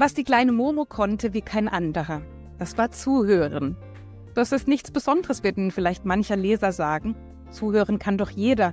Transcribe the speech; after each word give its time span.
Was 0.00 0.14
die 0.14 0.24
kleine 0.24 0.52
Momo 0.52 0.84
konnte 0.86 1.34
wie 1.34 1.42
kein 1.42 1.68
anderer, 1.68 2.22
das 2.58 2.78
war 2.78 2.90
Zuhören. 2.90 3.76
Das 4.34 4.52
ist 4.52 4.68
nichts 4.68 4.90
Besonderes, 4.90 5.42
werden 5.42 5.70
vielleicht 5.70 6.04
mancher 6.04 6.36
Leser 6.36 6.72
sagen. 6.72 7.16
Zuhören 7.50 7.98
kann 7.98 8.16
doch 8.16 8.30
jeder. 8.30 8.72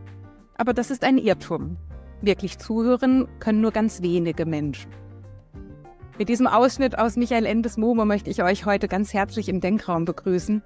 Aber 0.57 0.73
das 0.73 0.91
ist 0.91 1.03
ein 1.03 1.17
Irrtum. 1.17 1.77
Wirklich 2.21 2.57
zuhören 2.59 3.27
können 3.39 3.59
nur 3.59 3.71
ganz 3.71 4.01
wenige 4.01 4.45
Menschen. 4.45 4.91
Mit 6.17 6.29
diesem 6.29 6.47
Ausschnitt 6.47 6.97
aus 6.97 7.17
Michael 7.17 7.45
Endes 7.45 7.75
Momo 7.75 8.05
möchte 8.05 8.29
ich 8.29 8.41
euch 8.41 8.65
heute 8.65 8.87
ganz 8.87 9.13
herzlich 9.13 9.49
im 9.49 9.59
Denkraum 9.59 10.05
begrüßen. 10.05 10.61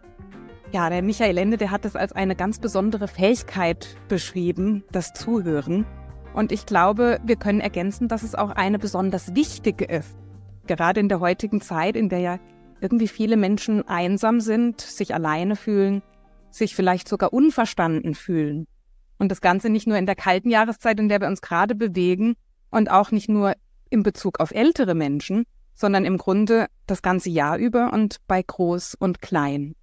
Ja, 0.71 0.89
der 0.89 1.01
Michael 1.01 1.37
Ende, 1.37 1.57
der 1.57 1.71
hat 1.71 1.85
es 1.85 1.95
als 1.95 2.11
eine 2.11 2.35
ganz 2.35 2.59
besondere 2.59 3.07
Fähigkeit 3.07 3.97
beschrieben, 4.07 4.83
das 4.91 5.13
Zuhören. 5.13 5.85
Und 6.33 6.51
ich 6.51 6.65
glaube, 6.65 7.19
wir 7.23 7.37
können 7.37 7.59
ergänzen, 7.59 8.07
dass 8.07 8.23
es 8.23 8.35
auch 8.35 8.51
eine 8.51 8.77
besonders 8.77 9.35
wichtige 9.35 9.85
ist 9.85 10.15
gerade 10.69 10.99
in 10.99 11.09
der 11.09 11.19
heutigen 11.19 11.59
Zeit, 11.59 11.97
in 11.97 12.07
der 12.07 12.19
ja 12.19 12.39
irgendwie 12.79 13.09
viele 13.09 13.35
Menschen 13.35 13.85
einsam 13.87 14.39
sind, 14.39 14.79
sich 14.79 15.13
alleine 15.13 15.57
fühlen, 15.57 16.01
sich 16.51 16.75
vielleicht 16.75 17.09
sogar 17.09 17.33
unverstanden 17.33 18.15
fühlen. 18.15 18.67
Und 19.17 19.31
das 19.31 19.41
Ganze 19.41 19.69
nicht 19.69 19.87
nur 19.87 19.97
in 19.97 20.05
der 20.05 20.15
kalten 20.15 20.49
Jahreszeit, 20.49 20.99
in 20.99 21.09
der 21.09 21.19
wir 21.19 21.27
uns 21.27 21.41
gerade 21.41 21.75
bewegen 21.75 22.35
und 22.69 22.89
auch 22.89 23.11
nicht 23.11 23.27
nur 23.27 23.53
in 23.89 24.03
Bezug 24.03 24.39
auf 24.39 24.51
ältere 24.51 24.95
Menschen, 24.95 25.43
sondern 25.73 26.05
im 26.05 26.17
Grunde 26.17 26.67
das 26.85 27.01
ganze 27.01 27.29
Jahr 27.29 27.57
über 27.57 27.91
und 27.91 28.17
bei 28.27 28.41
groß 28.41 28.95
und 28.95 29.21
klein. 29.21 29.75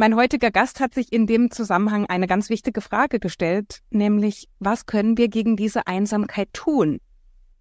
Mein 0.00 0.16
heutiger 0.16 0.50
Gast 0.50 0.80
hat 0.80 0.94
sich 0.94 1.12
in 1.12 1.26
dem 1.26 1.50
Zusammenhang 1.50 2.06
eine 2.06 2.26
ganz 2.26 2.48
wichtige 2.48 2.80
Frage 2.80 3.20
gestellt, 3.20 3.80
nämlich 3.90 4.48
was 4.58 4.86
können 4.86 5.18
wir 5.18 5.28
gegen 5.28 5.56
diese 5.56 5.86
Einsamkeit 5.86 6.48
tun? 6.54 7.00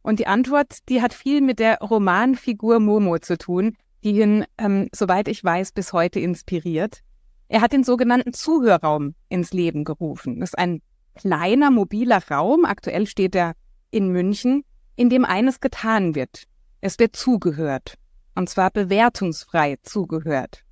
Und 0.04 0.20
die 0.20 0.28
Antwort, 0.28 0.88
die 0.88 1.02
hat 1.02 1.14
viel 1.14 1.42
mit 1.42 1.60
der 1.60 1.80
Romanfigur 1.80 2.80
Momo 2.80 3.20
zu 3.20 3.38
tun, 3.38 3.76
die 4.06 4.22
ihn, 4.22 4.46
ähm, 4.58 4.88
soweit 4.96 5.28
ich 5.28 5.44
weiß, 5.44 5.74
bis 5.74 5.92
heute 5.92 6.22
inspiriert. 6.22 7.02
Er 7.50 7.60
hat 7.60 7.74
den 7.74 7.84
sogenannten 7.84 8.32
Zuhörraum 8.32 9.16
ins 9.28 9.52
Leben 9.52 9.84
gerufen. 9.84 10.40
Das 10.40 10.52
ist 10.52 10.58
ein 10.58 10.82
kleiner, 11.16 11.72
mobiler 11.72 12.24
Raum, 12.32 12.64
aktuell 12.64 13.06
steht 13.06 13.36
er 13.36 13.52
in 13.92 14.14
München, 14.14 14.64
in 14.96 15.10
dem 15.10 15.26
eines 15.26 15.60
getan 15.60 16.16
wird. 16.16 16.44
Es 16.80 17.00
wird 17.00 17.18
zugehört. 17.18 17.96
Und 18.34 18.48
zwar 18.48 18.72
bewertungsfrei 18.72 19.76
zugehört. 19.84 20.64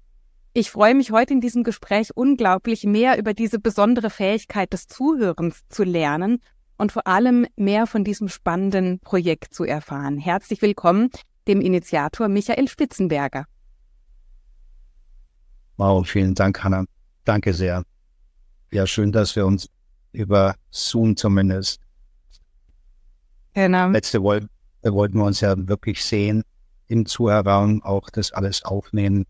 Ich 0.59 0.71
freue 0.71 0.95
mich 0.95 1.11
heute 1.11 1.33
in 1.33 1.39
diesem 1.39 1.63
Gespräch 1.63 2.09
unglaublich 2.15 2.83
mehr 2.83 3.19
über 3.19 3.35
diese 3.35 3.59
besondere 3.59 4.09
Fähigkeit 4.09 4.73
des 4.73 4.87
Zuhörens 4.87 5.61
zu 5.69 5.83
lernen 5.83 6.41
und 6.79 6.91
vor 6.91 7.05
allem 7.05 7.45
mehr 7.55 7.85
von 7.85 8.03
diesem 8.03 8.27
spannenden 8.27 8.97
Projekt 8.99 9.53
zu 9.53 9.65
erfahren. 9.65 10.17
Herzlich 10.17 10.63
willkommen 10.63 11.11
dem 11.47 11.61
Initiator 11.61 12.27
Michael 12.27 12.67
Spitzenberger. 12.67 13.45
Wow, 15.75 16.09
vielen 16.09 16.33
Dank, 16.33 16.63
Hanna. 16.63 16.85
Danke 17.23 17.53
sehr. 17.53 17.83
Ja, 18.71 18.87
schön, 18.87 19.11
dass 19.11 19.35
wir 19.35 19.45
uns 19.45 19.69
über 20.11 20.55
Zoom 20.71 21.15
zumindest. 21.15 21.81
Genau. 23.53 23.89
Letzte 23.89 24.23
Woche 24.23 24.49
wollten 24.81 25.19
wir 25.19 25.25
uns 25.25 25.39
ja 25.39 25.53
wirklich 25.55 26.03
sehen, 26.03 26.41
im 26.87 27.05
Zuhörraum 27.05 27.83
auch 27.83 28.09
das 28.09 28.31
alles 28.31 28.65
aufnehmen. 28.65 29.27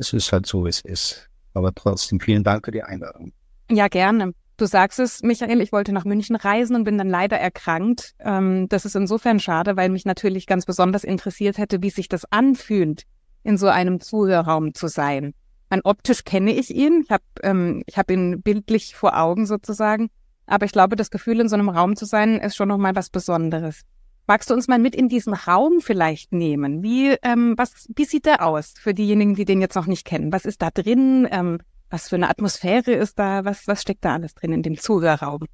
Es 0.00 0.14
ist 0.14 0.32
halt 0.32 0.46
so, 0.46 0.64
wie 0.64 0.70
es 0.70 0.80
ist. 0.80 1.28
Aber 1.52 1.74
trotzdem 1.74 2.20
vielen 2.20 2.42
Dank 2.42 2.64
für 2.64 2.70
die 2.70 2.82
Einladung. 2.82 3.32
Ja, 3.70 3.88
gerne. 3.88 4.32
Du 4.56 4.64
sagst 4.66 4.98
es, 4.98 5.22
Michael, 5.22 5.60
ich 5.60 5.72
wollte 5.72 5.92
nach 5.92 6.06
München 6.06 6.36
reisen 6.36 6.74
und 6.74 6.84
bin 6.84 6.96
dann 6.96 7.10
leider 7.10 7.38
erkrankt. 7.38 8.14
Ähm, 8.18 8.66
das 8.70 8.86
ist 8.86 8.96
insofern 8.96 9.40
schade, 9.40 9.76
weil 9.76 9.90
mich 9.90 10.06
natürlich 10.06 10.46
ganz 10.46 10.64
besonders 10.64 11.04
interessiert 11.04 11.58
hätte, 11.58 11.82
wie 11.82 11.90
sich 11.90 12.08
das 12.08 12.24
anfühlt, 12.32 13.02
in 13.42 13.58
so 13.58 13.68
einem 13.68 14.00
Zuhörraum 14.00 14.72
zu 14.72 14.88
sein. 14.88 15.34
Mein 15.68 15.82
optisch 15.82 16.24
kenne 16.24 16.52
ich 16.52 16.74
ihn, 16.74 17.02
ich 17.04 17.10
habe 17.10 17.24
ähm, 17.42 17.84
hab 17.94 18.10
ihn 18.10 18.40
bildlich 18.42 18.96
vor 18.96 19.18
Augen 19.18 19.46
sozusagen, 19.46 20.08
aber 20.46 20.64
ich 20.64 20.72
glaube, 20.72 20.96
das 20.96 21.10
Gefühl, 21.10 21.40
in 21.40 21.48
so 21.48 21.56
einem 21.56 21.68
Raum 21.68 21.94
zu 21.94 22.06
sein, 22.06 22.40
ist 22.40 22.56
schon 22.56 22.68
nochmal 22.68 22.96
was 22.96 23.10
Besonderes. 23.10 23.82
Magst 24.26 24.50
du 24.50 24.54
uns 24.54 24.68
mal 24.68 24.78
mit 24.78 24.94
in 24.94 25.08
diesen 25.08 25.34
Raum 25.34 25.80
vielleicht 25.80 26.32
nehmen? 26.32 26.82
Wie, 26.82 27.16
ähm, 27.22 27.54
was, 27.56 27.88
wie 27.94 28.04
sieht 28.04 28.26
der 28.26 28.46
aus 28.46 28.74
für 28.78 28.94
diejenigen, 28.94 29.34
die 29.34 29.44
den 29.44 29.60
jetzt 29.60 29.74
noch 29.74 29.86
nicht 29.86 30.06
kennen? 30.06 30.32
Was 30.32 30.44
ist 30.44 30.62
da 30.62 30.70
drin? 30.70 31.26
Ähm, 31.30 31.58
was 31.88 32.08
für 32.08 32.16
eine 32.16 32.30
Atmosphäre 32.30 32.92
ist 32.92 33.18
da? 33.18 33.44
Was, 33.44 33.66
was 33.66 33.82
steckt 33.82 34.04
da 34.04 34.14
alles 34.14 34.34
drin 34.34 34.52
in 34.52 34.62
dem 34.62 34.78
Zuhörraum? 34.78 35.46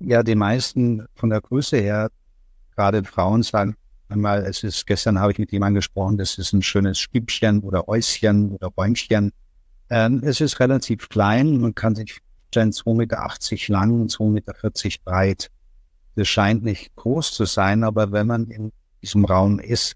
Ja, 0.00 0.22
die 0.22 0.34
meisten 0.34 1.06
von 1.14 1.30
der 1.30 1.40
Größe 1.40 1.78
her, 1.78 2.10
gerade 2.74 3.04
Frauen 3.04 3.42
sagen 3.42 3.76
einmal, 4.08 4.44
es 4.44 4.62
ist, 4.62 4.86
gestern 4.86 5.18
habe 5.18 5.32
ich 5.32 5.38
mit 5.38 5.52
jemandem 5.52 5.76
gesprochen, 5.76 6.18
das 6.18 6.38
ist 6.38 6.52
ein 6.52 6.62
schönes 6.62 6.98
Stübchen 6.98 7.60
oder 7.60 7.88
Äuschen 7.88 8.52
oder 8.52 8.70
Bäumchen. 8.70 9.32
Ähm, 9.90 10.22
es 10.24 10.40
ist 10.40 10.60
relativ 10.60 11.08
klein, 11.08 11.58
man 11.60 11.74
kann 11.74 11.94
sich 11.94 12.18
stellen, 12.48 12.70
2,80 12.70 12.94
Meter 12.96 13.72
lang 13.72 14.00
und 14.00 14.10
2,40 14.10 14.30
Meter 14.30 14.54
breit. 15.04 15.50
Das 16.16 16.28
scheint 16.28 16.62
nicht 16.62 16.94
groß 16.96 17.32
zu 17.32 17.44
sein, 17.44 17.84
aber 17.84 18.12
wenn 18.12 18.26
man 18.26 18.46
in 18.46 18.72
diesem 19.02 19.24
Raum 19.24 19.58
ist, 19.58 19.94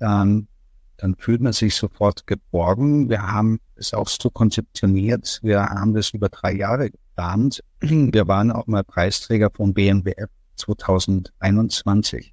ähm, 0.00 0.48
dann 0.96 1.14
fühlt 1.16 1.40
man 1.40 1.52
sich 1.52 1.74
sofort 1.74 2.26
geborgen. 2.26 3.10
Wir 3.10 3.22
haben 3.22 3.60
es 3.74 3.92
auch 3.92 4.08
so 4.08 4.30
konzeptioniert. 4.30 5.40
Wir 5.42 5.62
haben 5.62 5.92
das 5.92 6.10
über 6.10 6.28
drei 6.28 6.54
Jahre 6.54 6.90
geplant. 6.90 7.62
Wir 7.80 8.28
waren 8.28 8.50
auch 8.50 8.66
mal 8.66 8.84
Preisträger 8.84 9.50
von 9.50 9.74
BMWF 9.74 10.30
2021, 10.56 12.32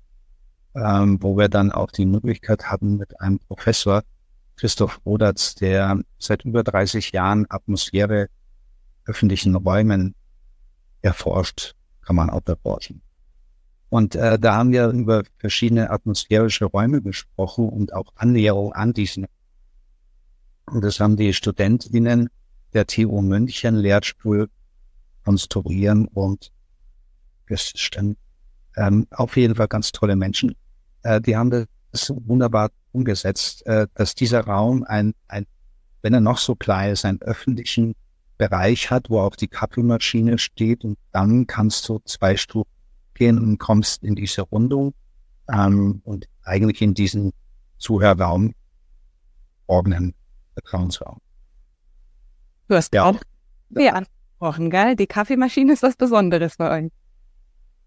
ähm, 0.76 1.22
wo 1.22 1.38
wir 1.38 1.50
dann 1.50 1.72
auch 1.72 1.92
die 1.92 2.06
Möglichkeit 2.06 2.72
hatten, 2.72 2.98
mit 2.98 3.20
einem 3.20 3.40
Professor, 3.40 4.04
Christoph 4.56 5.02
Rodatz, 5.06 5.56
der 5.56 6.00
seit 6.20 6.46
über 6.46 6.64
30 6.64 7.12
Jahren 7.12 7.46
Atmosphäre 7.50 8.30
öffentlichen 9.06 9.56
Räumen 9.56 10.16
erforscht, 11.02 11.76
kann 12.02 12.16
man 12.16 12.30
auch 12.30 12.42
erforschen. 12.46 13.02
Und 13.94 14.16
äh, 14.16 14.40
da 14.40 14.56
haben 14.56 14.72
wir 14.72 14.88
über 14.88 15.22
verschiedene 15.38 15.92
atmosphärische 15.92 16.66
Räume 16.66 17.00
gesprochen 17.04 17.70
und 17.70 17.94
auch 17.94 18.12
Annäherung 18.16 18.74
an 18.74 18.92
diesen. 18.92 19.28
Und 20.66 20.84
das 20.84 21.00
haben 21.00 21.16
die 21.16 21.32
Studentinnen 21.32 22.32
der 22.74 22.88
TU 22.88 23.22
München 23.22 23.76
Lehrstuhl 23.76 24.50
konstruieren 25.24 26.08
und 26.08 26.52
feststellen. 27.46 28.18
Ähm, 28.78 29.06
auf 29.12 29.38
jeden 29.38 29.54
Fall 29.54 29.68
ganz 29.68 29.92
tolle 29.92 30.16
Menschen. 30.16 30.56
Äh, 31.04 31.22
die 31.22 31.38
haben 31.38 31.52
das 31.52 32.12
wunderbar 32.26 32.72
umgesetzt, 32.94 33.64
äh, 33.68 33.86
dass 33.94 34.16
dieser 34.16 34.42
Raum 34.42 34.84
ein, 34.86 35.14
ein, 35.28 35.46
wenn 36.02 36.16
er 36.16 36.20
noch 36.20 36.40
so 36.40 36.56
klein 36.56 36.94
ist, 36.94 37.06
einen 37.06 37.22
öffentlichen 37.22 37.94
Bereich 38.40 38.90
hat, 38.90 39.12
wo 39.12 39.20
auch 39.20 39.36
die 39.36 39.50
Kaffeemaschine 39.50 40.40
steht 40.40 40.84
und 40.84 40.98
dann 41.12 41.46
kannst 41.46 41.88
du 41.88 42.02
zwei 42.06 42.38
Stufen 42.38 42.74
gehen 43.16 43.40
und 43.40 43.58
kommst 43.58 44.04
in 44.04 44.16
diese 44.16 44.42
Rundung 44.42 44.94
ähm, 45.50 46.02
und 46.04 46.28
eigentlich 46.44 46.82
in 46.82 46.94
diesen 46.94 47.34
Zuhörraum, 47.78 48.54
ordnen 49.68 50.14
Vertrauensraum. 50.54 51.20
Du 52.68 52.76
hast 52.76 52.94
ja 52.94 53.04
auch 53.04 53.20
ja. 53.70 53.94
angesprochen, 53.94 54.70
gell? 54.70 54.96
Die 54.96 55.08
Kaffeemaschine 55.08 55.74
ist 55.74 55.84
was 55.84 55.96
Besonderes 55.96 56.58
bei 56.58 56.86
euch. 56.86 56.92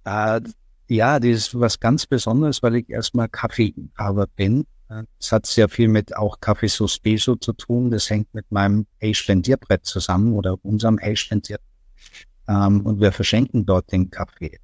Äh, 0.04 0.40
ja, 0.88 1.18
die 1.18 1.30
ist 1.30 1.58
was 1.58 1.80
ganz 1.80 2.06
Besonderes, 2.06 2.62
weil 2.62 2.76
ich 2.76 2.90
erstmal 2.90 3.28
Kaffeehaber 3.28 4.26
bin. 4.28 4.66
Es 5.18 5.32
hat 5.32 5.46
sehr 5.46 5.68
viel 5.68 5.88
mit 5.88 6.16
auch 6.16 6.38
Kaffee 6.40 6.68
Suspeso 6.68 7.34
zu 7.34 7.52
tun. 7.52 7.90
Das 7.90 8.08
hängt 8.08 8.32
mit 8.34 8.52
meinem 8.52 8.86
Eisstendierbrett 9.02 9.84
zusammen 9.84 10.34
oder 10.34 10.64
unserem 10.64 10.98
Eisstendierbrett. 11.00 11.66
Ähm, 12.48 12.86
und 12.86 13.00
wir 13.00 13.10
verschenken 13.10 13.66
dort 13.66 13.90
den 13.90 14.10
Kaffee. 14.10 14.60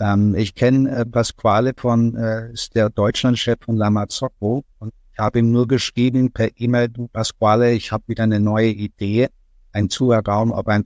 Ähm, 0.00 0.34
ich 0.34 0.54
kenne 0.54 0.90
äh, 0.90 1.04
Pasquale 1.04 1.72
von, 1.76 2.16
äh, 2.16 2.52
ist 2.52 2.74
der 2.74 2.88
Deutschlandchef 2.88 3.58
von 3.60 3.76
La 3.76 3.90
Mazzocco 3.90 4.64
und 4.78 4.94
ich 5.12 5.18
habe 5.18 5.40
ihm 5.40 5.52
nur 5.52 5.68
geschrieben 5.68 6.32
per 6.32 6.48
E-Mail, 6.56 6.88
du 6.88 7.08
Pasquale, 7.08 7.72
ich 7.72 7.92
habe 7.92 8.04
wieder 8.06 8.24
eine 8.24 8.40
neue 8.40 8.70
Idee, 8.70 9.28
ein 9.72 9.90
Zuhörraum 9.90 10.52
auf 10.52 10.66
einen 10.66 10.84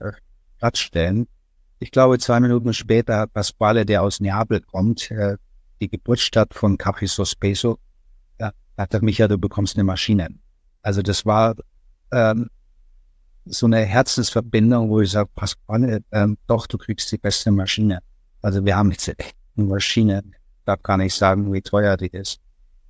Platz 0.59 0.79
stellen. 0.79 1.27
Ich 1.79 1.91
glaube, 1.91 2.19
zwei 2.19 2.41
Minuten 2.41 2.73
später 2.73 3.19
hat 3.19 3.33
Pasquale, 3.33 3.85
der 3.85 4.03
aus 4.03 4.19
Neapel 4.19 4.59
kommt, 4.59 5.09
äh, 5.11 5.37
die 5.79 5.89
Geburtsstadt 5.89 6.53
von 6.53 6.77
Café 6.77 7.07
Sospeso, 7.07 7.79
ja, 8.39 8.51
hat 8.77 8.93
er 8.93 9.01
mich 9.01 9.19
ja, 9.19 9.29
du 9.29 9.37
bekommst 9.37 9.77
eine 9.77 9.85
Maschine. 9.85 10.27
Also 10.81 11.01
das 11.01 11.25
war 11.25 11.55
ähm, 12.11 12.49
so 13.45 13.65
eine 13.65 13.79
Herzensverbindung, 13.79 14.89
wo 14.89 14.99
ich 14.99 15.11
sage, 15.11 15.29
Pasquale, 15.35 16.01
ähm, 16.11 16.37
doch, 16.47 16.67
du 16.67 16.77
kriegst 16.77 17.11
die 17.13 17.17
beste 17.17 17.51
Maschine. 17.51 17.99
Also 18.45 18.63
wir 18.63 18.77
haben 18.77 18.91
jetzt 18.91 19.09
eine 19.57 19.67
Maschine, 19.67 20.21
ich 20.27 20.65
darf 20.65 20.83
gar 20.83 20.97
nicht 20.97 21.15
sagen, 21.15 21.51
wie 21.51 21.63
teuer 21.63 21.97
die 21.97 22.09
ist. 22.09 22.39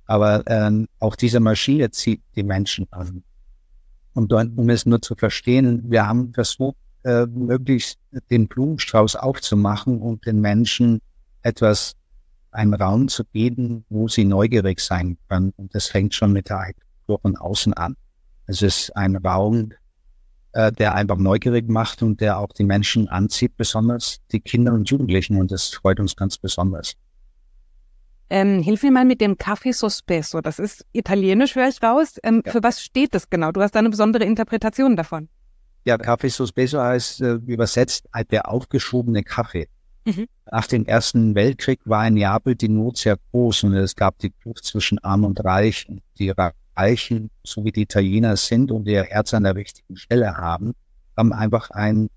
Aber 0.04 0.42
ähm, 0.48 0.86
auch 1.00 1.16
diese 1.16 1.40
Maschine 1.40 1.90
zieht 1.90 2.20
die 2.36 2.42
Menschen 2.42 2.86
an. 2.90 3.24
Und 4.12 4.34
um 4.34 4.68
es 4.68 4.84
nur 4.84 5.00
zu 5.00 5.14
verstehen, 5.14 5.82
wir 5.90 6.06
haben 6.06 6.34
versucht, 6.34 6.76
äh, 7.04 7.24
möglichst 7.24 7.98
den 8.30 8.48
Blumenstrauß 8.48 9.16
aufzumachen 9.16 10.02
und 10.02 10.26
den 10.26 10.42
Menschen 10.42 11.00
etwas, 11.40 11.94
einen 12.50 12.74
Raum 12.74 13.08
zu 13.08 13.24
bieten, 13.24 13.86
wo 13.88 14.08
sie 14.08 14.26
neugierig 14.26 14.80
sein 14.80 15.16
können. 15.30 15.54
Und 15.56 15.74
das 15.74 15.86
fängt 15.86 16.12
schon 16.12 16.34
mit 16.34 16.50
der 16.50 16.58
Architektur 16.58 17.18
von 17.18 17.34
außen 17.34 17.72
an. 17.72 17.96
Es 18.46 18.60
ist 18.60 18.94
ein 18.94 19.16
Raum, 19.16 19.72
äh, 20.56 20.72
der 20.72 20.94
einfach 20.94 21.18
neugierig 21.18 21.68
macht 21.68 22.02
und 22.02 22.22
der 22.22 22.38
auch 22.38 22.48
die 22.48 22.64
Menschen 22.64 23.08
anzieht, 23.08 23.58
besonders 23.58 24.22
die 24.32 24.40
Kinder 24.40 24.72
und 24.72 24.88
Jugendlichen. 24.88 25.36
Und 25.36 25.52
das 25.52 25.68
freut 25.68 26.00
uns 26.00 26.16
ganz 26.16 26.38
besonders. 26.38 26.94
Ähm, 28.30 28.62
hilf 28.62 28.82
mir 28.82 28.90
mal 28.90 29.04
mit 29.04 29.20
dem 29.20 29.36
Kaffee 29.36 29.72
Sospeso. 29.72 30.40
Das 30.40 30.58
ist 30.58 30.86
italienisch, 30.92 31.54
höre 31.56 31.68
ich 31.68 31.82
raus. 31.82 32.18
Ähm, 32.22 32.42
ja. 32.44 32.52
Für 32.52 32.62
was 32.62 32.82
steht 32.82 33.14
das 33.14 33.28
genau? 33.28 33.52
Du 33.52 33.60
hast 33.60 33.74
da 33.74 33.80
eine 33.80 33.90
besondere 33.90 34.24
Interpretation 34.24 34.96
davon. 34.96 35.28
Ja, 35.84 35.98
Kaffee 35.98 36.28
Sospeso 36.30 36.80
heißt 36.80 37.20
äh, 37.20 37.34
übersetzt 37.34 38.08
der 38.30 38.48
aufgeschobene 38.48 39.22
Kaffee. 39.22 39.68
Mhm. 40.06 40.26
Nach 40.50 40.66
dem 40.66 40.86
Ersten 40.86 41.34
Weltkrieg 41.34 41.80
war 41.84 42.06
in 42.06 42.14
Neapel 42.14 42.54
die 42.54 42.68
Not 42.68 42.96
sehr 42.96 43.18
groß 43.32 43.64
und 43.64 43.74
es 43.74 43.96
gab 43.96 44.18
die 44.18 44.30
Kluft 44.30 44.64
zwischen 44.64 44.98
Arm 45.00 45.24
und 45.24 45.44
Reich. 45.44 45.86
Die 46.18 46.32
Reichen, 46.76 47.30
so 47.44 47.64
wie 47.64 47.72
die 47.72 47.82
Italiener 47.82 48.36
sind 48.36 48.70
und 48.70 48.86
ihr 48.86 49.02
Herz 49.02 49.34
an 49.34 49.42
der 49.42 49.56
richtigen 49.56 49.96
Stelle 49.96 50.36
haben, 50.36 50.74
haben 51.16 51.32
einfach 51.32 51.70
einen, 51.70 52.08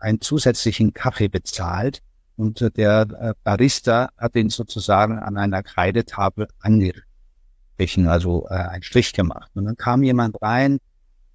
einen 0.00 0.20
zusätzlichen 0.20 0.92
Kaffee 0.92 1.28
bezahlt 1.28 2.02
und 2.36 2.60
der 2.76 3.06
äh, 3.18 3.34
Barista 3.44 4.10
hat 4.18 4.34
ihn 4.36 4.50
sozusagen 4.50 5.18
an 5.18 5.38
einer 5.38 5.62
Kreidetafel 5.62 6.48
angestrichen, 6.60 8.08
also 8.08 8.46
äh, 8.50 8.54
einen 8.54 8.82
Strich 8.82 9.12
gemacht. 9.12 9.50
Und 9.54 9.66
dann 9.66 9.76
kam 9.76 10.02
jemand 10.02 10.42
rein 10.42 10.78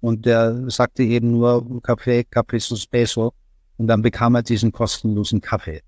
und 0.00 0.26
der 0.26 0.70
sagte 0.70 1.02
eben 1.02 1.32
nur 1.32 1.82
Kaffee, 1.82 2.24
Kaffee 2.24 2.58
Suspeso. 2.58 3.32
Und 3.78 3.88
dann 3.88 4.02
bekam 4.02 4.36
er 4.36 4.42
diesen 4.42 4.70
kostenlosen 4.70 5.40
Kaffee. 5.40 5.82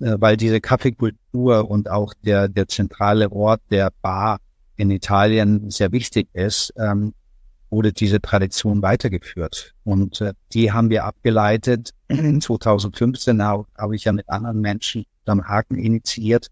Äh, 0.00 0.16
weil 0.18 0.36
diese 0.36 0.60
Kaffeekultur 0.60 1.70
und 1.70 1.90
auch 1.90 2.12
der, 2.22 2.48
der 2.48 2.68
zentrale 2.68 3.30
Ort 3.32 3.62
der 3.70 3.90
Bar 4.02 4.38
in 4.76 4.90
Italien 4.90 5.70
sehr 5.70 5.92
wichtig 5.92 6.28
ist, 6.34 6.72
ähm, 6.76 7.14
wurde 7.70 7.92
diese 7.92 8.20
Tradition 8.20 8.82
weitergeführt. 8.82 9.74
Und 9.84 10.20
äh, 10.20 10.34
die 10.52 10.72
haben 10.72 10.90
wir 10.90 11.04
abgeleitet. 11.04 11.92
2015 12.08 13.42
habe 13.42 13.66
hab 13.76 13.92
ich 13.92 14.04
ja 14.04 14.12
mit 14.12 14.28
anderen 14.28 14.60
Menschen 14.60 15.04
am 15.24 15.46
Haken 15.46 15.76
initiiert. 15.76 16.48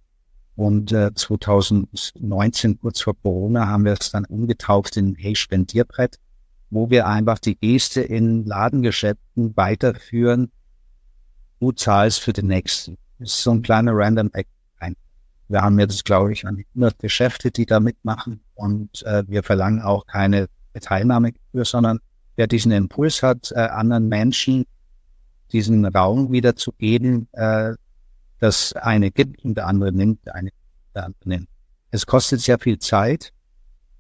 Und 0.57 0.93
äh, 0.93 1.13
2019, 1.15 2.81
kurz 2.81 3.01
vor 3.01 3.15
Corona, 3.23 3.67
haben 3.67 3.85
wir 3.85 3.93
es 3.93 4.11
dann 4.11 4.25
umgetauft 4.25 4.97
in 4.97 5.17
Hey 5.17 5.35
Spendierbrett, 5.35 6.17
wo 6.71 6.91
wir 6.91 7.07
einfach 7.07 7.41
die 7.41 7.57
Geste 7.57 8.01
in 8.01 8.45
Ladengeschäften 8.45 9.57
weiterführen. 9.57 10.51
Du 11.61 11.73
zahlst 11.73 12.21
für 12.21 12.33
den 12.33 12.47
nächsten. 12.47 12.97
Ist 13.25 13.43
so 13.43 13.53
ein 13.53 13.63
kleiner 13.63 13.93
Random 13.95 14.31
Act. 14.33 14.51
Wir 15.49 15.61
haben 15.61 15.79
jetzt, 15.79 16.05
glaube 16.05 16.33
ich, 16.33 16.47
an 16.47 16.65
100 16.75 16.99
Geschäfte, 16.99 17.51
die 17.51 17.67
da 17.67 17.79
mitmachen. 17.79 18.41
Und 18.55 19.03
äh, 19.03 19.25
wir 19.29 19.43
verlangen 19.43 19.83
auch 19.83 20.07
keine 20.07 20.49
Teilnahmegebühr, 20.81 21.65
sondern 21.65 22.01
wer 22.37 22.47
diesen 22.47 22.73
Impuls 22.73 23.23
hat, 23.23 23.53
äh, 23.53 23.61
anderen 23.61 24.09
Menschen 24.09 24.65
diesen 25.53 25.85
Raum 25.85 26.33
wieder 26.33 26.57
zu 26.57 26.73
geben, 26.73 27.29
äh, 27.33 27.75
das 28.41 28.73
eine 28.73 29.11
gibt 29.11 29.45
und 29.45 29.55
der 29.55 29.67
andere 29.67 29.93
nimmt, 29.93 30.25
der 30.27 30.35
eine 30.35 30.51
der 30.95 31.05
andere 31.05 31.29
nimmt. 31.29 31.49
Es 31.91 32.07
kostet 32.07 32.41
sehr 32.41 32.59
viel 32.59 32.79
Zeit, 32.79 33.33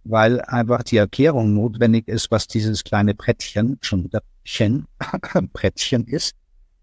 weil 0.04 0.40
einfach 0.40 0.82
die 0.82 0.96
Erklärung 0.96 1.54
notwendig 1.54 2.08
ist, 2.08 2.30
was 2.30 2.46
dieses 2.46 2.84
kleine 2.84 3.14
Brettchen, 3.14 3.78
schon 3.80 4.04
wieder 4.04 4.22
Brettchen, 4.42 4.86
Brettchen 5.52 6.06
ist. 6.06 6.34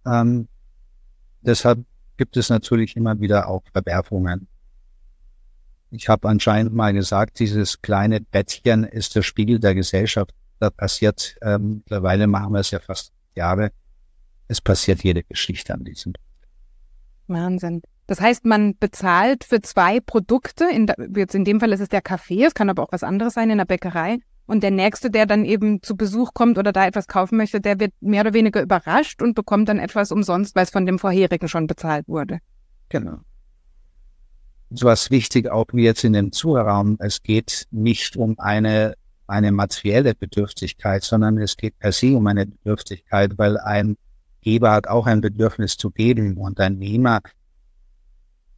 Ähm, 0.06 0.48
deshalb 1.42 1.86
gibt 2.22 2.38
es 2.38 2.50
natürlich 2.52 2.96
immer 2.96 3.20
wieder 3.20 3.48
auch 3.48 3.64
Verwerfungen. 3.74 4.48
Ich 5.90 6.08
habe 6.08 6.30
anscheinend 6.30 6.72
mal 6.72 6.94
gesagt, 6.94 7.40
dieses 7.40 7.82
kleine 7.82 8.22
Bettchen 8.22 8.84
ist 8.84 9.16
der 9.16 9.24
Spiegel 9.24 9.58
der 9.58 9.74
Gesellschaft. 9.74 10.32
Da 10.60 10.70
passiert, 10.70 11.36
ähm, 11.42 11.78
mittlerweile 11.78 12.28
machen 12.28 12.54
wir 12.54 12.60
es 12.60 12.70
ja 12.70 12.78
fast 12.78 13.12
Jahre, 13.34 13.72
es 14.48 14.62
passiert 14.62 15.04
jede 15.04 15.24
Geschichte 15.24 15.74
an 15.74 15.84
diesem. 15.84 16.14
Wahnsinn. 17.26 17.82
Das 18.06 18.22
heißt, 18.22 18.46
man 18.46 18.78
bezahlt 18.78 19.44
für 19.44 19.64
zwei 19.64 20.00
Produkte, 20.00 20.66
in 20.72 20.86
jetzt 21.16 21.34
in 21.34 21.44
dem 21.44 21.60
Fall 21.60 21.74
ist 21.74 21.80
es 21.80 21.90
der 21.90 22.04
Kaffee, 22.04 22.44
es 22.44 22.54
kann 22.54 22.70
aber 22.70 22.84
auch 22.84 22.92
was 22.92 23.02
anderes 23.02 23.34
sein 23.34 23.50
in 23.50 23.58
der 23.58 23.66
Bäckerei. 23.66 24.20
Und 24.52 24.64
der 24.64 24.72
Nächste, 24.72 25.10
der 25.10 25.26
dann 25.26 25.46
eben 25.46 25.82
zu 25.82 25.96
Besuch 25.96 26.34
kommt 26.34 26.58
oder 26.58 26.74
da 26.74 26.86
etwas 26.86 27.08
kaufen 27.08 27.38
möchte, 27.38 27.62
der 27.62 27.80
wird 27.80 27.94
mehr 28.02 28.22
oder 28.22 28.34
weniger 28.34 28.62
überrascht 28.62 29.22
und 29.22 29.34
bekommt 29.34 29.70
dann 29.70 29.80
etwas 29.80 30.12
umsonst, 30.12 30.56
weil 30.56 30.64
es 30.64 30.72
von 30.72 30.86
dem 30.86 31.00
vorherigen 31.00 31.48
schon 31.48 31.68
bezahlt 31.68 32.08
wurde. 32.08 32.40
Genau 32.90 33.20
so 34.72 34.88
was 34.88 35.12
wichtig 35.12 35.50
auch 35.50 35.68
wie 35.74 35.84
jetzt 35.84 36.04
in 36.04 36.14
dem 36.14 36.32
Zuhörraum. 36.32 36.98
Es 37.00 37.22
geht 37.22 37.68
nicht 37.72 38.16
um 38.16 38.40
eine, 38.40 38.96
eine 39.28 39.52
materielle 39.52 40.16
Bedürftigkeit, 40.16 41.04
sondern 41.04 41.38
es 41.38 41.58
geht 41.58 41.78
per 41.78 41.92
se 41.92 42.16
um 42.16 42.26
eine 42.28 42.46
Bedürftigkeit, 42.46 43.38
weil 43.38 43.58
ein 43.58 43.98
Geber 44.42 44.72
hat 44.72 44.88
auch 44.88 45.06
ein 45.06 45.22
Bedürfnis 45.22 45.78
zu 45.78 45.92
geben 45.92 46.38
und 46.38 46.60
ein 46.60 46.78
Nehmer. 46.78 47.22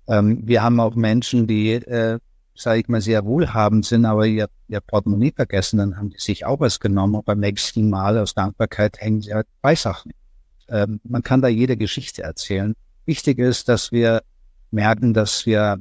Ähm, 0.08 0.42
wir 0.46 0.62
haben 0.62 0.80
auch 0.80 0.96
Menschen, 0.96 1.48
die, 1.48 1.74
äh, 1.74 2.20
sage 2.56 2.82
ich 2.82 2.88
mal, 2.88 3.02
sehr 3.02 3.26
wohlhabend 3.26 3.86
sind, 3.86 4.06
aber 4.06 4.26
ihr, 4.26 4.48
ihr 4.68 4.82
Portemonnaie 4.82 5.32
vergessen, 5.32 5.78
dann 5.78 5.98
haben 5.98 6.10
die 6.10 6.20
sich 6.20 6.46
auch 6.46 6.60
was 6.60 6.80
genommen 6.80 7.16
und 7.16 7.26
beim 7.26 7.40
nächsten 7.40 7.90
Mal 7.90 8.18
aus 8.18 8.34
Dankbarkeit 8.34 9.00
hängen 9.00 9.22
sie 9.22 9.34
halt 9.34 9.48
zwei 9.62 9.76
Sachen. 9.76 10.12
Ähm, 10.70 11.00
man 11.04 11.24
kann 11.24 11.42
da 11.42 11.48
jede 11.48 11.78
Geschichte 11.78 12.24
erzählen. 12.24 12.74
Wichtig 13.06 13.40
ist, 13.40 13.70
dass 13.70 13.92
wir 13.92 14.22
merken, 14.72 15.14
dass 15.14 15.46
wir 15.46 15.80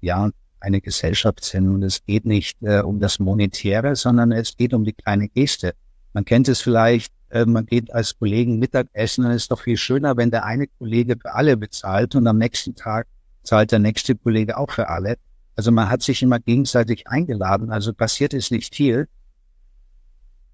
ja, 0.00 0.30
eine 0.60 0.80
Gesellschaft 0.80 1.44
sind. 1.44 1.68
Und 1.68 1.82
es 1.82 2.04
geht 2.04 2.26
nicht 2.26 2.56
äh, 2.62 2.80
um 2.80 3.00
das 3.00 3.18
Monetäre, 3.18 3.96
sondern 3.96 4.32
es 4.32 4.56
geht 4.56 4.74
um 4.74 4.84
die 4.84 4.92
kleine 4.92 5.28
Geste. 5.28 5.74
Man 6.12 6.24
kennt 6.24 6.48
es 6.48 6.60
vielleicht, 6.60 7.12
äh, 7.30 7.46
man 7.46 7.66
geht 7.66 7.92
als 7.92 8.18
Kollegen 8.18 8.58
Mittagessen 8.58 9.24
es 9.26 9.42
ist 9.42 9.50
doch 9.50 9.62
viel 9.62 9.76
schöner, 9.76 10.16
wenn 10.16 10.30
der 10.30 10.44
eine 10.44 10.66
Kollege 10.66 11.16
für 11.16 11.32
alle 11.34 11.56
bezahlt 11.56 12.14
und 12.14 12.26
am 12.26 12.38
nächsten 12.38 12.74
Tag 12.74 13.06
zahlt 13.42 13.72
der 13.72 13.78
nächste 13.78 14.14
Kollege 14.14 14.58
auch 14.58 14.70
für 14.70 14.88
alle. 14.88 15.16
Also 15.60 15.72
man 15.72 15.90
hat 15.90 16.00
sich 16.00 16.22
immer 16.22 16.38
gegenseitig 16.38 17.06
eingeladen, 17.06 17.70
also 17.70 17.92
passiert 17.92 18.32
ist 18.32 18.50
nicht 18.50 18.74
viel. 18.74 19.08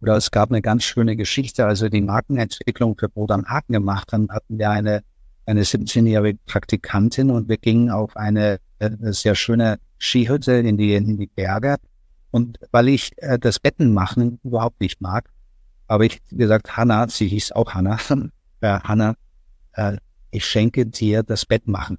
Oder 0.01 0.17
es 0.17 0.33
gab 0.33 0.51
eine 0.51 0.61
ganz 0.61 0.83
schöne 0.83 1.15
Geschichte, 1.15 1.65
also 1.65 1.89
die 1.89 2.01
Markenentwicklung 2.01 2.99
für 2.99 3.09
Brot 3.09 3.31
am 3.31 3.45
Haken 3.45 3.73
gemacht 3.73 4.13
haben, 4.13 4.27
hatten 4.33 4.59
wir 4.59 4.69
eine 4.69 5.05
eine 5.45 5.63
17-jährige 5.63 6.41
Praktikantin 6.45 7.31
und 7.31 7.49
wir 7.49 7.57
gingen 7.57 7.89
auf 7.89 8.17
eine, 8.17 8.59
eine, 8.81 9.13
sehr 9.13 9.37
schöne 9.37 9.79
Skihütte 9.97 10.55
in 10.55 10.77
die, 10.77 10.97
in 10.97 11.19
die 11.19 11.29
Berge. 11.29 11.77
Und 12.33 12.59
weil 12.73 12.89
ich 12.89 13.13
äh, 13.19 13.39
das 13.39 13.61
Betten 13.61 13.95
machen 13.95 14.41
überhaupt 14.43 14.81
nicht 14.81 15.01
mag, 15.01 15.31
habe 15.89 16.07
ich 16.07 16.21
gesagt, 16.33 16.77
Hanna, 16.77 17.07
sie 17.09 17.29
hieß 17.29 17.53
auch 17.53 17.75
Hanna, 17.75 17.97
äh, 18.61 18.81
Hanna, 18.81 19.15
äh, 19.75 19.99
ich 20.33 20.45
schenke 20.45 20.85
dir 20.85 21.23
das 21.23 21.47
Bett 21.47 21.69
machen. 21.69 21.97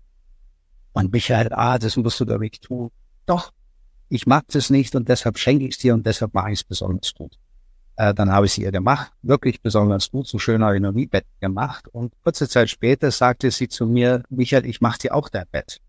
Und 0.97 1.13
Michael, 1.13 1.49
ah, 1.51 1.77
das 1.77 1.95
musst 1.95 2.19
du 2.19 2.25
doch 2.25 2.39
nicht 2.39 2.63
tun. 2.63 2.89
Doch, 3.27 3.51
ich 4.09 4.25
mag 4.25 4.45
das 4.47 4.71
nicht 4.71 4.95
und 4.95 5.07
deshalb 5.07 5.37
schenke 5.37 5.65
ich 5.65 5.75
es 5.75 5.77
dir 5.77 5.93
und 5.93 6.07
deshalb 6.07 6.33
mache 6.33 6.51
ich 6.51 6.61
es 6.61 6.63
besonders 6.63 7.13
gut. 7.13 7.37
Äh, 7.97 8.15
dann 8.15 8.31
habe 8.31 8.47
ich 8.47 8.53
sie 8.53 8.63
ihr 8.63 8.71
gemacht, 8.71 9.11
wirklich 9.21 9.61
besonders 9.61 10.09
gut, 10.09 10.27
so 10.27 10.39
schön 10.39 10.63
habe 10.63 10.75
ich 10.75 10.81
noch 10.81 10.93
nie 10.93 11.05
Bett 11.05 11.25
gemacht. 11.39 11.87
Und 11.89 12.13
kurze 12.23 12.49
Zeit 12.49 12.71
später 12.71 13.11
sagte 13.11 13.51
sie 13.51 13.67
zu 13.67 13.85
mir, 13.85 14.23
Michael, 14.31 14.65
ich 14.65 14.81
mache 14.81 14.97
dir 14.97 15.13
auch 15.13 15.29
dein 15.29 15.45
Bett. 15.51 15.79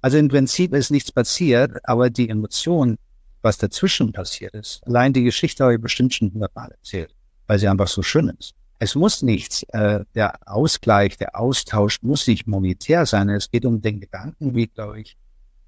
Also 0.00 0.16
im 0.16 0.28
Prinzip 0.28 0.72
ist 0.72 0.90
nichts 0.90 1.12
passiert, 1.12 1.72
aber 1.84 2.08
die 2.08 2.30
Emotion, 2.30 2.96
was 3.42 3.58
dazwischen 3.58 4.12
passiert 4.12 4.54
ist, 4.54 4.80
allein 4.86 5.12
die 5.12 5.24
Geschichte 5.24 5.64
habe 5.64 5.74
ich 5.74 5.80
bestimmt 5.80 6.14
schon 6.14 6.32
hundertmal 6.32 6.70
erzählt, 6.70 7.14
weil 7.46 7.58
sie 7.58 7.68
einfach 7.68 7.88
so 7.88 8.00
schön 8.00 8.30
ist. 8.38 8.54
Es 8.84 8.94
muss 8.94 9.22
nichts, 9.22 9.62
äh, 9.70 10.04
der 10.14 10.34
Ausgleich, 10.44 11.16
der 11.16 11.40
Austausch 11.40 12.02
muss 12.02 12.26
nicht 12.26 12.46
monetär 12.46 13.06
sein. 13.06 13.30
Es 13.30 13.50
geht 13.50 13.64
um 13.64 13.80
den 13.80 13.98
Gedanken, 13.98 14.54
wie, 14.54 14.66
glaube 14.66 15.00
ich, 15.00 15.16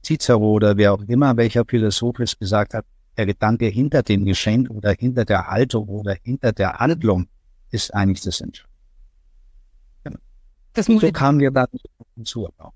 Cicero 0.04 0.52
oder 0.52 0.76
wer 0.76 0.92
auch 0.92 1.00
immer, 1.00 1.34
welcher 1.38 1.64
Philosoph 1.64 2.18
es 2.18 2.38
gesagt 2.38 2.74
hat, 2.74 2.84
der 3.16 3.24
Gedanke 3.24 3.68
hinter 3.68 4.02
dem 4.02 4.26
Geschenk 4.26 4.68
oder 4.68 4.92
hinter 4.92 5.24
der 5.24 5.46
Haltung 5.46 5.88
oder 5.88 6.14
hinter 6.22 6.52
der 6.52 6.74
Handlung 6.74 7.26
ist 7.70 7.94
eigentlich 7.94 8.20
das 8.20 8.42
Entscheidende. 8.42 8.76
Genau. 10.04 10.18
Das 10.74 10.84
so 10.84 11.10
kamen 11.10 11.40
wir 11.40 11.50
dann 11.52 11.68
zum 12.16 12.24
Zuhörraum. 12.26 12.72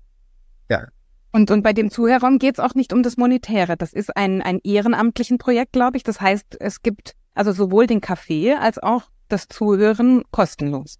Ja. 0.71 0.87
Und, 1.33 1.51
und 1.51 1.61
bei 1.61 1.73
dem 1.73 1.91
Zuhörraum 1.91 2.39
geht 2.39 2.55
es 2.55 2.59
auch 2.59 2.73
nicht 2.73 2.93
um 2.93 3.03
das 3.03 3.15
Monetäre. 3.15 3.77
Das 3.77 3.93
ist 3.93 4.17
ein, 4.17 4.41
ein 4.41 4.59
ehrenamtlichen 4.63 5.37
Projekt, 5.37 5.73
glaube 5.73 5.97
ich. 5.97 6.03
Das 6.03 6.19
heißt, 6.19 6.57
es 6.59 6.81
gibt 6.81 7.13
also 7.35 7.51
sowohl 7.51 7.85
den 7.85 8.01
Kaffee 8.01 8.55
als 8.55 8.79
auch 8.79 9.10
das 9.31 9.47
Zuhören 9.47 10.23
kostenlos. 10.31 10.97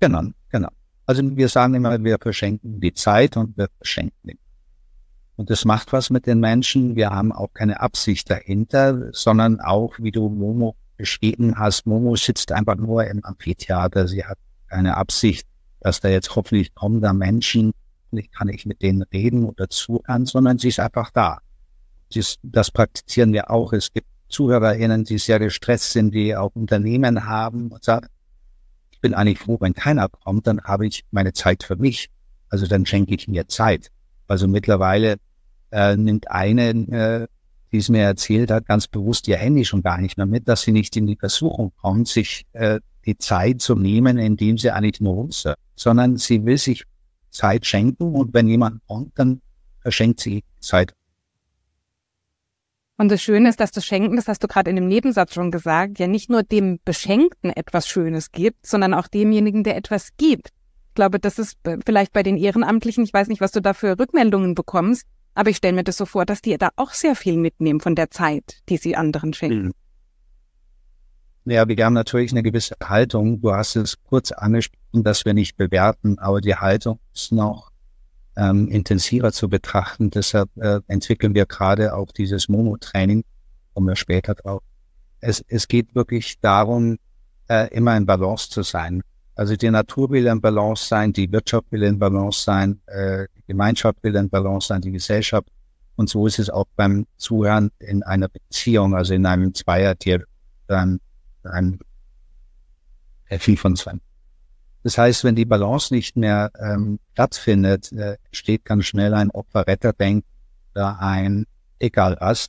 Genau, 0.00 0.22
genau. 0.50 0.68
Also 1.06 1.22
wir 1.36 1.48
sagen 1.48 1.74
immer, 1.74 2.02
wir 2.02 2.18
verschenken 2.20 2.80
die 2.80 2.94
Zeit 2.94 3.36
und 3.36 3.56
wir 3.56 3.68
verschenken 3.78 4.28
den 4.28 4.38
und 5.40 5.48
das 5.48 5.64
macht 5.64 5.94
was 5.94 6.10
mit 6.10 6.26
den 6.26 6.38
Menschen. 6.38 6.96
Wir 6.96 7.08
haben 7.08 7.32
auch 7.32 7.54
keine 7.54 7.80
Absicht 7.80 8.28
dahinter, 8.28 9.08
sondern 9.12 9.58
auch, 9.58 9.94
wie 9.98 10.10
du 10.10 10.28
Momo 10.28 10.76
beschrieben 10.98 11.58
hast, 11.58 11.86
Momo 11.86 12.14
sitzt 12.14 12.52
einfach 12.52 12.76
nur 12.76 13.06
im 13.06 13.24
Amphitheater. 13.24 14.06
Sie 14.06 14.22
hat 14.22 14.36
keine 14.68 14.98
Absicht, 14.98 15.46
dass 15.80 16.00
da 16.00 16.10
jetzt 16.10 16.36
hoffentlich 16.36 16.74
kommender 16.74 17.14
Menschen, 17.14 17.72
nicht 18.10 18.34
kann 18.34 18.50
ich 18.50 18.66
mit 18.66 18.82
denen 18.82 19.00
reden 19.00 19.46
oder 19.46 19.70
zuhören, 19.70 20.26
sondern 20.26 20.58
sie 20.58 20.68
ist 20.68 20.78
einfach 20.78 21.10
da. 21.10 21.38
Das 22.42 22.70
praktizieren 22.70 23.32
wir 23.32 23.50
auch. 23.50 23.72
Es 23.72 23.90
gibt 23.94 24.08
ZuhörerInnen, 24.30 25.04
die 25.04 25.18
sehr 25.18 25.38
gestresst 25.38 25.92
sind, 25.92 26.14
die 26.14 26.34
auch 26.36 26.54
Unternehmen 26.54 27.26
haben 27.26 27.68
und 27.68 27.84
sagen, 27.84 28.06
ich 28.90 29.00
bin 29.00 29.14
eigentlich 29.14 29.38
froh, 29.38 29.58
wenn 29.60 29.74
keiner 29.74 30.08
kommt, 30.08 30.46
dann 30.46 30.62
habe 30.62 30.86
ich 30.86 31.04
meine 31.10 31.32
Zeit 31.32 31.62
für 31.62 31.76
mich. 31.76 32.10
Also 32.48 32.66
dann 32.66 32.86
schenke 32.86 33.14
ich 33.14 33.28
mir 33.28 33.48
Zeit. 33.48 33.90
Also 34.26 34.48
mittlerweile 34.48 35.16
äh, 35.70 35.96
nimmt 35.96 36.30
eine, 36.30 36.70
äh, 36.70 37.26
die 37.72 37.78
es 37.78 37.88
mir 37.88 38.02
erzählt 38.02 38.50
hat, 38.50 38.66
ganz 38.66 38.88
bewusst 38.88 39.28
ihr 39.28 39.36
Handy 39.36 39.64
schon 39.64 39.82
gar 39.82 39.98
nicht 39.98 40.16
mehr 40.16 40.26
mit, 40.26 40.48
dass 40.48 40.62
sie 40.62 40.72
nicht 40.72 40.96
in 40.96 41.06
die 41.06 41.16
Versuchung 41.16 41.72
kommt, 41.80 42.08
sich 42.08 42.46
äh, 42.52 42.80
die 43.06 43.16
Zeit 43.16 43.60
zu 43.60 43.74
nehmen, 43.74 44.18
indem 44.18 44.58
sie 44.58 44.70
eigentlich 44.70 45.00
nur 45.00 45.14
runter, 45.14 45.54
sondern 45.76 46.16
sie 46.16 46.44
will 46.44 46.58
sich 46.58 46.84
Zeit 47.30 47.64
schenken 47.64 48.14
und 48.14 48.34
wenn 48.34 48.48
jemand 48.48 48.84
kommt, 48.86 49.18
dann 49.18 49.40
verschenkt 49.80 50.20
sie 50.20 50.44
Zeit. 50.60 50.94
Und 53.00 53.10
das 53.10 53.22
Schöne 53.22 53.48
ist, 53.48 53.58
dass 53.60 53.70
das 53.70 53.86
Schenken, 53.86 54.16
das 54.16 54.28
hast 54.28 54.42
du 54.42 54.46
gerade 54.46 54.68
in 54.68 54.76
dem 54.76 54.86
Nebensatz 54.86 55.32
schon 55.32 55.50
gesagt, 55.50 55.98
ja 55.98 56.06
nicht 56.06 56.28
nur 56.28 56.42
dem 56.42 56.80
Beschenkten 56.84 57.48
etwas 57.48 57.88
Schönes 57.88 58.30
gibt, 58.30 58.66
sondern 58.66 58.92
auch 58.92 59.08
demjenigen, 59.08 59.64
der 59.64 59.78
etwas 59.78 60.10
gibt. 60.18 60.48
Ich 60.88 60.94
glaube, 60.96 61.18
das 61.18 61.38
ist 61.38 61.56
vielleicht 61.86 62.12
bei 62.12 62.22
den 62.22 62.36
Ehrenamtlichen, 62.36 63.02
ich 63.02 63.14
weiß 63.14 63.28
nicht, 63.28 63.40
was 63.40 63.52
du 63.52 63.62
da 63.62 63.72
für 63.72 63.98
Rückmeldungen 63.98 64.54
bekommst, 64.54 65.06
aber 65.32 65.48
ich 65.48 65.56
stelle 65.56 65.76
mir 65.76 65.82
das 65.82 65.96
so 65.96 66.04
vor, 66.04 66.26
dass 66.26 66.42
die 66.42 66.58
da 66.58 66.68
auch 66.76 66.90
sehr 66.90 67.16
viel 67.16 67.38
mitnehmen 67.38 67.80
von 67.80 67.94
der 67.94 68.10
Zeit, 68.10 68.58
die 68.68 68.76
sie 68.76 68.96
anderen 68.96 69.32
schenken. 69.32 69.68
Mhm. 69.68 69.72
Ja, 71.46 71.66
wir 71.66 71.82
haben 71.82 71.94
natürlich 71.94 72.32
eine 72.32 72.42
gewisse 72.42 72.76
Haltung. 72.84 73.40
Du 73.40 73.50
hast 73.54 73.76
es 73.76 73.96
kurz 74.02 74.30
angesprochen, 74.30 75.04
dass 75.04 75.24
wir 75.24 75.32
nicht 75.32 75.56
bewerten, 75.56 76.18
aber 76.18 76.42
die 76.42 76.54
Haltung 76.54 77.00
ist 77.14 77.32
noch 77.32 77.69
ähm, 78.40 78.68
intensiver 78.68 79.32
zu 79.32 79.48
betrachten. 79.48 80.10
Deshalb 80.10 80.48
äh, 80.56 80.80
entwickeln 80.86 81.34
wir 81.34 81.44
gerade 81.44 81.94
auch 81.94 82.10
dieses 82.10 82.48
Mono-Training, 82.48 83.22
kommen 83.74 83.88
wir 83.88 83.96
später 83.96 84.34
drauf. 84.34 84.62
Es, 85.20 85.44
es 85.48 85.68
geht 85.68 85.94
wirklich 85.94 86.40
darum, 86.40 86.96
äh, 87.48 87.68
immer 87.74 87.96
in 87.96 88.06
Balance 88.06 88.48
zu 88.48 88.62
sein. 88.62 89.02
Also 89.34 89.56
die 89.56 89.70
Natur 89.70 90.10
will 90.10 90.26
in 90.26 90.40
Balance 90.40 90.86
sein, 90.86 91.12
die 91.12 91.30
Wirtschaft 91.30 91.66
will 91.70 91.82
in 91.82 91.98
Balance 91.98 92.42
sein, 92.42 92.80
äh, 92.86 93.26
die 93.36 93.42
Gemeinschaft 93.46 94.02
will 94.02 94.16
in 94.16 94.30
Balance 94.30 94.68
sein, 94.68 94.80
die 94.80 94.92
Gesellschaft. 94.92 95.48
Und 95.96 96.08
so 96.08 96.26
ist 96.26 96.38
es 96.38 96.48
auch 96.48 96.66
beim 96.76 97.06
Zuhören 97.18 97.70
in 97.78 98.02
einer 98.02 98.28
Beziehung, 98.28 98.94
also 98.94 99.12
in 99.12 99.26
einem 99.26 99.54
Zweier-Tier, 99.54 100.24
dann 100.66 100.98
ein 101.42 101.78
viel 103.38 103.56
von 103.56 103.76
zwei. 103.76 104.00
Das 104.82 104.96
heißt, 104.96 105.24
wenn 105.24 105.36
die 105.36 105.44
Balance 105.44 105.92
nicht 105.92 106.16
mehr 106.16 106.50
ähm, 106.58 106.98
stattfindet, 107.12 107.92
äh, 107.92 108.16
steht 108.32 108.64
ganz 108.64 108.86
schnell 108.86 109.12
ein 109.14 109.30
Opfer-Retter-Denk 109.30 110.24
oder 110.74 111.00
ein 111.00 111.46
egal 111.78 112.16
was. 112.20 112.46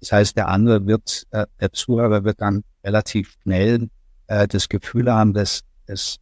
Das 0.00 0.12
heißt, 0.12 0.36
der 0.36 0.48
andere 0.48 0.86
wird, 0.86 1.26
äh, 1.30 1.46
der 1.60 1.72
Zuhörer 1.72 2.24
wird 2.24 2.40
dann 2.40 2.62
relativ 2.84 3.36
schnell 3.42 3.88
äh, 4.26 4.46
das 4.46 4.68
Gefühl 4.68 5.10
haben, 5.10 5.32
dass 5.32 5.62
es 5.86 6.18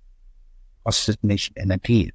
kostet 0.85 1.25
nicht 1.25 1.53
Energie. 1.57 2.12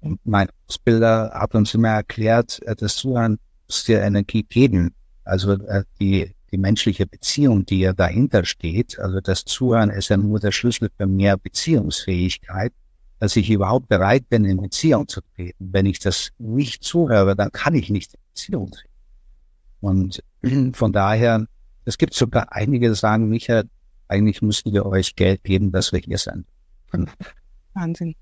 Und 0.00 0.20
mein 0.24 0.48
Ausbilder 0.66 1.30
hat 1.34 1.54
uns 1.54 1.74
immer 1.74 1.88
erklärt, 1.88 2.60
äh, 2.66 2.76
das 2.76 2.96
Zuhören 2.96 3.38
muss 3.66 3.84
dir 3.84 4.02
Energie 4.02 4.42
geben. 4.42 4.94
Also 5.24 5.52
äh, 5.52 5.84
die 6.00 6.34
die 6.52 6.58
menschliche 6.58 7.06
Beziehung, 7.06 7.64
die 7.64 7.80
ja 7.80 7.92
dahinter 7.92 8.44
steht, 8.44 8.98
also 8.98 9.20
das 9.20 9.44
Zuhören 9.44 9.90
ist 9.90 10.08
ja 10.08 10.16
nur 10.16 10.40
der 10.40 10.52
Schlüssel 10.52 10.90
für 10.96 11.06
mehr 11.06 11.36
Beziehungsfähigkeit, 11.36 12.72
dass 13.18 13.36
ich 13.36 13.50
überhaupt 13.50 13.88
bereit 13.88 14.28
bin, 14.28 14.44
in 14.44 14.60
Beziehung 14.60 15.06
zu 15.06 15.20
treten. 15.34 15.70
Wenn 15.72 15.86
ich 15.86 15.98
das 15.98 16.30
nicht 16.38 16.82
zuhöre, 16.82 17.36
dann 17.36 17.52
kann 17.52 17.74
ich 17.74 17.90
nicht 17.90 18.14
in 18.14 18.20
Beziehung 18.32 18.70
treten. 18.70 18.90
Und 19.80 20.22
von 20.74 20.92
daher, 20.92 21.46
es 21.84 21.98
gibt 21.98 22.14
sogar 22.14 22.52
einige, 22.52 22.88
die 22.88 22.94
sagen, 22.94 23.28
Michael, 23.28 23.68
eigentlich 24.08 24.42
müssten 24.42 24.72
wir 24.72 24.86
euch 24.86 25.14
Geld 25.14 25.44
geben, 25.44 25.70
dass 25.70 25.92
wir 25.92 26.00
hier 26.00 26.18
sind. 26.18 26.46
Wahnsinn. 27.74 28.14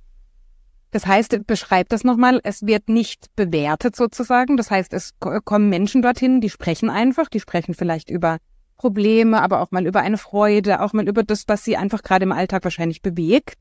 Das 0.91 1.07
heißt, 1.07 1.47
beschreibt 1.47 1.93
das 1.93 2.03
nochmal, 2.03 2.41
es 2.45 2.67
wird 2.67 2.89
nicht 2.89 3.27
bewertet 3.37 3.95
sozusagen. 3.95 4.57
Das 4.57 4.71
heißt, 4.71 4.93
es 4.95 5.13
kommen 5.19 5.69
Menschen 5.69 6.01
dorthin, 6.01 6.41
die 6.41 6.49
sprechen 6.49 6.89
einfach, 6.89 7.29
die 7.29 7.41
sprechen 7.41 7.75
vielleicht 7.75 8.09
über 8.09 8.39
Probleme, 8.79 9.43
aber 9.43 9.61
auch 9.61 9.71
mal 9.71 9.87
über 9.87 10.01
eine 10.01 10.17
Freude, 10.17 10.81
auch 10.81 10.93
mal 10.93 11.07
über 11.07 11.25
das, 11.25 11.45
was 11.47 11.65
sie 11.65 11.77
einfach 11.77 12.03
gerade 12.03 12.25
im 12.25 12.33
Alltag 12.33 12.65
wahrscheinlich 12.65 13.03
bewegt. 13.03 13.55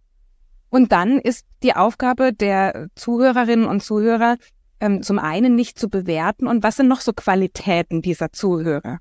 Und 0.69 0.91
dann 0.91 1.19
ist 1.19 1.45
die 1.63 1.75
Aufgabe 1.75 2.33
der 2.33 2.87
Zuhörerinnen 2.95 3.65
und 3.65 3.81
Zuhörer 3.81 4.37
ähm, 4.79 5.01
zum 5.01 5.17
einen 5.19 5.55
nicht 5.55 5.79
zu 5.79 5.89
bewerten 5.89 6.47
und 6.47 6.63
was 6.63 6.75
sind 6.75 6.87
noch 6.87 7.01
so 7.01 7.13
Qualitäten 7.13 8.01
dieser 8.01 8.31
Zuhörer? 8.31 8.99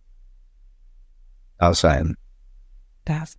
Da 1.58 1.74
sein. 1.74 2.16
Das. 3.04 3.36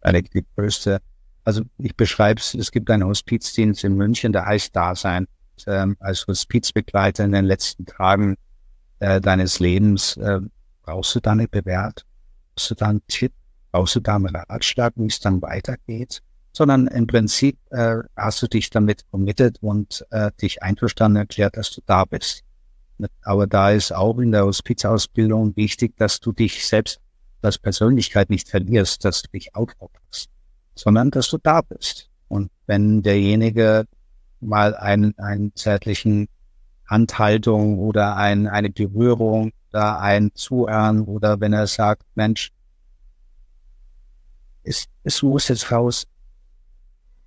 Eine 0.00 0.22
die 0.22 0.44
größte 0.54 1.00
also 1.46 1.62
ich 1.78 1.96
beschreibe 1.96 2.40
es, 2.40 2.54
es 2.54 2.72
gibt 2.72 2.90
einen 2.90 3.04
Hospizdienst 3.04 3.84
in 3.84 3.94
München, 3.94 4.32
der 4.32 4.46
heißt 4.46 4.74
Dasein. 4.74 5.28
Ähm, 5.66 5.96
als 6.00 6.26
Hospizbegleiter 6.26 7.24
in 7.24 7.32
den 7.32 7.44
letzten 7.44 7.86
Tagen 7.86 8.36
äh, 8.98 9.20
deines 9.20 9.60
Lebens 9.60 10.16
äh, 10.18 10.40
brauchst 10.82 11.14
du 11.14 11.20
da 11.20 11.32
eine 11.32 11.48
Bewertung, 11.48 12.04
brauchst 12.54 12.70
du 12.72 12.74
da 12.74 12.88
einen 12.88 13.06
Tipp, 13.06 13.32
brauchst 13.70 13.94
du 13.94 14.00
da 14.00 14.16
einen 14.16 14.34
Ratschlag, 14.34 14.92
wie 14.96 15.06
es 15.06 15.20
dann 15.20 15.40
weitergeht, 15.40 16.20
sondern 16.52 16.88
im 16.88 17.06
Prinzip 17.06 17.56
äh, 17.70 17.98
hast 18.16 18.42
du 18.42 18.48
dich 18.48 18.68
damit 18.68 19.08
committed 19.10 19.62
und 19.62 20.04
äh, 20.10 20.32
dich 20.42 20.62
einverstanden 20.62 21.16
erklärt, 21.16 21.56
dass 21.56 21.70
du 21.70 21.80
da 21.86 22.04
bist. 22.04 22.42
Aber 23.22 23.46
da 23.46 23.70
ist 23.70 23.92
auch 23.92 24.18
in 24.18 24.32
der 24.32 24.44
Hospizausbildung 24.44 25.56
wichtig, 25.56 25.96
dass 25.96 26.18
du 26.18 26.32
dich 26.32 26.66
selbst 26.66 27.00
als 27.40 27.56
Persönlichkeit 27.56 28.30
nicht 28.30 28.48
verlierst, 28.48 29.04
dass 29.04 29.22
du 29.22 29.30
dich 29.30 29.54
aufopferst 29.54 30.28
sondern 30.76 31.10
dass 31.10 31.28
du 31.28 31.38
da 31.38 31.62
bist. 31.62 32.08
Und 32.28 32.50
wenn 32.66 33.02
derjenige 33.02 33.86
mal 34.40 34.76
einen, 34.76 35.18
einen 35.18 35.54
zärtlichen 35.56 36.28
Handhaltung 36.86 37.78
oder 37.78 38.16
ein, 38.16 38.46
eine 38.46 38.70
Berührung 38.70 39.52
oder 39.70 40.00
ein 40.00 40.30
Zuhören 40.34 41.02
oder 41.02 41.40
wenn 41.40 41.52
er 41.52 41.66
sagt, 41.66 42.02
Mensch, 42.14 42.52
es, 44.62 44.86
es 45.02 45.22
muss 45.22 45.48
jetzt 45.48 45.72
raus. 45.72 46.06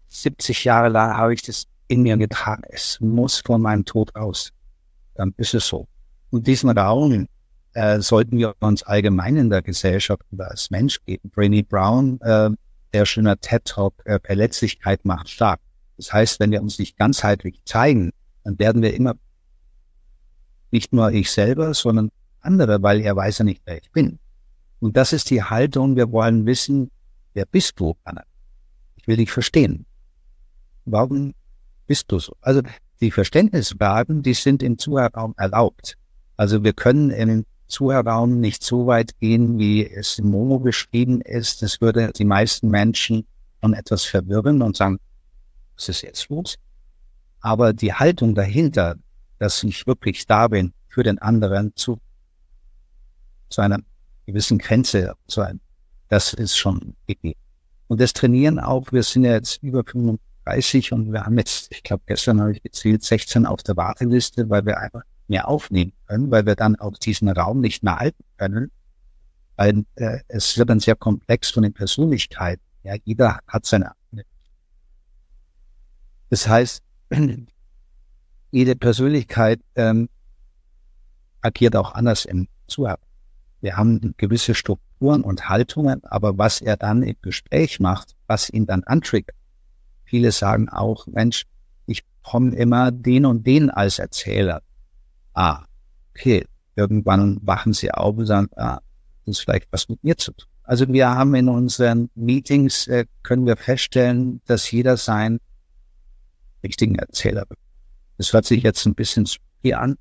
70 0.08 0.64
Jahre 0.64 0.90
lang 0.90 1.18
habe 1.18 1.34
ich 1.34 1.42
das 1.42 1.66
in 1.88 2.04
mir 2.04 2.18
getragen. 2.18 2.64
Es 2.70 3.00
muss 3.00 3.42
von 3.46 3.62
meinem 3.62 3.86
Tod 3.86 4.16
raus. 4.16 4.52
Dann 5.16 5.34
ist 5.38 5.54
es 5.54 5.68
so. 5.68 5.88
Und 6.30 6.48
diesen 6.48 6.70
Raum 6.70 7.28
äh, 7.74 8.00
sollten 8.00 8.38
wir 8.38 8.56
uns 8.60 8.84
allgemein 8.84 9.38
in 9.38 9.50
der 9.50 9.62
Gesellschaft 9.62 10.24
oder 10.32 10.52
als 10.52 10.70
Mensch 10.70 11.00
geben. 11.06 11.30
Brainy 11.30 11.64
Brown 11.64 12.20
äh, 12.22 12.50
der 12.94 13.06
schöne 13.06 13.38
TED-Talk, 13.38 13.94
äh, 14.06 14.20
Verletzlichkeit 14.24 15.06
macht 15.06 15.30
stark. 15.30 15.60
Das 15.98 16.14
heißt, 16.14 16.40
wenn 16.40 16.52
wir 16.52 16.62
uns 16.62 16.80
nicht 16.80 16.98
ganzheitlich 16.98 17.62
zeigen, 17.66 18.12
dann 18.44 18.58
werden 18.58 18.82
wir 18.82 18.94
immer 18.94 19.16
nicht 20.72 20.94
nur 20.94 21.12
ich 21.12 21.32
selber, 21.32 21.74
sondern 21.74 22.12
andere, 22.42 22.82
weil 22.82 23.02
er 23.02 23.16
weiß 23.16 23.40
ja 23.40 23.46
nicht, 23.46 23.62
wer 23.66 23.78
ich 23.78 23.92
bin. 23.92 24.20
Und 24.80 24.96
das 24.96 25.14
ist 25.14 25.30
die 25.30 25.44
Haltung, 25.44 25.96
wir 25.96 26.12
wollen 26.12 26.46
wissen, 26.46 26.90
wer 27.34 27.46
bist 27.46 27.80
du, 27.80 27.96
Anna? 28.04 28.24
Ich 28.96 29.08
will 29.08 29.18
dich 29.18 29.32
verstehen. 29.32 29.86
Warum 30.86 31.34
bist 31.86 32.12
du 32.12 32.20
so? 32.20 32.36
Also 32.42 32.62
die 33.02 33.12
Verständnisfragen, 33.12 34.24
die 34.24 34.34
sind 34.34 34.64
im 34.64 34.78
Zuhörraum 34.78 35.34
erlaubt. 35.38 35.98
Also 36.38 36.64
wir 36.64 36.74
können 36.74 37.10
in 37.10 37.46
Zuhörraum 37.70 38.40
nicht 38.40 38.64
so 38.64 38.88
weit 38.88 39.18
gehen, 39.20 39.58
wie 39.58 39.88
es 39.88 40.20
im 40.20 40.32
Momo 40.32 40.60
beschrieben 40.60 41.22
ist. 41.22 41.62
Das 41.62 41.80
würde 41.80 42.12
die 42.16 42.26
meisten 42.26 42.70
Menschen 42.70 43.26
schon 43.62 43.74
etwas 43.74 44.04
verwirren 44.04 44.62
und 44.62 44.76
sagen, 44.76 45.00
was 45.76 45.90
ist 45.90 46.02
jetzt 46.02 46.30
los? 46.30 46.58
Aber 47.42 47.72
die 47.74 47.94
Haltung 47.94 48.36
dahinter, 48.36 48.96
dass 49.38 49.64
ich 49.64 49.88
wirklich 49.88 50.26
da 50.26 50.48
bin 50.48 50.74
für 50.88 51.04
den 51.04 51.20
anderen 51.20 51.74
zu, 51.76 52.00
zu 53.50 53.62
einer 53.62 53.80
gewissen 54.26 54.58
Grenze 54.58 55.14
zu 55.28 55.42
einem, 55.42 55.62
das 56.10 56.34
ist 56.34 56.58
schon 56.58 56.96
gegeben. 57.08 57.40
Und 57.88 58.02
das 58.02 58.14
Trainieren 58.14 58.60
auch, 58.60 58.92
wir 58.92 59.04
sind 59.04 59.24
ja 59.24 59.34
jetzt 59.34 59.64
über 59.64 59.84
35 59.84 60.92
und 60.92 61.12
wir 61.12 61.26
haben 61.26 61.38
jetzt, 61.38 61.72
ich 61.72 61.82
glaube, 61.82 62.04
gestern 62.06 62.42
habe 62.42 62.52
ich 62.52 62.62
gezählt, 62.62 63.04
16 63.04 63.46
auf 63.46 63.64
der 63.64 63.78
Warteliste, 63.78 64.50
weil 64.50 64.66
wir 64.66 64.78
einfach 64.78 65.04
mehr 65.30 65.48
aufnehmen 65.48 65.94
können, 66.08 66.32
weil 66.32 66.46
wir 66.46 66.56
dann 66.56 66.76
auch 66.76 66.98
diesen 66.98 67.30
Raum 67.30 67.62
nicht 67.62 67.84
mehr 67.84 67.98
halten 67.98 68.24
können. 68.38 68.72
Weil 69.56 69.86
äh, 69.96 70.20
es 70.28 70.58
wird 70.58 70.70
dann 70.70 70.80
sehr 70.80 70.96
komplex 70.96 71.52
von 71.52 71.64
den 71.64 71.74
Persönlichkeiten. 71.74 72.64
Ja, 72.84 72.96
jeder 73.04 73.40
hat 73.48 73.66
seine. 73.66 73.92
Das 76.30 76.48
heißt, 76.48 76.82
jede 78.52 78.76
Persönlichkeit 78.76 79.60
ähm, 79.76 80.10
agiert 81.42 81.76
auch 81.76 81.94
anders 81.94 82.26
im 82.26 82.48
Zuhören. 82.68 82.98
wir 83.62 83.76
haben 83.76 84.14
gewisse 84.18 84.54
Strukturen 84.54 85.22
und 85.22 85.50
Haltungen, 85.50 86.04
aber 86.04 86.38
was 86.38 86.62
er 86.62 86.78
dann 86.78 87.04
im 87.04 87.16
Gespräch 87.22 87.80
macht, 87.80 88.16
was 88.28 88.50
ihn 88.50 88.66
dann 88.66 88.84
antriggert. 88.84 89.36
Viele 90.06 90.32
sagen 90.32 90.70
auch, 90.70 91.08
Mensch, 91.08 91.46
ich 91.86 92.04
komme 92.24 92.56
immer 92.56 92.92
den 92.92 93.26
und 93.26 93.46
den 93.46 93.70
als 93.70 94.00
Erzähler. 94.00 94.62
Ah, 95.40 95.64
okay. 96.14 96.46
Irgendwann 96.76 97.40
wachen 97.44 97.72
sie 97.72 97.92
auf 97.92 98.18
und 98.18 98.26
sagen, 98.26 98.50
ah, 98.58 98.80
das 99.26 99.38
ist 99.38 99.40
vielleicht 99.40 99.72
was 99.72 99.88
mit 99.88 100.04
mir 100.04 100.18
zu 100.18 100.34
tun. 100.34 100.50
Also 100.64 100.86
wir 100.90 101.10
haben 101.10 101.34
in 101.34 101.48
unseren 101.48 102.10
Meetings, 102.14 102.88
äh, 102.88 103.06
können 103.24 103.46
wir 103.46 103.56
feststellen, 103.56 104.42
dass 104.48 104.70
jeder 104.70 104.98
seinen 104.98 105.40
richtigen 106.62 106.96
Erzähler 106.96 107.46
bekommt. 107.46 107.66
Das 108.18 108.34
hört 108.34 108.46
sich 108.46 108.64
jetzt 108.64 108.86
ein 108.86 108.96
bisschen 108.96 109.28
spooky 109.28 109.74
an, 109.76 109.96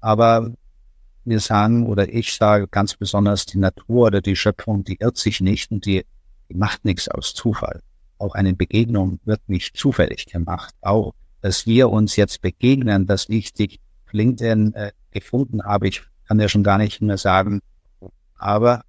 aber 0.00 0.50
wir 1.26 1.40
sagen 1.40 1.86
oder 1.86 2.08
ich 2.08 2.34
sage 2.34 2.66
ganz 2.66 2.96
besonders, 2.96 3.44
die 3.44 3.58
Natur 3.58 4.06
oder 4.06 4.22
die 4.22 4.34
Schöpfung, 4.34 4.82
die 4.82 4.96
irrt 4.98 5.18
sich 5.18 5.42
nicht 5.42 5.70
und 5.70 5.84
die, 5.84 6.06
die 6.48 6.54
macht 6.54 6.86
nichts 6.86 7.06
aus 7.06 7.34
Zufall. 7.34 7.82
Auch 8.16 8.34
eine 8.34 8.54
Begegnung 8.54 9.20
wird 9.26 9.46
nicht 9.46 9.76
zufällig 9.76 10.24
gemacht. 10.24 10.74
Auch, 10.80 11.12
dass 11.42 11.66
wir 11.66 11.90
uns 11.90 12.16
jetzt 12.16 12.40
begegnen, 12.40 13.06
dass 13.06 13.28
ich 13.28 13.52
dich 13.52 13.78
LinkedIn 14.12 14.74
äh, 14.74 14.92
gefunden 15.10 15.64
habe, 15.64 15.88
ich 15.88 16.02
kann 16.26 16.38
ja 16.38 16.48
schon 16.48 16.62
gar 16.62 16.78
nicht 16.78 17.00
mehr 17.02 17.18
sagen, 17.18 17.60
aber 18.36 18.84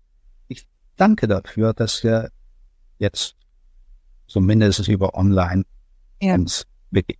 ich 0.47 0.67
danke 0.95 1.27
dafür, 1.27 1.73
dass 1.73 2.03
wir 2.03 2.29
jetzt 2.99 3.35
zumindest 4.27 4.87
über 4.87 5.15
online 5.15 5.63
ja. 6.21 6.35
uns 6.35 6.65
begegnen. 6.91 7.17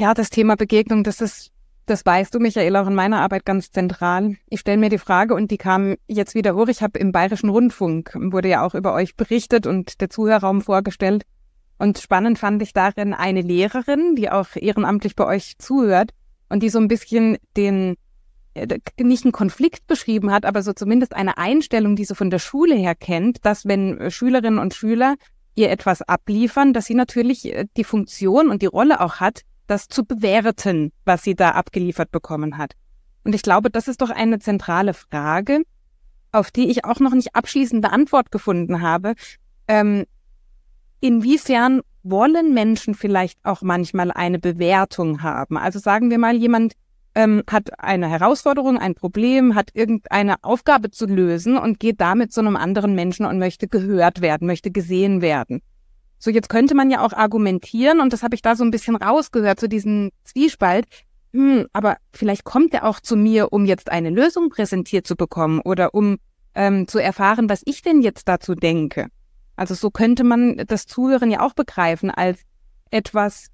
Ja, 0.00 0.14
das 0.14 0.30
Thema 0.30 0.56
Begegnung, 0.56 1.04
das 1.04 1.20
ist, 1.20 1.52
das 1.84 2.06
weißt 2.06 2.34
du, 2.34 2.38
Michael, 2.38 2.74
auch 2.76 2.86
in 2.86 2.94
meiner 2.94 3.20
Arbeit 3.20 3.44
ganz 3.44 3.70
zentral. 3.70 4.36
Ich 4.48 4.60
stelle 4.60 4.78
mir 4.78 4.88
die 4.88 4.96
Frage 4.96 5.34
und 5.34 5.50
die 5.50 5.58
kam 5.58 5.96
jetzt 6.08 6.34
wieder 6.34 6.54
hoch. 6.54 6.68
Ich 6.68 6.82
habe 6.82 6.98
im 6.98 7.12
Bayerischen 7.12 7.50
Rundfunk, 7.50 8.16
wurde 8.18 8.48
ja 8.48 8.64
auch 8.64 8.74
über 8.74 8.94
euch 8.94 9.14
berichtet 9.14 9.66
und 9.66 10.00
der 10.00 10.08
Zuhörraum 10.08 10.62
vorgestellt. 10.62 11.24
Und 11.80 11.98
spannend 11.98 12.38
fand 12.38 12.60
ich 12.60 12.74
darin 12.74 13.14
eine 13.14 13.40
Lehrerin, 13.40 14.14
die 14.14 14.30
auch 14.30 14.48
ehrenamtlich 14.54 15.16
bei 15.16 15.24
euch 15.24 15.56
zuhört 15.56 16.10
und 16.50 16.62
die 16.62 16.68
so 16.68 16.78
ein 16.78 16.88
bisschen 16.88 17.38
den, 17.56 17.96
äh, 18.52 18.80
nicht 19.00 19.24
einen 19.24 19.32
Konflikt 19.32 19.86
beschrieben 19.86 20.30
hat, 20.30 20.44
aber 20.44 20.62
so 20.62 20.74
zumindest 20.74 21.16
eine 21.16 21.38
Einstellung, 21.38 21.96
die 21.96 22.04
so 22.04 22.14
von 22.14 22.28
der 22.28 22.38
Schule 22.38 22.74
her 22.74 22.94
kennt, 22.94 23.46
dass 23.46 23.64
wenn 23.64 24.10
Schülerinnen 24.10 24.58
und 24.58 24.74
Schüler 24.74 25.14
ihr 25.54 25.70
etwas 25.70 26.02
abliefern, 26.02 26.74
dass 26.74 26.84
sie 26.84 26.94
natürlich 26.94 27.46
äh, 27.46 27.64
die 27.78 27.84
Funktion 27.84 28.50
und 28.50 28.60
die 28.60 28.66
Rolle 28.66 29.00
auch 29.00 29.16
hat, 29.16 29.40
das 29.66 29.88
zu 29.88 30.04
bewerten, 30.04 30.92
was 31.06 31.22
sie 31.22 31.34
da 31.34 31.52
abgeliefert 31.52 32.10
bekommen 32.10 32.58
hat. 32.58 32.74
Und 33.24 33.34
ich 33.34 33.40
glaube, 33.40 33.70
das 33.70 33.88
ist 33.88 34.02
doch 34.02 34.10
eine 34.10 34.38
zentrale 34.38 34.92
Frage, 34.92 35.62
auf 36.30 36.50
die 36.50 36.68
ich 36.68 36.84
auch 36.84 37.00
noch 37.00 37.14
nicht 37.14 37.34
abschließende 37.34 37.90
Antwort 37.90 38.30
gefunden 38.30 38.82
habe. 38.82 39.14
Ähm, 39.66 40.04
inwiefern 41.00 41.80
wollen 42.02 42.54
Menschen 42.54 42.94
vielleicht 42.94 43.38
auch 43.44 43.62
manchmal 43.62 44.10
eine 44.12 44.38
Bewertung 44.38 45.22
haben? 45.22 45.56
Also 45.56 45.78
sagen 45.78 46.10
wir 46.10 46.18
mal, 46.18 46.36
jemand 46.36 46.74
ähm, 47.14 47.42
hat 47.50 47.78
eine 47.78 48.08
Herausforderung, 48.08 48.78
ein 48.78 48.94
Problem, 48.94 49.54
hat 49.54 49.70
irgendeine 49.74 50.36
Aufgabe 50.42 50.90
zu 50.90 51.06
lösen 51.06 51.56
und 51.56 51.80
geht 51.80 52.00
damit 52.00 52.32
zu 52.32 52.40
einem 52.40 52.56
anderen 52.56 52.94
Menschen 52.94 53.26
und 53.26 53.38
möchte 53.38 53.68
gehört 53.68 54.20
werden, 54.20 54.46
möchte 54.46 54.70
gesehen 54.70 55.20
werden. 55.20 55.60
So, 56.18 56.30
jetzt 56.30 56.48
könnte 56.48 56.74
man 56.74 56.90
ja 56.90 57.04
auch 57.04 57.14
argumentieren, 57.14 58.00
und 58.00 58.12
das 58.12 58.22
habe 58.22 58.34
ich 58.34 58.42
da 58.42 58.54
so 58.54 58.62
ein 58.62 58.70
bisschen 58.70 58.94
rausgehört, 58.96 59.58
zu 59.58 59.64
so 59.64 59.68
diesem 59.68 60.10
Zwiespalt. 60.24 60.86
Hm, 61.32 61.66
aber 61.72 61.96
vielleicht 62.12 62.44
kommt 62.44 62.74
er 62.74 62.84
auch 62.84 63.00
zu 63.00 63.16
mir, 63.16 63.52
um 63.52 63.64
jetzt 63.64 63.90
eine 63.90 64.10
Lösung 64.10 64.50
präsentiert 64.50 65.06
zu 65.06 65.16
bekommen 65.16 65.60
oder 65.60 65.94
um 65.94 66.18
ähm, 66.54 66.86
zu 66.88 66.98
erfahren, 66.98 67.48
was 67.48 67.62
ich 67.64 67.82
denn 67.82 68.02
jetzt 68.02 68.28
dazu 68.28 68.54
denke. 68.54 69.06
Also 69.60 69.74
so 69.74 69.90
könnte 69.90 70.24
man 70.24 70.56
das 70.68 70.86
Zuhören 70.86 71.30
ja 71.30 71.40
auch 71.40 71.52
begreifen 71.52 72.10
als 72.10 72.40
etwas, 72.90 73.48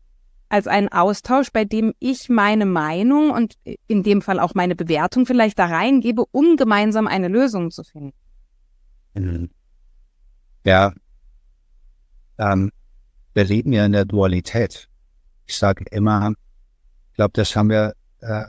als 0.49 0.69
einen 0.69 0.87
Austausch, 0.87 1.51
bei 1.51 1.64
dem 1.64 1.95
ich 1.99 2.29
meine 2.29 2.64
Meinung 2.64 3.33
und 3.33 3.55
in 3.88 4.05
dem 4.05 4.23
Fall 4.23 4.38
auch 4.38 4.55
meine 4.55 4.77
Bewertung 4.77 5.27
vielleicht 5.27 5.59
da 5.59 5.66
reingebe, 5.66 6.25
um 6.31 6.57
gemeinsam 6.57 7.09
eine 7.09 7.27
Lösung 7.27 7.73
zu 7.73 7.83
finden. 7.83 8.12
Mhm. 9.14 9.51
Ja, 10.64 10.92
ähm, 12.38 12.71
wir 13.35 13.42
leben 13.42 13.73
ja 13.73 13.85
in 13.85 13.90
der 13.90 14.05
Dualität. 14.05 14.88
Ich 15.47 15.57
sage 15.57 15.87
immer, 15.90 16.35
ich 17.11 17.16
glaube, 17.16 17.33
das 17.33 17.57
haben 17.57 17.71
wir 17.71 17.95
äh, 18.21 18.45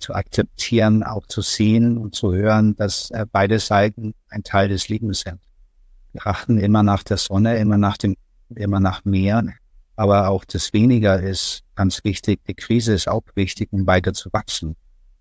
zu 0.00 0.12
akzeptieren, 0.12 1.02
auch 1.02 1.26
zu 1.26 1.40
sehen 1.40 1.96
und 1.96 2.14
zu 2.14 2.34
hören, 2.34 2.76
dass 2.76 3.10
äh, 3.10 3.24
beide 3.32 3.58
Seiten 3.58 4.12
ein 4.28 4.42
Teil 4.42 4.68
des 4.68 4.90
Lebens 4.90 5.20
sind. 5.20 5.40
Wir 6.12 6.26
achten 6.26 6.58
immer 6.58 6.82
nach 6.82 7.02
der 7.02 7.16
Sonne, 7.16 7.58
immer 7.58 7.78
nach 7.78 7.96
dem, 7.96 8.16
immer 8.54 8.80
nach 8.80 9.04
Meer, 9.04 9.44
aber 10.00 10.28
auch 10.28 10.44
das 10.46 10.72
Weniger 10.72 11.20
ist 11.20 11.62
ganz 11.74 12.02
wichtig. 12.04 12.40
Die 12.46 12.54
Krise 12.54 12.94
ist 12.94 13.06
auch 13.06 13.22
wichtig, 13.34 13.68
um 13.70 13.86
weiter 13.86 14.12
zu 14.14 14.32
wachsen. 14.32 14.74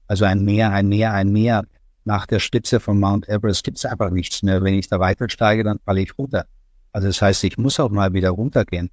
Also 0.07 0.25
ein 0.25 0.45
Meer, 0.45 0.71
ein 0.71 0.87
Meer, 0.87 1.13
ein 1.13 1.33
Meer. 1.33 1.65
Nach 2.05 2.25
der 2.25 2.39
Spitze 2.39 2.79
von 2.79 2.97
Mount 2.97 3.27
Everest 3.27 3.63
gibt 3.65 3.77
es 3.77 3.85
einfach 3.85 4.09
nichts 4.09 4.41
mehr. 4.41 4.63
Wenn 4.63 4.75
ich 4.75 4.87
da 4.87 4.99
weiter 4.99 5.29
steige, 5.29 5.65
dann 5.65 5.79
falle 5.83 6.01
ich 6.01 6.17
runter. 6.17 6.45
Also 6.93 7.07
das 7.07 7.21
heißt, 7.21 7.43
ich 7.43 7.57
muss 7.57 7.79
auch 7.79 7.89
mal 7.89 8.13
wieder 8.13 8.29
runtergehen. 8.29 8.89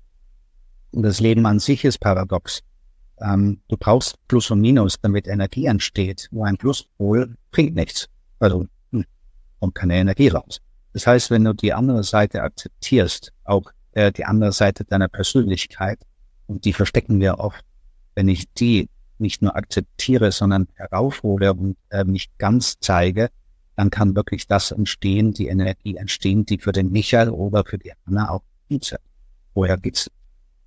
Und 0.90 1.04
das 1.04 1.20
Leben 1.20 1.46
an 1.46 1.60
sich 1.60 1.84
ist 1.84 1.98
paradox. 2.00 2.60
Ähm, 3.20 3.60
du 3.68 3.76
brauchst 3.76 4.16
Plus 4.28 4.50
und 4.50 4.60
Minus, 4.60 4.96
damit 5.00 5.26
Energie 5.28 5.66
entsteht. 5.66 6.28
Nur 6.32 6.46
ein 6.46 6.56
Pluspol 6.56 7.36
bringt 7.52 7.74
nichts. 7.74 8.08
Also 8.38 8.66
hm, 8.90 9.04
kommt 9.60 9.74
keine 9.76 9.94
Energie 9.94 10.28
raus. 10.28 10.60
Das 10.96 11.06
heißt, 11.06 11.30
wenn 11.30 11.44
du 11.44 11.52
die 11.52 11.74
andere 11.74 12.02
Seite 12.04 12.42
akzeptierst, 12.42 13.30
auch 13.44 13.70
äh, 13.92 14.10
die 14.12 14.24
andere 14.24 14.50
Seite 14.52 14.82
deiner 14.82 15.08
Persönlichkeit, 15.08 15.98
und 16.46 16.64
die 16.64 16.72
verstecken 16.72 17.20
wir 17.20 17.38
oft, 17.38 17.62
wenn 18.14 18.28
ich 18.28 18.50
die 18.54 18.88
nicht 19.18 19.42
nur 19.42 19.54
akzeptiere, 19.54 20.32
sondern 20.32 20.68
heraufhole 20.72 21.52
und 21.52 21.76
äh, 21.90 22.04
mich 22.04 22.30
ganz 22.38 22.78
zeige, 22.80 23.28
dann 23.74 23.90
kann 23.90 24.16
wirklich 24.16 24.46
das 24.46 24.70
entstehen, 24.70 25.34
die 25.34 25.48
Energie 25.48 25.96
entstehen, 25.96 26.46
die 26.46 26.56
für 26.56 26.72
den 26.72 26.90
Michael 26.90 27.28
oder 27.28 27.62
für 27.66 27.76
die 27.76 27.92
Anna 28.06 28.30
auch 28.30 28.42
gibt. 28.70 28.96
Woher 29.52 29.76
geht's? 29.76 30.10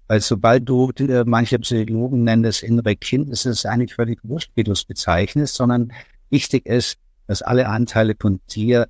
Weil 0.05 0.21
sobald 0.21 0.69
du, 0.69 0.91
äh, 0.91 1.23
manche 1.25 1.57
Psychologen 1.57 2.23
nennen 2.23 2.43
das 2.43 2.61
innere 2.61 2.95
Kind, 2.95 3.29
ist 3.29 3.47
es 3.47 3.65
eigentlich 3.65 3.95
völlig 3.95 4.19
wurscht, 4.21 4.51
wie 4.53 4.63
du 4.63 4.73
es 4.73 4.85
bezeichnest, 4.85 5.55
sondern 5.55 5.91
wichtig 6.29 6.67
ist, 6.67 6.99
dass 7.25 7.41
alle 7.41 7.67
Anteile 7.67 8.15
von 8.15 8.39
dir 8.51 8.87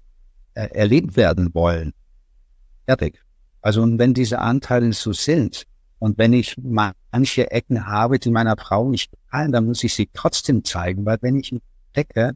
äh, 0.54 0.68
erlebt 0.68 1.16
werden 1.18 1.54
wollen. 1.54 1.94
Fertig. 2.86 3.22
Also 3.62 3.82
und 3.82 4.00
wenn 4.00 4.14
diese 4.14 4.40
Anteile 4.40 4.94
so 4.94 5.14
sind 5.14 5.66
und 6.00 6.18
wenn 6.18 6.34
ich 6.34 6.56
manche 6.58 7.52
Ecken 7.52 7.88
habe, 7.88 8.20
die 8.20 8.32
meiner 8.32 8.56
Frau 8.58 8.90
nicht 8.90 9.12
gefallen, 9.12 9.52
dann 9.52 9.66
muss 9.66 9.84
ich 9.84 9.94
sie 9.94 10.10
trotzdem 10.14 10.64
zeigen, 10.64 11.06
weil 11.06 11.18
wenn 11.22 11.36
ich 11.36 11.52
entdecke, 11.52 12.36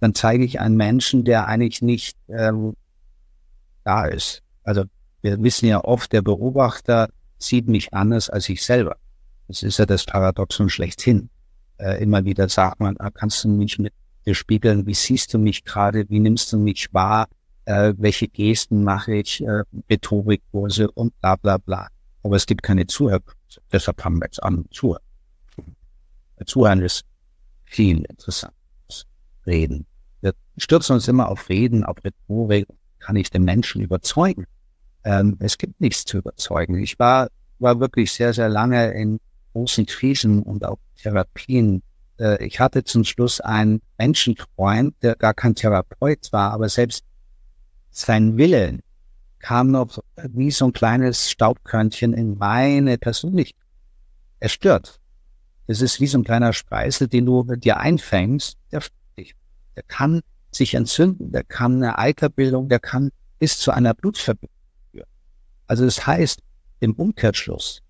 dann 0.00 0.14
zeige 0.14 0.44
ich 0.44 0.60
einen 0.60 0.76
Menschen, 0.76 1.24
der 1.24 1.46
eigentlich 1.46 1.82
nicht 1.82 2.16
ähm, 2.28 2.74
da 3.84 4.06
ist. 4.06 4.42
Also 4.64 4.84
wir 5.20 5.40
wissen 5.42 5.66
ja 5.66 5.84
oft, 5.84 6.12
der 6.12 6.22
Beobachter 6.22 7.10
sieht 7.38 7.68
mich 7.68 7.92
anders 7.92 8.30
als 8.30 8.48
ich 8.48 8.64
selber. 8.64 8.96
Das 9.48 9.62
ist 9.62 9.78
ja 9.78 9.86
das 9.86 10.04
Paradoxon 10.04 10.68
schlechthin. 10.68 11.28
Äh, 11.78 12.02
immer 12.02 12.24
wieder 12.24 12.48
sagt 12.48 12.80
man, 12.80 12.96
ah, 12.98 13.10
kannst 13.10 13.44
du 13.44 13.48
mich 13.48 13.78
mit 13.78 13.92
dir 14.24 14.34
spiegeln, 14.34 14.86
wie 14.86 14.94
siehst 14.94 15.34
du 15.34 15.38
mich 15.38 15.64
gerade, 15.64 16.08
wie 16.08 16.20
nimmst 16.20 16.52
du 16.52 16.58
mich 16.58 16.92
wahr, 16.92 17.28
äh, 17.64 17.94
welche 17.96 18.28
Gesten 18.28 18.84
mache 18.84 19.14
ich, 19.14 19.42
äh, 19.42 19.62
Rhetorikkurse 19.90 20.90
und 20.90 21.18
bla 21.20 21.36
bla 21.36 21.58
bla. 21.58 21.88
Aber 22.22 22.36
es 22.36 22.46
gibt 22.46 22.62
keine 22.62 22.86
Zuhörkurse. 22.86 23.60
Deshalb 23.72 24.04
haben 24.04 24.18
wir 24.18 24.26
jetzt 24.26 24.42
an 24.42 24.64
Zuhören. 24.70 25.02
Zuhören 26.46 26.82
ist 26.82 27.04
viel 27.64 28.04
interessant. 28.04 28.52
Reden. 29.46 29.86
Wir 30.20 30.34
stürzen 30.56 30.94
uns 30.94 31.08
immer 31.08 31.28
auf 31.28 31.48
Reden, 31.48 31.84
auf 31.84 31.96
Rhetorik. 32.04 32.66
Kann 32.98 33.16
ich 33.16 33.30
den 33.30 33.44
Menschen 33.44 33.82
überzeugen? 33.82 34.46
Ähm, 35.04 35.36
es 35.40 35.58
gibt 35.58 35.80
nichts 35.80 36.04
zu 36.04 36.18
überzeugen. 36.18 36.78
Ich 36.78 36.98
war, 36.98 37.28
war 37.58 37.80
wirklich 37.80 38.12
sehr, 38.12 38.32
sehr 38.32 38.48
lange 38.48 38.92
in 38.92 39.18
großen 39.52 39.86
Krisen 39.86 40.42
und 40.42 40.64
auch 40.64 40.78
Therapien. 40.96 41.82
Äh, 42.20 42.44
ich 42.44 42.60
hatte 42.60 42.84
zum 42.84 43.02
Schluss 43.02 43.40
einen 43.40 43.82
Menschenfreund, 43.98 44.94
der 45.02 45.16
gar 45.16 45.34
kein 45.34 45.56
Therapeut 45.56 46.32
war, 46.32 46.52
aber 46.52 46.68
selbst 46.68 47.04
sein 47.92 48.36
Willen 48.36 48.82
kam 49.38 49.70
noch 49.70 49.98
wie 50.16 50.50
so 50.50 50.66
ein 50.66 50.72
kleines 50.72 51.30
Staubkörnchen 51.30 52.12
in 52.14 52.38
meine 52.38 52.98
Persönlichkeit. 52.98 53.66
Er 54.40 54.48
stört. 54.48 55.00
Es 55.66 55.80
ist 55.80 56.00
wie 56.00 56.06
so 56.06 56.18
ein 56.18 56.24
kleiner 56.24 56.52
Speisel, 56.52 57.08
den 57.08 57.26
du 57.26 57.44
dir 57.56 57.78
einfängst, 57.78 58.58
der 58.72 58.82
der 59.76 59.82
kann 59.84 60.20
sich 60.50 60.74
entzünden, 60.74 61.32
der 61.32 61.44
kann 61.44 61.82
eine 61.82 61.98
Eiterbildung, 61.98 62.68
der 62.68 62.80
kann 62.80 63.10
bis 63.38 63.58
zu 63.58 63.70
einer 63.70 63.94
Blutverbindung 63.94 64.54
führen. 64.90 65.08
Also 65.66 65.84
das 65.84 66.06
heißt, 66.06 66.42
im 66.80 66.94
Umkehrschluss, 66.94 67.82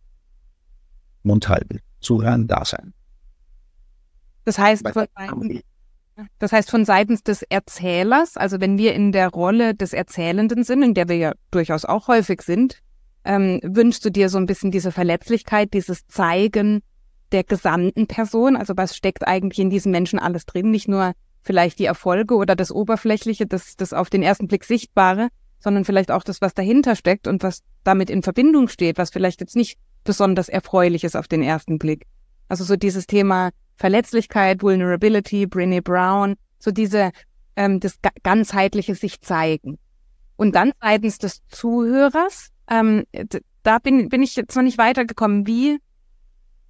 Mund 1.23 1.49
halten, 1.49 1.81
zuhören, 2.01 2.47
da 2.47 2.65
sein. 2.65 2.95
Das 4.45 4.59
heißt, 4.59 4.85
Das 6.39 6.53
heißt, 6.53 6.71
von 6.71 6.85
seitens 6.85 7.23
des 7.23 7.43
Erzählers, 7.43 8.37
also 8.37 8.61
wenn 8.61 8.79
wir 8.79 8.95
in 8.95 9.13
der 9.13 9.29
Rolle 9.29 9.75
des 9.75 9.93
Erzählenden 9.93 10.65
sind, 10.65 10.83
in 10.83 10.95
der 10.95 11.09
wir 11.09 11.17
ja 11.17 11.33
durchaus 11.51 11.85
auch 11.85 12.09
häufig 12.09 12.43
sind, 12.43 12.81
ähm, 13.25 13.61
wünschst 13.63 14.05
du 14.05 14.11
dir 14.11 14.29
so 14.29 14.39
ein 14.39 14.47
bisschen 14.47 14.71
diese 14.71 14.93
Verletzlichkeit, 14.93 15.73
dieses 15.73 16.07
Zeigen 16.09 16.83
der 17.31 17.45
gesamten 17.45 18.07
Person? 18.07 18.57
Also 18.57 18.75
was 18.77 18.97
steckt 18.97 19.27
eigentlich 19.27 19.59
in 19.59 19.71
diesem 19.71 19.93
Menschen 19.93 20.19
alles 20.19 20.45
drin? 20.45 20.71
Nicht 20.71 20.89
nur 20.89 21.13
vielleicht 21.41 21.79
die 21.79 21.87
Erfolge 21.87 22.35
oder 22.35 22.57
das 22.57 22.71
Oberflächliche, 22.71 23.47
das, 23.47 23.77
das 23.77 23.93
auf 23.93 24.11
den 24.11 24.23
ersten 24.23 24.49
Blick 24.49 24.65
Sichtbare, 24.65 25.29
sondern 25.59 25.85
vielleicht 25.85 26.11
auch 26.11 26.25
das, 26.25 26.41
was 26.41 26.55
dahinter 26.55 26.97
steckt 26.97 27.27
und 27.27 27.43
was 27.43 27.63
damit 27.85 28.11
in 28.11 28.23
Verbindung 28.23 28.69
steht, 28.69 28.99
was 28.99 29.11
vielleicht 29.11 29.41
jetzt 29.41 29.57
nicht 29.57 29.79
besonders 30.05 30.49
erfreulich 30.49 31.05
ist 31.05 31.17
auf 31.17 31.29
den 31.29 31.43
ersten 31.43 31.79
Blick. 31.79 32.07
Also 32.49 32.65
so 32.65 32.77
dieses 32.77 33.07
Thema 33.07 33.51
Verletzlichkeit, 33.83 34.63
Vulnerability, 34.63 35.47
Brené 35.47 35.83
Brown, 35.83 36.37
so 36.61 36.71
diese 36.71 37.11
ähm, 37.57 37.81
das 37.81 37.99
ganzheitliche 38.23 38.95
sich 38.95 39.21
zeigen. 39.23 39.77
Und 40.37 40.55
dann 40.55 40.71
seitens 40.81 41.19
des 41.19 41.43
Zuhörers, 41.49 42.51
ähm, 42.71 43.03
da 43.65 43.81
bin, 43.81 44.09
bin 44.09 44.23
ich 44.23 44.37
jetzt 44.37 44.55
noch 44.55 44.63
nicht 44.63 44.79
weitergekommen. 44.79 45.49
Wie, 45.49 45.79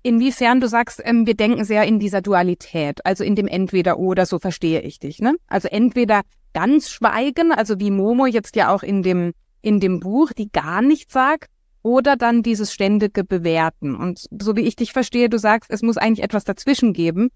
inwiefern 0.02 0.60
du 0.62 0.68
sagst, 0.68 1.02
ähm, 1.04 1.26
wir 1.26 1.34
denken 1.34 1.66
sehr 1.66 1.84
in 1.84 1.98
dieser 1.98 2.22
Dualität, 2.22 3.04
also 3.04 3.24
in 3.24 3.36
dem 3.36 3.46
Entweder-Oder, 3.46 4.24
so 4.24 4.38
verstehe 4.38 4.80
ich 4.80 4.98
dich. 4.98 5.18
Ne? 5.18 5.34
Also 5.48 5.68
entweder 5.68 6.22
ganz 6.54 6.88
schweigen, 6.88 7.52
also 7.52 7.78
wie 7.78 7.90
Momo 7.90 8.24
jetzt 8.24 8.56
ja 8.56 8.74
auch 8.74 8.82
in 8.82 9.02
dem, 9.02 9.34
in 9.60 9.80
dem 9.80 10.00
Buch, 10.00 10.32
die 10.32 10.50
gar 10.50 10.80
nichts 10.80 11.12
sagt, 11.12 11.50
oder 11.82 12.16
dann 12.16 12.42
dieses 12.42 12.72
ständige 12.72 13.24
Bewerten. 13.24 13.94
Und 13.94 14.26
so 14.40 14.56
wie 14.56 14.62
ich 14.62 14.76
dich 14.76 14.92
verstehe, 14.92 15.28
du 15.28 15.38
sagst, 15.38 15.70
es 15.70 15.82
muss 15.82 15.96
eigentlich 15.96 16.24
etwas 16.24 16.44
dazwischen 16.44 16.92
geben, 16.92 17.30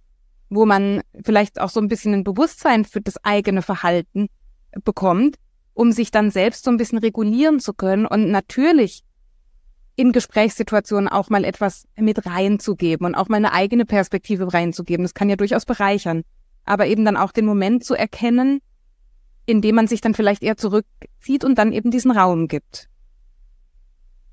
wo 0.49 0.65
man 0.67 1.03
vielleicht 1.25 1.61
auch 1.61 1.71
so 1.71 1.81
ein 1.81 1.89
bisschen 1.89 2.15
ein 2.15 2.25
Bewusstsein 2.25 2.85
für 2.85 3.01
das 3.01 3.23
eigene 3.25 3.63
Verhalten 3.63 4.29
bekommt, 4.85 5.37
um 5.75 5.93
sich 5.93 6.11
dann 6.11 6.31
selbst 6.31 6.65
so 6.65 6.71
ein 6.71 6.77
bisschen 6.77 6.99
regulieren 6.99 7.61
zu 7.61 7.75
können 7.75 8.07
und 8.07 8.31
natürlich 8.31 9.03
in 9.97 10.13
Gesprächssituationen 10.13 11.09
auch 11.09 11.31
mal 11.31 11.45
etwas 11.45 11.89
mit 11.97 12.27
reinzugeben 12.27 13.07
und 13.07 13.15
auch 13.15 13.29
mal 13.29 13.39
eine 13.39 13.53
eigene 13.53 13.87
Perspektive 13.87 14.53
reinzugeben. 14.53 15.05
Das 15.05 15.15
kann 15.15 15.31
ja 15.31 15.37
durchaus 15.37 15.65
bereichern. 15.65 16.23
Aber 16.65 16.87
eben 16.87 17.05
dann 17.05 17.17
auch 17.17 17.33
den 17.33 17.47
Moment 17.47 17.85
zu 17.85 17.95
erkennen, 17.95 18.61
in 19.47 19.63
dem 19.63 19.75
man 19.75 19.87
sich 19.87 20.01
dann 20.01 20.15
vielleicht 20.15 20.43
eher 20.43 20.57
zurückzieht 20.57 21.45
und 21.45 21.57
dann 21.57 21.73
eben 21.73 21.91
diesen 21.91 22.11
Raum 22.11 22.49
gibt. 22.49 22.89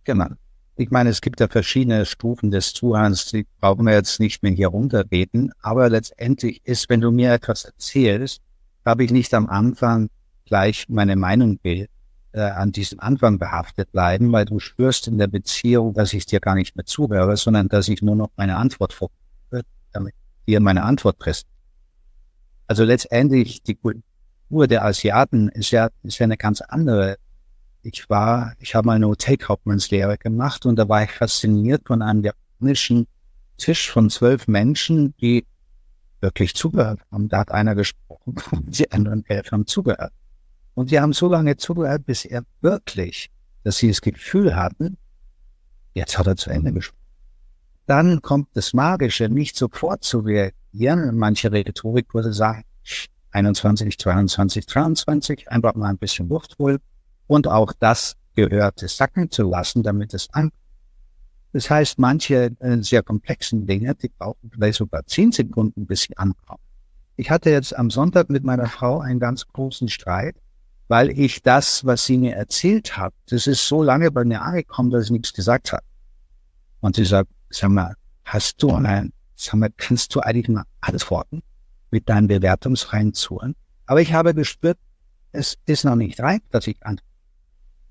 Genau. 0.03 0.27
Ich 0.75 0.89
meine, 0.89 1.11
es 1.11 1.21
gibt 1.21 1.39
ja 1.39 1.47
verschiedene 1.47 2.05
Stufen 2.05 2.49
des 2.49 2.73
Zuhörens, 2.73 3.27
die 3.27 3.45
brauchen 3.59 3.85
wir 3.85 3.93
jetzt 3.93 4.19
nicht 4.19 4.41
mehr 4.41 4.51
hier 4.51 4.69
runterbeten. 4.69 5.51
Aber 5.61 5.87
letztendlich 5.89 6.61
ist, 6.65 6.89
wenn 6.89 7.01
du 7.01 7.11
mir 7.11 7.33
etwas 7.33 7.65
erzählst, 7.65 8.41
habe 8.83 9.03
ich 9.03 9.11
nicht 9.11 9.33
am 9.33 9.47
Anfang 9.47 10.09
gleich 10.45 10.89
meine 10.89 11.15
Meinung 11.15 11.59
will, 11.61 11.87
äh, 12.31 12.41
an 12.41 12.71
diesem 12.71 12.99
Anfang 12.99 13.37
behaftet 13.37 13.91
bleiben, 13.91 14.31
weil 14.31 14.45
du 14.45 14.59
spürst 14.59 15.07
in 15.07 15.19
der 15.19 15.27
Beziehung, 15.27 15.93
dass 15.93 16.13
ich 16.13 16.25
dir 16.25 16.39
gar 16.39 16.55
nicht 16.55 16.75
mehr 16.75 16.85
zuhöre, 16.85 17.37
sondern 17.37 17.69
dass 17.69 17.87
ich 17.87 18.01
nur 18.01 18.15
noch 18.15 18.31
meine 18.35 18.57
Antwort 18.57 18.93
vor, 18.93 19.09
damit 19.91 20.15
dir 20.47 20.59
meine 20.59 20.83
Antwort 20.83 21.19
presst. 21.19 21.47
Also 22.67 22.83
letztendlich 22.83 23.61
die 23.61 23.75
Kultur 23.75 24.67
der 24.67 24.83
Asiaten 24.83 25.49
ist 25.49 25.71
ja, 25.71 25.89
ist 26.01 26.17
ja 26.17 26.23
eine 26.23 26.37
ganz 26.37 26.61
andere 26.61 27.17
ich 27.83 28.09
war, 28.09 28.53
ich 28.59 28.75
habe 28.75 28.87
mal 28.87 28.95
eine 28.95 29.07
Hotelkaufmannslehre 29.07 30.17
gemacht 30.17 30.65
und 30.65 30.77
da 30.77 30.87
war 30.87 31.03
ich 31.03 31.11
fasziniert 31.11 31.83
von 31.85 32.01
einem 32.01 32.23
japanischen 32.23 33.07
Tisch 33.57 33.91
von 33.91 34.09
zwölf 34.09 34.47
Menschen, 34.47 35.15
die 35.17 35.45
wirklich 36.21 36.55
zugehört 36.55 37.01
haben. 37.11 37.27
Da 37.27 37.39
hat 37.39 37.51
einer 37.51 37.75
gesprochen 37.75 38.35
und 38.51 38.79
die 38.79 38.89
anderen 38.91 39.25
elf 39.27 39.51
haben 39.51 39.67
zugehört. 39.67 40.13
Und 40.75 40.91
die 40.91 40.99
haben 40.99 41.13
so 41.13 41.27
lange 41.27 41.57
zugehört, 41.57 42.05
bis 42.05 42.25
er 42.25 42.43
wirklich, 42.61 43.29
dass 43.63 43.77
sie 43.77 43.89
das 43.89 44.01
Gefühl 44.01 44.55
hatten, 44.55 44.97
jetzt 45.93 46.17
hat 46.17 46.25
er 46.25 46.35
zu 46.35 46.49
Ende 46.49 46.71
gesprochen. 46.71 46.97
Dann 47.85 48.21
kommt 48.21 48.47
das 48.53 48.73
Magische, 48.73 49.27
nicht 49.27 49.57
sofort 49.57 50.03
zu 50.03 50.19
reagieren. 50.19 51.15
Manche 51.17 51.51
Rhetorikkurse 51.51 52.31
sagen 52.31 52.63
21, 53.31 53.99
22, 53.99 54.65
23, 54.65 55.51
einfach 55.51 55.75
mal 55.75 55.89
ein 55.89 55.97
bisschen 55.97 56.29
Luft 56.29 56.57
holen 56.59 56.79
und 57.27 57.47
auch 57.47 57.73
das 57.79 58.15
Gehörte 58.35 58.87
sacken 58.87 59.29
zu 59.29 59.43
lassen, 59.49 59.83
damit 59.83 60.13
es 60.13 60.29
an. 60.33 60.51
Das 61.53 61.69
heißt, 61.69 61.99
manche 61.99 62.51
äh, 62.59 62.81
sehr 62.81 63.03
komplexen 63.03 63.67
Dinge, 63.67 63.93
die 63.95 64.09
brauchen 64.09 64.49
vielleicht 64.51 64.79
sogar 64.79 65.05
zehn 65.05 65.31
Sekunden, 65.31 65.85
bis 65.85 66.01
sie 66.01 66.17
ankommen. 66.17 66.61
Ich 67.15 67.29
hatte 67.29 67.51
jetzt 67.51 67.77
am 67.77 67.91
Sonntag 67.91 68.29
mit 68.29 68.43
meiner 68.43 68.65
Frau 68.65 68.99
einen 68.99 69.19
ganz 69.19 69.47
großen 69.47 69.87
Streit, 69.87 70.35
weil 70.87 71.11
ich 71.11 71.43
das, 71.43 71.85
was 71.85 72.05
sie 72.05 72.17
mir 72.17 72.35
erzählt 72.35 72.97
hat, 72.97 73.13
das 73.29 73.45
ist 73.45 73.67
so 73.67 73.83
lange 73.83 74.09
bei 74.09 74.25
mir 74.25 74.41
angekommen, 74.41 74.89
dass 74.89 75.05
ich 75.05 75.11
nichts 75.11 75.31
gesagt 75.31 75.71
habe. 75.71 75.83
Und 76.81 76.95
sie 76.95 77.05
sagt, 77.05 77.29
sag 77.49 77.69
mal, 77.69 77.95
hast 78.25 78.61
du 78.61 78.71
ein, 78.71 79.13
sag 79.35 79.55
mal, 79.55 79.69
kannst 79.77 80.13
du 80.15 80.21
eigentlich 80.21 80.49
mal 80.49 80.65
antworten 80.81 81.43
mit 81.91 82.09
deinen 82.09 82.27
bewertungsfreien 82.27 83.13
Zuhren? 83.13 83.55
Aber 83.85 84.01
ich 84.01 84.11
habe 84.11 84.33
gespürt, 84.33 84.79
es 85.31 85.55
ist 85.67 85.85
noch 85.85 85.95
nicht 85.95 86.19
reif, 86.19 86.41
dass 86.49 86.65
ich 86.65 86.83
antworte. 86.83 87.12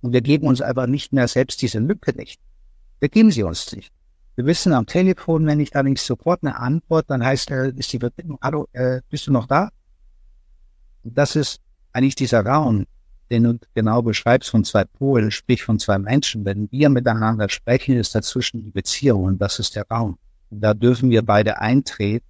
Und 0.02 0.12
wir 0.12 0.20
geben 0.20 0.46
uns 0.46 0.60
aber 0.60 0.86
nicht 0.86 1.12
mehr 1.12 1.28
selbst 1.28 1.62
diese 1.62 1.78
Lücke 1.78 2.14
nicht. 2.14 2.40
Wir 3.00 3.08
geben 3.08 3.30
sie 3.30 3.44
uns 3.44 3.74
nicht. 3.74 3.92
Wir 4.34 4.46
wissen 4.46 4.72
am 4.72 4.86
Telefon, 4.86 5.46
wenn 5.46 5.60
ich 5.60 5.70
da 5.70 5.82
nicht 5.82 6.00
sofort 6.00 6.42
eine 6.42 6.58
Antwort, 6.58 7.08
dann 7.08 7.24
heißt, 7.24 7.50
äh, 7.50 7.72
ist 7.76 7.92
die 7.92 7.98
Verbindung, 7.98 8.38
hallo, 8.42 8.66
äh, 8.72 9.00
bist 9.08 9.26
du 9.26 9.32
noch 9.32 9.46
da? 9.46 9.70
Und 11.02 11.16
das 11.16 11.36
ist 11.36 11.60
eigentlich 11.92 12.14
dieser 12.14 12.44
Raum, 12.44 12.86
den 13.30 13.44
du 13.44 13.58
genau 13.74 14.02
beschreibst 14.02 14.50
von 14.50 14.64
zwei 14.64 14.84
Polen, 14.84 15.30
sprich 15.30 15.62
von 15.62 15.78
zwei 15.78 15.98
Menschen. 15.98 16.44
Wenn 16.44 16.70
wir 16.70 16.88
miteinander 16.88 17.48
sprechen, 17.48 17.96
ist 17.96 18.14
dazwischen 18.14 18.62
die 18.64 18.70
Beziehung 18.70 19.24
und 19.24 19.38
das 19.38 19.58
ist 19.58 19.76
der 19.76 19.86
Raum. 19.88 20.18
Und 20.50 20.60
da 20.60 20.74
dürfen 20.74 21.10
wir 21.10 21.22
beide 21.22 21.60
eintreten. 21.60 22.26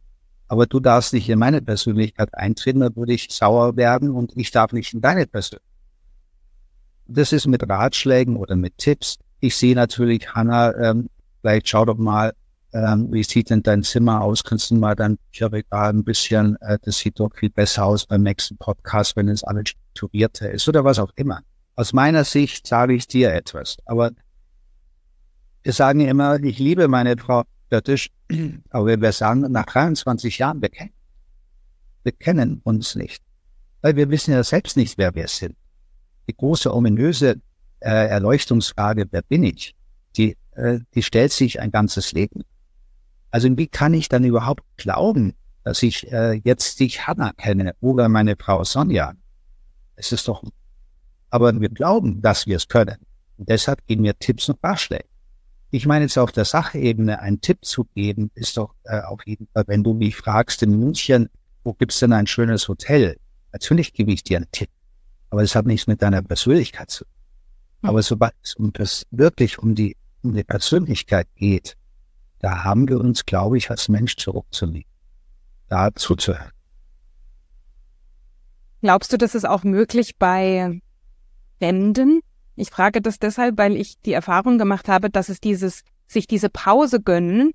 Aber 0.49 0.67
du 0.67 0.81
darfst 0.81 1.13
nicht 1.15 1.29
in 1.29 1.39
meine 1.39 1.63
Persönlichkeit 1.63 2.35
eintreten, 2.35 2.81
da 2.81 2.95
würde 2.95 3.15
ich 3.15 3.29
sauer 3.31 3.77
werden 3.77 4.11
und 4.11 4.37
ich 4.37 4.51
darf 4.51 4.73
nicht 4.73 4.93
in 4.93 5.01
deine 5.01 5.27
Persönlichkeit. 5.27 5.72
Das 7.15 7.33
ist 7.33 7.47
mit 7.47 7.69
Ratschlägen 7.69 8.37
oder 8.37 8.57
mit 8.57 8.79
Tipps. 8.79 9.19
Ich 9.41 9.57
sehe 9.57 9.75
natürlich, 9.75 10.35
Hanna, 10.35 10.75
ähm, 10.77 11.11
vielleicht 11.41 11.69
schau 11.69 11.85
doch 11.85 11.99
mal, 11.99 12.33
ähm, 12.73 13.13
wie 13.13 13.23
sieht 13.23 13.51
denn 13.51 13.63
dein 13.63 13.83
Zimmer 13.83 14.23
aus? 14.23 14.43
Kannst 14.43 14.71
du 14.71 14.77
mal 14.77 14.95
dein 14.95 15.19
Bücherregal 15.19 15.91
ein 15.91 16.05
bisschen, 16.05 16.57
äh, 16.63 16.79
das 16.81 16.99
sieht 16.99 17.21
doch 17.21 17.29
viel 17.35 17.51
besser 17.51 17.85
aus 17.85 18.07
beim 18.07 18.23
nächsten 18.23 18.57
Podcast, 18.57 19.15
wenn 19.17 19.29
es 19.29 19.45
alles 19.45 19.71
strukturierter 19.71 20.51
ist 20.51 20.67
oder 20.69 20.85
was 20.85 20.99
auch 20.99 21.11
immer. 21.17 21.41
Aus 21.77 21.93
meiner 21.93 22.25
Sicht 22.25 22.67
sage 22.67 22.95
ich 22.95 23.07
dir 23.09 23.31
etwas, 23.35 23.77
aber 23.85 24.13
wir 25.65 25.73
sagen 25.75 26.01
immer, 26.01 26.43
ich 26.43 26.59
liebe 26.59 26.89
meine 26.89 27.19
Frau 27.19 27.43
Göttisch, 27.69 28.09
aber 28.71 28.87
wenn 28.87 29.03
wir 29.03 29.13
sagen, 29.13 29.41
nach 29.53 29.67
23 29.67 30.39
Jahren, 30.39 30.63
wir 30.63 30.71
kennen, 30.71 30.93
wir 32.05 32.13
kennen 32.13 32.63
uns 32.65 32.95
nicht, 32.95 33.23
weil 33.83 33.97
wir 33.97 34.09
wissen 34.09 34.33
ja 34.33 34.43
selbst 34.43 34.79
nicht, 34.79 34.97
wer 34.97 35.15
wir 35.15 35.29
sind 35.29 35.57
die 36.29 36.37
große 36.37 36.73
ominöse 36.73 37.41
äh, 37.81 38.09
Erleuchtungsfrage, 38.09 39.07
wer 39.11 39.23
bin 39.23 39.45
ich, 39.45 39.75
die, 40.17 40.37
äh, 40.53 40.81
die 40.95 41.03
stellt 41.03 41.33
sich 41.33 41.61
ein 41.61 41.71
ganzes 41.71 42.13
Leben. 42.13 42.43
Also 43.31 43.49
wie 43.57 43.67
kann 43.67 43.95
ich 43.95 44.09
dann 44.09 44.25
überhaupt 44.25 44.63
glauben, 44.77 45.35
dass 45.65 45.83
ich 45.83 46.11
äh, 46.13 46.41
jetzt 46.45 46.81
dich 46.81 47.07
Hannah 47.07 47.33
kenne 47.33 47.75
oder 47.81 48.09
meine 48.09 48.37
Frau 48.37 48.63
Sonja? 48.65 49.15
Es 49.97 50.13
ist 50.13 50.29
doch, 50.29 50.43
aber 51.31 51.59
wir 51.61 51.69
glauben, 51.69 52.21
dass 52.21 52.47
wir 52.47 52.57
es 52.57 52.69
können. 52.69 52.99
Und 53.39 53.49
deshalb 53.49 53.87
geben 53.87 54.05
wir 54.05 54.19
Tipps 54.19 54.49
und 54.49 54.59
Ratschläge. 54.63 55.05
Ich 55.71 55.87
meine 55.87 56.05
jetzt 56.05 56.19
auf 56.19 56.33
der 56.33 56.45
Sachebene 56.45 57.21
einen 57.21 57.41
Tipp 57.41 57.65
zu 57.65 57.85
geben, 57.95 58.31
ist 58.35 58.59
doch 58.59 58.75
äh, 58.85 59.01
auf 59.01 59.27
jeden 59.27 59.49
Fall, 59.55 59.65
wenn 59.67 59.83
du 59.83 59.95
mich 59.95 60.17
fragst 60.17 60.63
in 60.63 60.79
München, 60.79 61.31
wo 61.65 61.73
gibt's 61.73 62.01
denn 62.01 62.13
ein 62.13 62.27
schönes 62.27 62.69
Hotel? 62.69 63.17
Natürlich 63.53 63.95
gebe 63.95 64.13
ich 64.13 64.23
dir 64.23 64.37
einen 64.37 64.51
Tipp. 64.53 64.69
Aber 65.33 65.43
es 65.43 65.55
hat 65.55 65.65
nichts 65.65 65.87
mit 65.87 66.03
deiner 66.03 66.21
Persönlichkeit 66.21 66.91
zu 66.91 67.05
tun. 67.05 67.13
Hm. 67.81 67.89
Aber 67.89 68.03
sobald 68.03 68.35
es 68.43 68.55
um 68.55 68.71
das 68.75 69.07
wirklich 69.11 69.59
um 69.59 69.75
die, 69.75 69.97
um 70.23 70.35
die 70.35 70.45
Persönlichkeit 70.45 71.27
geht, 71.37 71.79
da 72.41 72.65
haben 72.65 72.87
wir 72.87 73.01
uns, 73.01 73.25
glaube 73.25 73.57
ich, 73.57 73.71
als 73.71 73.89
Mensch 73.89 74.17
zurückzunehmen, 74.17 74.85
da 75.71 75.89
zuzuhören. 75.95 76.51
Glaubst 78.83 79.11
du, 79.15 79.17
das 79.17 79.35
ist 79.35 79.47
auch 79.47 79.65
möglich 79.65 80.19
bei 80.19 80.83
Fremden? 81.59 82.21
Ich 82.55 82.69
frage 82.69 83.01
das 83.01 83.19
deshalb, 83.19 83.57
weil 83.57 83.75
ich 83.77 83.99
die 84.03 84.13
Erfahrung 84.13 84.59
gemacht 84.59 84.87
habe, 84.89 85.09
dass 85.09 85.31
es 85.31 85.41
dieses, 85.41 85.83
sich 86.07 86.27
diese 86.27 86.51
Pause 86.51 87.01
gönnen, 87.01 87.53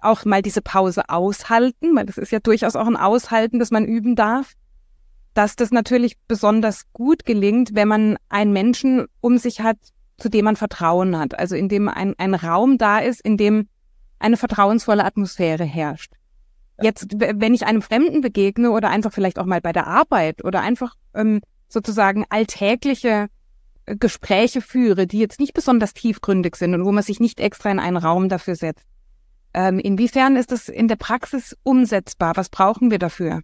auch 0.00 0.24
mal 0.24 0.42
diese 0.42 0.62
Pause 0.62 1.08
aushalten, 1.08 1.94
weil 1.94 2.06
das 2.06 2.18
ist 2.18 2.32
ja 2.32 2.40
durchaus 2.40 2.74
auch 2.74 2.88
ein 2.88 2.96
Aushalten, 2.96 3.60
das 3.60 3.70
man 3.70 3.84
üben 3.84 4.16
darf, 4.16 4.54
dass 5.38 5.54
das 5.54 5.70
natürlich 5.70 6.16
besonders 6.26 6.92
gut 6.92 7.24
gelingt, 7.24 7.76
wenn 7.76 7.86
man 7.86 8.16
einen 8.28 8.52
Menschen 8.52 9.06
um 9.20 9.38
sich 9.38 9.60
hat, 9.60 9.76
zu 10.16 10.28
dem 10.28 10.46
man 10.46 10.56
Vertrauen 10.56 11.16
hat. 11.16 11.38
Also 11.38 11.54
in 11.54 11.68
dem 11.68 11.88
ein, 11.88 12.14
ein 12.18 12.34
Raum 12.34 12.76
da 12.76 12.98
ist, 12.98 13.20
in 13.20 13.36
dem 13.36 13.68
eine 14.18 14.36
vertrauensvolle 14.36 15.04
Atmosphäre 15.04 15.62
herrscht. 15.62 16.12
Jetzt, 16.82 17.20
wenn 17.20 17.54
ich 17.54 17.66
einem 17.66 17.82
Fremden 17.82 18.20
begegne 18.20 18.72
oder 18.72 18.90
einfach 18.90 19.12
vielleicht 19.12 19.38
auch 19.38 19.44
mal 19.44 19.60
bei 19.60 19.72
der 19.72 19.86
Arbeit 19.86 20.44
oder 20.44 20.60
einfach 20.60 20.96
ähm, 21.14 21.40
sozusagen 21.68 22.24
alltägliche 22.30 23.28
äh, 23.86 23.94
Gespräche 23.94 24.60
führe, 24.60 25.06
die 25.06 25.20
jetzt 25.20 25.38
nicht 25.38 25.54
besonders 25.54 25.94
tiefgründig 25.94 26.56
sind 26.56 26.74
und 26.74 26.84
wo 26.84 26.90
man 26.90 27.04
sich 27.04 27.20
nicht 27.20 27.38
extra 27.38 27.70
in 27.70 27.78
einen 27.78 27.96
Raum 27.96 28.28
dafür 28.28 28.56
setzt. 28.56 28.86
Ähm, 29.54 29.78
inwiefern 29.78 30.34
ist 30.34 30.50
das 30.50 30.68
in 30.68 30.88
der 30.88 30.96
Praxis 30.96 31.56
umsetzbar? 31.62 32.36
Was 32.36 32.48
brauchen 32.48 32.90
wir 32.90 32.98
dafür? 32.98 33.42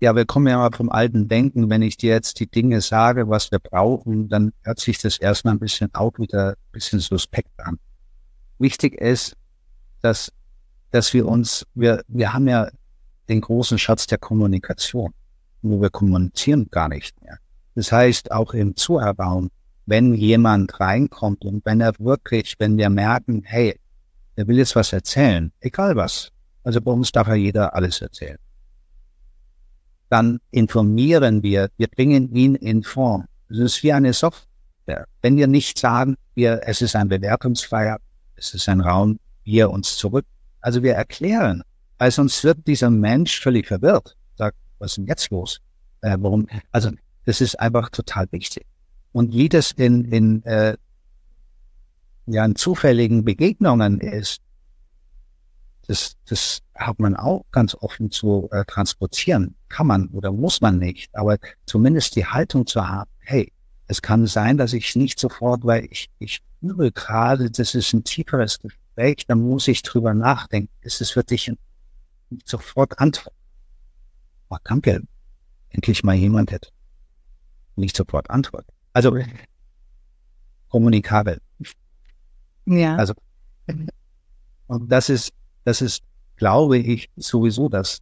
Ja, 0.00 0.14
wir 0.14 0.26
kommen 0.26 0.46
ja 0.46 0.58
mal 0.58 0.70
vom 0.72 0.90
alten 0.90 1.26
Denken. 1.26 1.70
Wenn 1.70 1.82
ich 1.82 1.96
dir 1.96 2.10
jetzt 2.10 2.38
die 2.38 2.46
Dinge 2.46 2.80
sage, 2.80 3.28
was 3.28 3.50
wir 3.50 3.58
brauchen, 3.58 4.28
dann 4.28 4.52
hört 4.62 4.78
sich 4.78 4.98
das 4.98 5.18
erstmal 5.18 5.54
ein 5.54 5.58
bisschen 5.58 5.92
auch 5.92 6.12
wieder 6.18 6.50
ein 6.50 6.72
bisschen 6.72 7.00
suspekt 7.00 7.50
an. 7.58 7.80
Wichtig 8.60 8.94
ist, 9.00 9.34
dass, 10.00 10.32
dass 10.92 11.12
wir 11.14 11.26
uns, 11.26 11.66
wir, 11.74 12.02
wir 12.06 12.32
haben 12.32 12.46
ja 12.46 12.68
den 13.28 13.40
großen 13.40 13.76
Schatz 13.76 14.06
der 14.06 14.18
Kommunikation. 14.18 15.12
Nur 15.62 15.80
wir 15.80 15.90
kommunizieren 15.90 16.68
gar 16.70 16.88
nicht 16.88 17.20
mehr. 17.20 17.38
Das 17.74 17.90
heißt, 17.90 18.30
auch 18.30 18.54
im 18.54 18.76
Zuhörraum, 18.76 19.50
wenn 19.86 20.14
jemand 20.14 20.78
reinkommt 20.78 21.44
und 21.44 21.64
wenn 21.64 21.80
er 21.80 21.92
wirklich, 21.98 22.54
wenn 22.60 22.78
wir 22.78 22.88
merken, 22.88 23.42
hey, 23.44 23.76
er 24.36 24.46
will 24.46 24.58
jetzt 24.58 24.76
was 24.76 24.92
erzählen, 24.92 25.50
egal 25.58 25.96
was. 25.96 26.30
Also 26.62 26.80
bei 26.80 26.92
uns 26.92 27.10
darf 27.10 27.26
ja 27.26 27.34
jeder 27.34 27.74
alles 27.74 28.00
erzählen 28.00 28.38
dann 30.08 30.40
informieren 30.50 31.42
wir, 31.42 31.70
wir 31.76 31.88
bringen 31.88 32.34
ihn 32.34 32.54
in 32.54 32.82
Form. 32.82 33.26
Es 33.48 33.58
ist 33.58 33.82
wie 33.82 33.92
eine 33.92 34.12
Software. 34.12 35.06
Wenn 35.22 35.36
wir 35.36 35.46
nicht 35.46 35.78
sagen, 35.78 36.16
wir, 36.34 36.60
es 36.64 36.82
ist 36.82 36.96
ein 36.96 37.08
bewertungsfreier, 37.08 37.98
es 38.36 38.54
ist 38.54 38.68
ein 38.68 38.80
Raum, 38.80 39.18
wir 39.44 39.70
uns 39.70 39.96
zurück. 39.96 40.24
Also 40.60 40.82
wir 40.82 40.94
erklären, 40.94 41.62
weil 41.98 42.10
sonst 42.10 42.42
wird 42.44 42.66
dieser 42.66 42.90
Mensch 42.90 43.40
völlig 43.40 43.66
verwirrt. 43.66 44.16
Sagt, 44.36 44.56
was 44.78 44.92
ist 44.92 44.96
denn 44.98 45.06
jetzt 45.06 45.30
los? 45.30 45.60
Äh, 46.00 46.16
warum? 46.20 46.46
Also 46.72 46.90
das 47.24 47.40
ist 47.40 47.58
einfach 47.58 47.90
total 47.90 48.26
wichtig. 48.30 48.64
Und 49.12 49.32
wie 49.32 49.48
das 49.48 49.72
in, 49.72 50.04
in, 50.04 50.42
äh, 50.44 50.76
ja, 52.26 52.44
in 52.44 52.54
zufälligen 52.54 53.24
Begegnungen 53.24 54.00
ist, 54.00 54.40
das, 55.88 56.16
das 56.26 56.60
hat 56.74 57.00
man 57.00 57.16
auch 57.16 57.44
ganz 57.50 57.74
offen 57.74 58.10
zu 58.10 58.48
äh, 58.52 58.64
transportieren. 58.66 59.56
Kann 59.68 59.86
man 59.86 60.08
oder 60.08 60.30
muss 60.30 60.60
man 60.60 60.78
nicht, 60.78 61.10
aber 61.14 61.38
zumindest 61.66 62.14
die 62.14 62.26
Haltung 62.26 62.66
zu 62.66 62.86
haben, 62.86 63.10
hey, 63.18 63.52
es 63.86 64.02
kann 64.02 64.26
sein, 64.26 64.58
dass 64.58 64.74
ich 64.74 64.94
nicht 64.96 65.18
sofort, 65.18 65.64
weil 65.64 65.86
ich, 65.90 66.10
ich 66.18 66.36
spüre 66.36 66.92
gerade, 66.92 67.50
das 67.50 67.74
ist 67.74 67.92
ein 67.94 68.04
tieferes 68.04 68.58
Gespräch, 68.58 69.24
dann 69.26 69.40
muss 69.40 69.66
ich 69.66 69.82
drüber 69.82 70.12
nachdenken. 70.12 70.70
Ist 70.82 71.00
es 71.00 71.16
wirklich 71.16 71.50
nicht 72.28 72.46
sofort 72.46 72.98
antworten? 72.98 73.36
Oh, 74.50 74.58
danke. 74.62 75.02
Endlich 75.70 76.04
mal 76.04 76.14
jemand 76.14 76.52
hätte 76.52 76.68
nicht 77.76 77.96
sofort 77.96 78.28
antworten. 78.28 78.70
Also 78.92 79.16
kommunikabel. 80.68 81.40
Ja. 82.66 82.96
Also 82.96 83.14
und 84.66 84.92
das 84.92 85.08
ist 85.08 85.32
das 85.68 85.82
ist, 85.82 86.02
glaube 86.36 86.78
ich, 86.78 87.10
sowieso 87.16 87.68
das, 87.68 87.98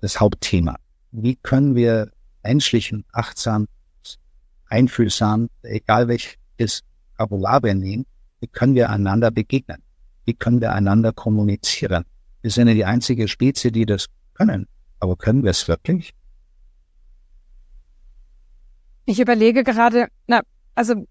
das 0.00 0.20
Hauptthema. 0.20 0.76
Wie 1.12 1.34
können 1.36 1.74
wir 1.74 2.12
menschlich 2.42 2.92
und 2.92 3.06
achtsam, 3.10 3.68
einfühlsam, 4.66 5.48
egal 5.62 6.08
welches 6.08 6.82
Vokabular 7.12 7.62
wir 7.62 7.74
nehmen, 7.74 8.04
wie 8.40 8.48
können 8.48 8.74
wir 8.74 8.90
einander 8.90 9.30
begegnen? 9.30 9.82
Wie 10.26 10.34
können 10.34 10.60
wir 10.60 10.72
einander 10.72 11.14
kommunizieren? 11.14 12.04
Wir 12.42 12.50
sind 12.50 12.68
ja 12.68 12.74
die 12.74 12.84
einzige 12.84 13.28
Spezie, 13.28 13.72
die 13.72 13.86
das 13.86 14.08
können. 14.34 14.66
Aber 15.00 15.16
können 15.16 15.44
wir 15.44 15.52
es 15.52 15.68
wirklich? 15.68 16.12
Ich 19.06 19.18
überlege 19.20 19.64
gerade, 19.64 20.08
na, 20.26 20.42
also 20.74 21.06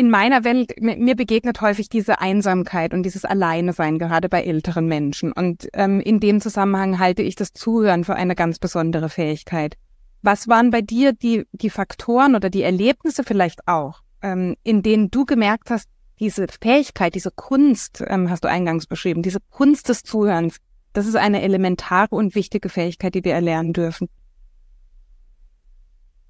in 0.00 0.08
meiner 0.08 0.44
Welt, 0.44 0.80
mir 0.80 1.14
begegnet 1.14 1.60
häufig 1.60 1.90
diese 1.90 2.22
Einsamkeit 2.22 2.94
und 2.94 3.02
dieses 3.02 3.26
Alleinesein, 3.26 3.98
gerade 3.98 4.30
bei 4.30 4.42
älteren 4.42 4.86
Menschen. 4.86 5.30
Und 5.30 5.68
ähm, 5.74 6.00
in 6.00 6.20
dem 6.20 6.40
Zusammenhang 6.40 6.98
halte 6.98 7.20
ich 7.20 7.34
das 7.34 7.52
Zuhören 7.52 8.04
für 8.04 8.14
eine 8.14 8.34
ganz 8.34 8.58
besondere 8.58 9.10
Fähigkeit. 9.10 9.76
Was 10.22 10.48
waren 10.48 10.70
bei 10.70 10.80
dir 10.80 11.12
die, 11.12 11.44
die 11.52 11.68
Faktoren 11.68 12.34
oder 12.34 12.48
die 12.48 12.62
Erlebnisse 12.62 13.24
vielleicht 13.24 13.68
auch, 13.68 14.00
ähm, 14.22 14.56
in 14.62 14.82
denen 14.82 15.10
du 15.10 15.26
gemerkt 15.26 15.68
hast, 15.68 15.86
diese 16.18 16.46
Fähigkeit, 16.48 17.14
diese 17.14 17.30
Kunst, 17.30 18.02
ähm, 18.06 18.30
hast 18.30 18.44
du 18.44 18.48
eingangs 18.48 18.86
beschrieben, 18.86 19.20
diese 19.20 19.40
Kunst 19.50 19.90
des 19.90 20.02
Zuhörens, 20.02 20.56
das 20.94 21.06
ist 21.06 21.16
eine 21.16 21.42
elementare 21.42 22.16
und 22.16 22.34
wichtige 22.34 22.70
Fähigkeit, 22.70 23.14
die 23.14 23.24
wir 23.24 23.34
erlernen 23.34 23.74
dürfen. 23.74 24.08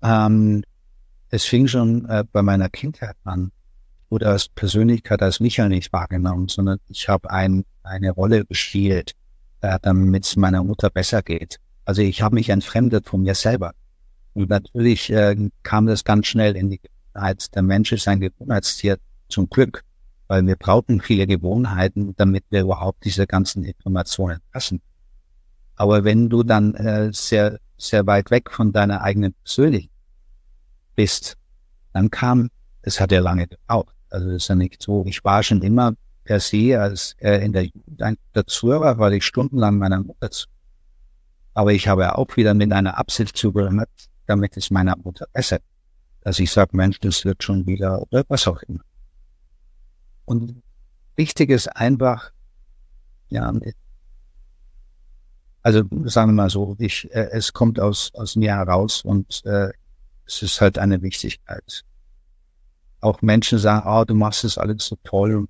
Ähm, 0.02 0.64
es 1.28 1.44
fing 1.44 1.68
schon 1.68 2.04
äh, 2.06 2.24
bei 2.33 2.42
meiner 2.42 2.68
Kindheit 2.68 3.14
an. 3.22 3.52
Oder 4.11 4.31
als 4.31 4.49
Persönlichkeit 4.49 5.23
als 5.23 5.40
Michael 5.40 5.70
nicht 5.70 5.92
wahrgenommen, 5.92 6.49
sondern 6.49 6.79
ich 6.88 7.09
habe 7.09 7.31
ein, 7.31 7.64
eine 7.83 8.11
Rolle 8.11 8.44
gespielt, 8.44 9.12
äh, 9.62 9.79
damit 9.81 10.27
es 10.27 10.37
meiner 10.37 10.62
Mutter 10.62 10.90
besser 10.90 11.23
geht. 11.23 11.57
Also 11.85 12.03
ich 12.03 12.20
habe 12.20 12.35
mich 12.35 12.51
entfremdet 12.51 13.09
von 13.09 13.23
mir 13.23 13.35
selber. 13.35 13.73
Und 14.35 14.51
natürlich 14.51 15.11
äh, 15.11 15.51
kam 15.62 15.87
das 15.87 16.05
ganz 16.05 16.27
schnell 16.27 16.57
in 16.57 16.70
die 16.70 16.81
Gewohnheit. 16.81 17.55
Der 17.55 17.62
Mensch 17.62 17.92
ist 17.92 18.07
ein 18.07 18.20
Gewohnheitstier 18.20 18.99
zum 19.29 19.49
Glück, 19.49 19.83
weil 20.29 20.46
wir 20.46 20.57
brauchen 20.57 21.01
viele 21.01 21.27
Gewohnheiten, 21.27 22.14
damit 22.16 22.44
wir 22.51 22.62
überhaupt 22.62 23.05
diese 23.05 23.27
ganzen 23.27 23.64
Informationen 23.64 24.40
passen. 24.53 24.83
Aber 25.77 26.05
wenn 26.05 26.29
du 26.29 26.42
dann 26.42 26.75
äh, 26.75 27.11
sehr, 27.12 27.59
sehr 27.79 28.07
weit 28.07 28.31
weg 28.31 28.51
von 28.51 28.73
deiner 28.73 29.03
eigenen 29.03 29.35
Persönlichkeit 29.44 29.90
bist. 31.01 31.37
Dann 31.94 32.11
kam, 32.11 32.51
es 32.83 33.01
hat 33.01 33.11
ja 33.11 33.20
lange 33.20 33.46
gedauert. 33.46 33.88
Also 34.11 34.31
ist 34.31 34.49
ja 34.49 34.55
nicht 34.55 34.83
so, 34.83 35.05
ich 35.07 35.25
war 35.25 35.42
schon 35.42 35.62
immer 35.62 35.94
per 36.25 36.40
se 36.40 36.81
als 36.81 37.16
äh, 37.18 37.44
in 37.44 37.53
der 37.53 37.64
Jugend 37.64 38.03
ein 38.03 38.16
Zuhörer, 38.46 38.99
weil 38.99 39.14
ich 39.14 39.25
stundenlang 39.25 39.79
meiner 39.79 40.01
Mutter 40.01 40.31
zu. 40.31 40.46
Aber 41.55 41.73
ich 41.73 41.88
habe 41.88 42.16
auch 42.16 42.37
wieder 42.37 42.55
mit 42.55 42.73
einer 42.73 42.99
Absicht 42.99 43.37
zugehört, 43.37 43.88
damit 44.27 44.57
es 44.57 44.70
meiner 44.70 44.96
Mutter 44.96 45.27
besser, 45.33 45.59
dass 46.23 46.38
ich 46.38 46.51
sage, 46.51 46.77
Mensch, 46.77 47.01
das 47.01 47.25
wird 47.25 47.42
schon 47.42 47.66
wieder 47.66 48.03
oder 48.03 48.25
was 48.29 48.46
auch 48.46 48.62
immer. 48.62 48.81
Und 50.25 50.62
wichtig 51.16 51.51
ist 51.51 51.68
einfach, 51.68 52.31
ja, 53.29 53.53
also 55.62 55.83
sagen 56.05 56.31
wir 56.31 56.35
mal 56.35 56.51
so, 56.51 56.77
ich, 56.79 57.12
äh, 57.12 57.31
es 57.33 57.53
kommt 57.53 57.81
aus, 57.81 58.12
aus 58.14 58.37
mir 58.37 58.55
heraus 58.55 59.03
und 59.05 59.44
äh, 59.44 59.70
es 60.27 60.42
ist 60.42 60.61
halt 60.61 60.79
eine 60.79 61.03
Wichtigkeit. 61.03 61.85
Auch 63.01 63.23
Menschen 63.23 63.59
sagen, 63.59 63.89
oh, 63.89 64.05
du 64.05 64.15
machst 64.15 64.45
das 64.45 64.59
alles 64.59 64.87
so 64.87 64.97
toll. 65.05 65.47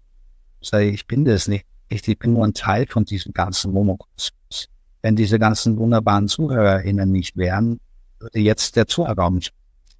Sag 0.61 0.83
ich, 0.83 0.95
ich 0.95 1.07
bin 1.07 1.25
das 1.25 1.49
nicht. 1.49 1.65
Ich, 1.89 2.07
ich 2.07 2.19
bin 2.19 2.35
nur 2.35 2.45
ein 2.45 2.55
Teil 2.55 2.87
von 2.87 3.05
diesem 3.05 3.33
ganzen 3.33 3.73
Monokosmos. 3.73 4.69
Wenn 5.03 5.17
diese 5.17 5.39
ganzen 5.39 5.77
wunderbaren 5.79 6.29
ZuhörerInnen 6.29 7.11
nicht 7.11 7.37
wären, 7.37 7.81
würde 8.19 8.39
jetzt 8.39 8.77
der 8.77 8.87
Zuhörerraum 8.87 9.41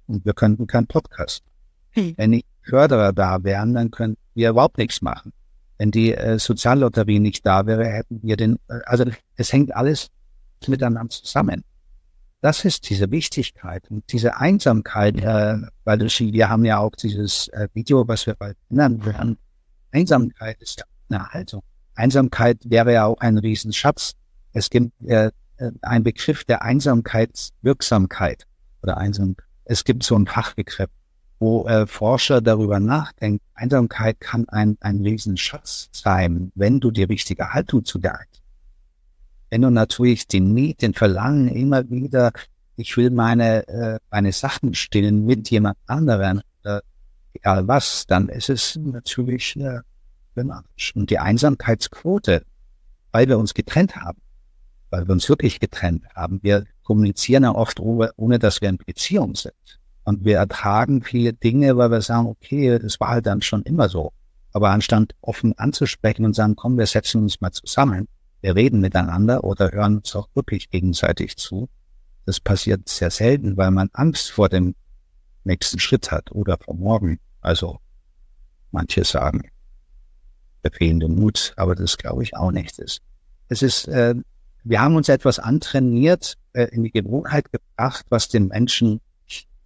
und 0.07 0.25
wir 0.25 0.33
könnten 0.33 0.67
keinen 0.67 0.87
Podcast. 0.87 1.43
Hm. 1.91 2.13
Wenn 2.17 2.31
die 2.31 2.45
Förderer 2.63 3.11
da 3.11 3.43
wären, 3.43 3.73
dann 3.73 3.91
könnten 3.91 4.21
wir 4.35 4.51
überhaupt 4.51 4.77
nichts 4.77 5.01
machen. 5.01 5.33
Wenn 5.77 5.91
die 5.91 6.13
äh, 6.13 6.37
Soziallotterie 6.37 7.19
nicht 7.19 7.45
da 7.45 7.65
wäre, 7.65 7.85
hätten 7.85 8.19
wir 8.21 8.37
den, 8.37 8.57
äh, 8.67 8.79
also 8.85 9.05
es 9.35 9.51
hängt 9.51 9.75
alles 9.75 10.09
miteinander 10.67 11.09
zusammen. 11.09 11.63
Das 12.41 12.65
ist 12.65 12.89
diese 12.89 13.11
Wichtigkeit 13.11 13.89
und 13.91 14.11
diese 14.11 14.37
Einsamkeit, 14.37 15.17
äh, 15.17 15.57
weil 15.83 15.99
wir 15.99 16.49
haben 16.49 16.65
ja 16.65 16.79
auch 16.79 16.95
dieses 16.95 17.49
äh, 17.49 17.67
Video, 17.73 18.07
was 18.07 18.25
wir 18.25 18.33
bald 18.33 18.57
ändern 18.71 19.05
werden. 19.05 19.37
Einsamkeit 19.91 20.59
ist 20.59 20.79
ja 20.79 20.85
eine 21.09 21.27
Haltung. 21.29 21.61
Einsamkeit 21.93 22.57
wäre 22.63 22.93
ja 22.93 23.05
auch 23.05 23.19
ein 23.19 23.37
Riesenschatz. 23.37 24.13
Es 24.53 24.71
gibt 24.71 24.91
äh, 25.05 25.29
äh, 25.57 25.71
ein 25.83 26.03
Begriff 26.03 26.43
der 26.43 26.63
Einsamkeitswirksamkeit 26.63 28.47
oder 28.81 28.97
Einsamkeit. 28.97 29.45
Es 29.65 29.83
gibt 29.83 30.01
so 30.01 30.15
einen 30.15 30.25
Fachbegriff, 30.25 30.89
wo 31.39 31.67
äh, 31.67 31.85
Forscher 31.85 32.41
darüber 32.41 32.79
nachdenken. 32.79 33.45
Einsamkeit 33.53 34.19
kann 34.19 34.49
ein, 34.49 34.77
ein 34.79 35.01
Riesenschatz 35.01 35.89
sein, 35.91 36.51
wenn 36.55 36.79
du 36.79 36.89
die 36.89 37.03
richtige 37.03 37.53
Haltung 37.53 37.85
zu 37.85 37.99
dir 37.99 38.15
wenn 39.51 39.61
du 39.61 39.69
natürlich 39.69 40.27
den 40.27 40.53
Need, 40.53 40.81
den 40.81 40.93
Verlangen 40.93 41.49
immer 41.49 41.87
wieder, 41.89 42.31
ich 42.77 42.95
will 42.95 43.11
meine, 43.11 43.67
äh, 43.67 43.99
meine 44.09 44.31
Sachen 44.31 44.73
stillen 44.73 45.25
mit 45.25 45.49
jemand 45.51 45.77
anderen, 45.87 46.41
äh, 46.63 46.79
egal 47.33 47.67
was, 47.67 48.05
dann 48.07 48.29
ist 48.29 48.49
es 48.49 48.79
natürlich 48.81 49.57
äh, 49.57 49.81
problematisch. 50.29 50.95
Und 50.95 51.09
die 51.09 51.19
Einsamkeitsquote, 51.19 52.45
weil 53.11 53.27
wir 53.27 53.37
uns 53.37 53.53
getrennt 53.53 53.97
haben, 53.97 54.21
weil 54.89 55.05
wir 55.05 55.11
uns 55.11 55.27
wirklich 55.27 55.59
getrennt 55.59 56.05
haben, 56.15 56.39
wir 56.41 56.63
kommunizieren 56.83 57.43
ja 57.43 57.53
oft 57.53 57.81
ohne, 57.81 58.11
ohne 58.15 58.39
dass 58.39 58.61
wir 58.61 58.69
in 58.69 58.77
Beziehung 58.77 59.35
sind. 59.35 59.53
Und 60.05 60.23
wir 60.23 60.37
ertragen 60.37 61.03
viele 61.03 61.33
Dinge, 61.33 61.75
weil 61.75 61.91
wir 61.91 62.01
sagen, 62.01 62.27
okay, 62.27 62.79
das 62.79 63.01
war 63.01 63.09
halt 63.09 63.25
dann 63.25 63.41
schon 63.41 63.63
immer 63.63 63.89
so. 63.89 64.13
Aber 64.53 64.69
anstatt 64.69 65.13
offen 65.19 65.57
anzusprechen 65.57 66.23
und 66.23 66.35
sagen, 66.35 66.55
komm, 66.55 66.77
wir 66.77 66.87
setzen 66.87 67.21
uns 67.21 67.41
mal 67.41 67.51
zusammen, 67.51 68.07
wir 68.41 68.55
reden 68.55 68.81
miteinander 68.81 69.43
oder 69.43 69.71
hören 69.71 69.97
uns 69.97 70.15
auch 70.15 70.29
wirklich 70.33 70.69
gegenseitig 70.69 71.37
zu. 71.37 71.69
Das 72.25 72.39
passiert 72.39 72.89
sehr 72.89 73.11
selten, 73.11 73.57
weil 73.57 73.71
man 73.71 73.89
Angst 73.93 74.31
vor 74.31 74.49
dem 74.49 74.75
nächsten 75.43 75.79
Schritt 75.79 76.11
hat 76.11 76.31
oder 76.31 76.57
vor 76.57 76.75
morgen. 76.75 77.19
Also 77.41 77.79
manche 78.71 79.03
sagen, 79.03 79.49
der 80.63 80.71
fehlende 80.71 81.07
Mut, 81.07 81.53
aber 81.55 81.75
das 81.75 81.97
glaube 81.97 82.23
ich 82.23 82.35
auch 82.35 82.51
nicht. 82.51 82.79
Es 82.79 83.61
ist, 83.61 83.87
äh, 83.87 84.15
wir 84.63 84.81
haben 84.81 84.95
uns 84.95 85.09
etwas 85.09 85.39
antrainiert, 85.39 86.37
äh, 86.53 86.65
in 86.65 86.83
die 86.83 86.91
Gewohnheit 86.91 87.51
gebracht, 87.51 88.05
was 88.09 88.29
dem 88.29 88.47
Menschen 88.47 89.01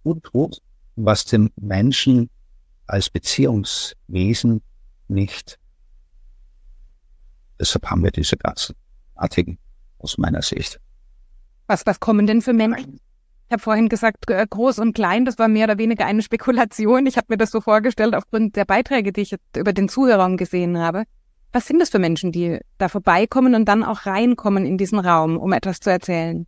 gut 0.02 0.24
tut, 0.24 0.62
was 0.96 1.24
dem 1.24 1.50
Menschen 1.56 2.30
als 2.86 3.10
Beziehungswesen 3.10 4.62
nicht. 5.08 5.58
Deshalb 7.58 7.86
haben 7.86 8.02
wir 8.02 8.10
diese 8.10 8.36
ganzen 8.36 8.74
Artikel 9.14 9.56
aus 9.98 10.18
meiner 10.18 10.42
Sicht. 10.42 10.80
Was, 11.66 11.86
was 11.86 12.00
kommen 12.00 12.26
denn 12.26 12.42
für 12.42 12.52
Menschen? 12.52 13.00
Ich 13.48 13.52
habe 13.52 13.62
vorhin 13.62 13.88
gesagt, 13.88 14.28
äh, 14.28 14.44
groß 14.48 14.80
und 14.80 14.94
klein, 14.94 15.24
das 15.24 15.38
war 15.38 15.46
mehr 15.46 15.64
oder 15.64 15.78
weniger 15.78 16.04
eine 16.04 16.22
Spekulation. 16.22 17.06
Ich 17.06 17.16
habe 17.16 17.26
mir 17.30 17.36
das 17.36 17.52
so 17.52 17.60
vorgestellt 17.60 18.14
aufgrund 18.14 18.56
der 18.56 18.64
Beiträge, 18.64 19.12
die 19.12 19.20
ich 19.20 19.30
jetzt 19.30 19.56
über 19.56 19.72
den 19.72 19.88
Zuhörern 19.88 20.36
gesehen 20.36 20.78
habe. 20.78 21.04
Was 21.52 21.66
sind 21.66 21.80
das 21.80 21.90
für 21.90 22.00
Menschen, 22.00 22.32
die 22.32 22.58
da 22.78 22.88
vorbeikommen 22.88 23.54
und 23.54 23.66
dann 23.66 23.84
auch 23.84 24.04
reinkommen 24.04 24.66
in 24.66 24.78
diesen 24.78 24.98
Raum, 24.98 25.36
um 25.36 25.52
etwas 25.52 25.78
zu 25.78 25.90
erzählen? 25.90 26.46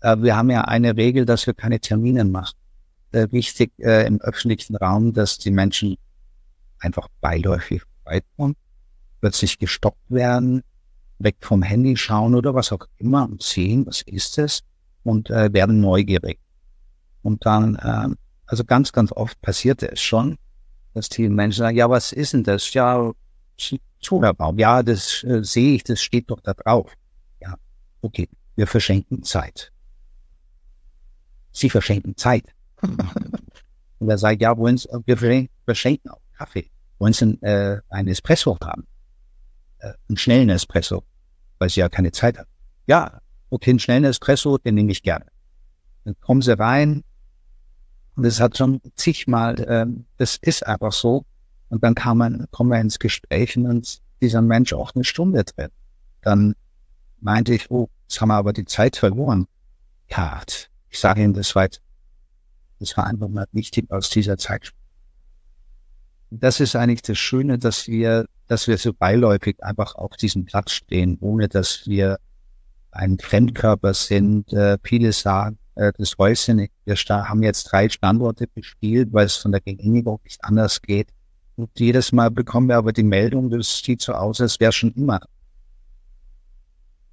Äh, 0.00 0.16
wir 0.20 0.36
haben 0.36 0.50
ja 0.50 0.62
eine 0.62 0.96
Regel, 0.96 1.26
dass 1.26 1.46
wir 1.46 1.54
keine 1.54 1.78
Termine 1.78 2.24
machen. 2.24 2.56
Äh, 3.12 3.28
wichtig 3.30 3.72
äh, 3.78 4.06
im 4.06 4.20
öffentlichen 4.20 4.76
Raum, 4.76 5.12
dass 5.12 5.38
die 5.38 5.50
Menschen 5.50 5.96
einfach 6.80 7.08
beiläufig 7.20 7.82
vorbeikommen, 8.02 8.56
plötzlich 9.20 9.58
gestoppt 9.58 10.10
werden, 10.10 10.62
weg 11.18 11.36
vom 11.40 11.62
Handy 11.62 11.96
schauen 11.96 12.34
oder 12.34 12.54
was 12.54 12.72
auch 12.72 12.86
immer 12.96 13.24
und 13.24 13.42
sehen, 13.42 13.86
was 13.86 14.02
ist 14.02 14.38
es 14.38 14.62
und 15.02 15.30
äh, 15.30 15.52
werden 15.52 15.80
neugierig. 15.80 16.38
Und 17.22 17.44
dann, 17.46 17.76
äh, 17.76 18.14
also 18.46 18.64
ganz, 18.64 18.92
ganz 18.92 19.12
oft 19.12 19.40
passierte 19.40 19.90
es 19.90 20.00
schon, 20.00 20.38
dass 20.94 21.08
die 21.08 21.28
Menschen 21.28 21.60
sagen, 21.60 21.76
ja, 21.76 21.90
was 21.90 22.12
ist 22.12 22.32
denn 22.32 22.44
das? 22.44 22.72
Ja, 22.72 23.12
Zuhörraum. 24.00 24.58
Ja, 24.58 24.82
das 24.82 25.24
äh, 25.24 25.42
sehe 25.42 25.74
ich, 25.74 25.84
das 25.84 26.00
steht 26.00 26.30
doch 26.30 26.40
da 26.40 26.54
drauf. 26.54 26.92
Ja, 27.40 27.56
okay, 28.00 28.28
wir 28.56 28.66
verschenken 28.66 29.22
Zeit. 29.22 29.72
Sie 31.52 31.70
verschenken 31.70 32.16
Zeit. 32.16 32.44
Und 33.98 34.08
er 34.08 34.18
sagt, 34.18 34.40
ja, 34.40 34.56
wollen 34.56 34.78
Sie, 34.78 34.88
wir 35.06 35.48
verschenken 35.64 36.10
auch 36.10 36.20
Kaffee. 36.36 36.70
Wollen 36.98 37.12
Sie 37.12 37.38
äh, 37.42 37.80
einen 37.88 38.08
Espresso 38.08 38.56
haben? 38.62 38.86
Äh, 39.78 39.92
einen 40.08 40.16
schnellen 40.16 40.48
Espresso, 40.50 41.04
weil 41.58 41.68
Sie 41.68 41.80
ja 41.80 41.88
keine 41.88 42.12
Zeit 42.12 42.38
haben. 42.38 42.48
Ja, 42.86 43.20
okay, 43.50 43.70
einen 43.70 43.78
schnellen 43.78 44.04
Espresso, 44.04 44.58
den 44.58 44.74
nehme 44.74 44.92
ich 44.92 45.02
gerne. 45.02 45.26
Dann 46.04 46.18
kommen 46.20 46.42
Sie 46.42 46.58
rein, 46.58 47.04
und 48.18 48.24
es 48.24 48.40
hat 48.40 48.58
schon 48.58 48.80
zigmal, 48.96 49.60
äh, 49.60 49.86
das 50.16 50.38
ist 50.40 50.66
einfach 50.66 50.90
so. 50.90 51.24
Und 51.68 51.84
dann 51.84 51.94
kann 51.94 52.18
man, 52.18 52.46
kommen 52.50 52.68
wir 52.68 52.80
ins 52.80 52.98
Gespräch 52.98 53.56
und 53.56 54.00
dieser 54.20 54.42
Mensch 54.42 54.72
auch 54.72 54.92
eine 54.92 55.04
Stunde 55.04 55.44
drin. 55.44 55.68
Dann 56.22 56.56
meinte 57.20 57.54
ich, 57.54 57.70
oh, 57.70 57.88
jetzt 58.08 58.20
haben 58.20 58.30
wir 58.30 58.34
aber 58.34 58.52
die 58.52 58.64
Zeit 58.64 58.96
verloren. 58.96 59.46
Ja, 60.10 60.42
ich 60.88 60.98
sage 60.98 61.22
Ihnen, 61.22 61.32
das 61.32 61.54
war, 61.54 61.68
das 62.80 62.96
war 62.96 63.06
einfach 63.06 63.28
mal 63.28 63.46
wichtig 63.52 63.88
aus 63.92 64.10
dieser 64.10 64.36
Zeit. 64.36 64.72
Das 66.30 66.58
ist 66.58 66.74
eigentlich 66.74 67.02
das 67.02 67.18
Schöne, 67.18 67.56
dass 67.56 67.86
wir, 67.86 68.26
dass 68.48 68.66
wir 68.66 68.78
so 68.78 68.92
beiläufig 68.92 69.62
einfach 69.62 69.94
auf 69.94 70.16
diesem 70.16 70.44
Platz 70.44 70.72
stehen, 70.72 71.18
ohne 71.20 71.48
dass 71.48 71.86
wir 71.86 72.18
ein 72.90 73.18
Fremdkörper 73.18 73.94
sind. 73.94 74.52
Äh, 74.52 74.78
viele 74.82 75.12
sagen, 75.12 75.58
äh, 75.74 75.92
das 75.96 76.16
Häuschen, 76.18 76.68
wir 76.84 76.96
haben 76.96 77.42
jetzt 77.42 77.64
drei 77.64 77.88
Standorte 77.88 78.46
bespielt, 78.46 79.12
weil 79.12 79.26
es 79.26 79.36
von 79.36 79.52
der 79.52 79.60
Genehmigung 79.60 80.20
nicht 80.24 80.42
anders 80.44 80.82
geht. 80.82 81.08
Und 81.56 81.70
jedes 81.78 82.12
Mal 82.12 82.30
bekommen 82.30 82.68
wir 82.68 82.76
aber 82.76 82.92
die 82.92 83.02
Meldung, 83.02 83.50
das 83.50 83.78
sieht 83.78 84.00
so 84.00 84.12
aus, 84.12 84.40
als 84.40 84.60
wäre 84.60 84.72
schon 84.72 84.92
immer 84.92 85.20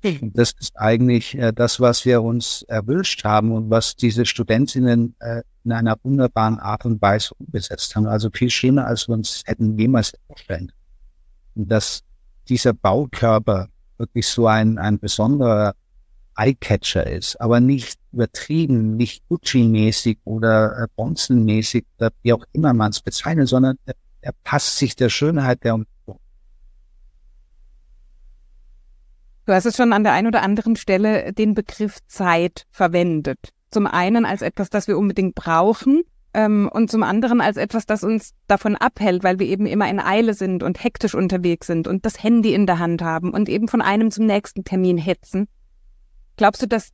und 0.06 0.38
das 0.38 0.54
ist 0.60 0.78
eigentlich 0.78 1.38
äh, 1.38 1.52
das, 1.52 1.80
was 1.80 2.06
wir 2.06 2.22
uns 2.22 2.64
erwünscht 2.64 3.24
haben 3.24 3.52
und 3.52 3.70
was 3.70 3.96
diese 3.96 4.26
Studentinnen 4.26 5.16
äh, 5.20 5.42
in 5.64 5.72
einer 5.72 5.98
wunderbaren 6.04 6.60
Art 6.60 6.86
und 6.86 7.02
Weise 7.02 7.34
umgesetzt 7.40 7.96
haben. 7.96 8.06
Also 8.06 8.30
viel 8.32 8.50
schöner, 8.50 8.86
als 8.86 9.08
wir 9.08 9.14
uns 9.14 9.44
hätten 9.46 9.78
jemals 9.78 10.14
vorstellen. 10.28 10.72
Und 11.56 11.70
dass 11.70 12.04
dieser 12.48 12.74
Baukörper 12.74 13.70
wirklich 13.98 14.28
so 14.28 14.48
ein, 14.48 14.78
ein 14.78 15.00
besonderer 15.00 15.74
Eyecatcher 16.38 17.08
ist, 17.08 17.40
aber 17.40 17.60
nicht 17.62 17.98
übertrieben, 18.12 18.98
nicht 18.98 19.24
Gucci-mäßig 19.30 20.20
oder 20.26 20.84
äh, 20.84 20.88
Bonzen-mäßig, 20.96 21.86
wie 22.24 22.34
auch 22.34 22.44
immer 22.52 22.74
man 22.74 22.92
es 22.92 23.02
bezeichnet, 23.02 23.48
sondern 23.48 23.78
er, 23.86 23.96
er 24.22 24.34
passt 24.44 24.78
sich 24.78 24.96
der 24.96 25.10
Schönheit 25.10 25.64
der 25.64 25.76
Umgebung. 25.76 26.20
Du 29.46 29.54
hast 29.54 29.66
es 29.66 29.78
schon 29.78 29.94
an 29.94 30.04
der 30.04 30.14
einen 30.14 30.28
oder 30.28 30.42
anderen 30.42 30.76
Stelle 30.76 31.32
den 31.32 31.54
Begriff 31.54 32.00
Zeit 32.08 32.66
verwendet. 32.72 33.38
Zum 33.70 33.88
einen 33.88 34.26
als 34.26 34.42
etwas, 34.42 34.70
das 34.70 34.88
wir 34.88 34.98
unbedingt 34.98 35.36
brauchen 35.36 36.04
ähm, 36.36 36.70
und 36.72 36.92
zum 36.92 37.04
anderen 37.04 37.42
als 37.42 37.58
etwas, 37.58 37.86
das 37.86 38.04
uns 38.04 38.34
davon 38.48 38.76
abhält, 38.76 39.24
weil 39.24 39.40
wir 39.40 39.48
eben 39.48 39.66
immer 39.66 39.90
in 39.90 40.00
Eile 40.00 40.34
sind 40.34 40.62
und 40.62 40.84
hektisch 40.84 41.16
unterwegs 41.16 41.68
sind 41.68 41.88
und 41.88 42.06
das 42.06 42.22
Handy 42.22 42.54
in 42.54 42.68
der 42.68 42.80
Hand 42.80 43.02
haben 43.02 43.32
und 43.32 43.50
eben 43.50 43.68
von 43.68 43.82
einem 43.82 44.12
zum 44.12 44.26
nächsten 44.26 44.64
Termin 44.64 44.98
hetzen. 44.98 45.48
Glaubst 46.38 46.62
du, 46.62 46.68
dass 46.68 46.92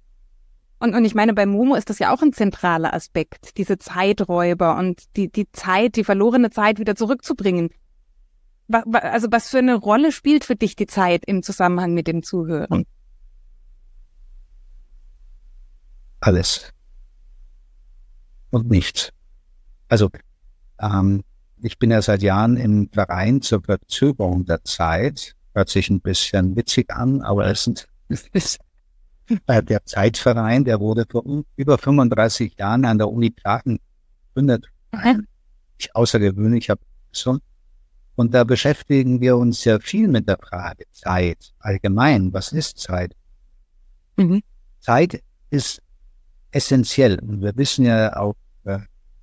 und, 0.80 0.96
und 0.96 1.06
ich 1.06 1.14
meine, 1.14 1.36
bei 1.36 1.46
Momo 1.46 1.76
ist 1.76 1.92
das 1.92 2.00
ja 2.00 2.12
auch 2.12 2.24
ein 2.24 2.34
zentraler 2.34 2.96
Aspekt, 2.96 3.58
diese 3.58 3.78
Zeiträuber 3.78 4.78
und 4.78 5.04
die, 5.16 5.32
die 5.32 5.52
Zeit, 5.52 5.96
die 5.96 6.04
verlorene 6.04 6.50
Zeit 6.50 6.80
wieder 6.80 6.96
zurückzubringen 6.96 7.70
also 8.74 9.28
was 9.32 9.50
für 9.50 9.60
eine 9.60 9.76
Rolle 9.76 10.12
spielt 10.12 10.44
für 10.44 10.56
dich 10.56 10.76
die 10.76 10.88
Zeit 10.88 11.26
im 11.26 11.44
Zusammenhang 11.44 11.94
mit 11.94 12.08
dem 12.08 12.24
Zuhören? 12.24 12.86
Alles. 16.20 16.72
Und 18.52 18.70
nichts. 18.70 19.12
Also, 19.92 20.10
ähm, 20.80 21.22
ich 21.62 21.78
bin 21.78 21.92
ja 21.92 22.02
seit 22.02 22.22
Jahren 22.22 22.56
im 22.56 22.90
Verein 22.94 23.42
zur 23.42 23.62
Verzögerung 23.62 24.46
der 24.46 24.64
Zeit. 24.64 25.36
Hört 25.54 25.68
sich 25.68 25.90
ein 25.90 26.00
bisschen 26.00 26.56
witzig 26.56 26.90
an, 26.92 27.22
aber 27.22 27.48
es 27.48 27.70
ist 28.32 28.60
der 29.50 29.86
Zeitverein, 29.86 30.64
der 30.64 30.80
wurde 30.80 31.06
vor 31.10 31.26
über 31.58 31.78
35 31.78 32.58
Jahren 32.58 32.86
an 32.86 33.00
der 33.00 33.10
Uni 33.10 33.32
Platen 33.32 33.80
gegründet. 34.30 34.68
Ich 35.78 35.94
außergewöhnlich 35.94 36.70
habe 36.70 36.80
so 37.12 37.40
und 38.16 38.34
da 38.34 38.46
beschäftigen 38.46 39.20
wir 39.20 39.36
uns 39.36 39.66
ja 39.66 39.78
viel 39.80 40.08
mit 40.08 40.30
der 40.30 40.38
Frage 40.38 40.86
Zeit 40.94 41.52
allgemein. 41.60 42.32
Was 42.32 42.54
ist 42.54 42.80
Zeit? 42.80 43.14
Mhm. 44.16 44.42
Zeit 44.80 45.22
ist 45.50 45.82
essentiell. 46.52 47.20
Und 47.20 47.42
wir 47.42 47.58
wissen 47.58 47.84
ja 47.84 48.16
auch, 48.16 48.36
äh, 48.64 48.80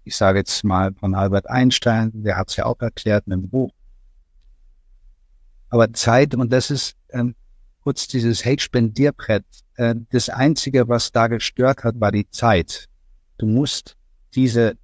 ich 0.09 0.17
sage 0.17 0.39
jetzt 0.39 0.65
mal 0.65 0.95
von 0.95 1.15
Albert 1.15 1.51
Einstein, 1.51 2.11
der 2.15 2.39
hat 2.39 2.49
es 2.49 2.57
ja 2.57 2.65
auch 2.65 2.81
erklärt 2.81 3.27
in 3.27 3.35
einem 3.35 3.49
Buch. 3.51 3.71
Aber 5.69 5.93
Zeit, 5.93 6.35
und 6.35 6.51
das 6.51 6.71
ist 6.71 6.97
ähm, 7.11 7.35
kurz 7.83 8.09
dieses 8.09 8.43
Hate-Spendierbrett, 8.43 9.45
äh, 9.77 9.95
das 10.11 10.31
Einzige, 10.31 10.89
was 10.89 11.13
da 11.13 11.27
gestört 11.27 11.85
hat, 11.85 12.01
war 12.01 12.11
die 12.11 12.29
Zeit. 12.31 12.89
Du 13.37 13.45
musst 13.45 13.97
diese 14.35 14.79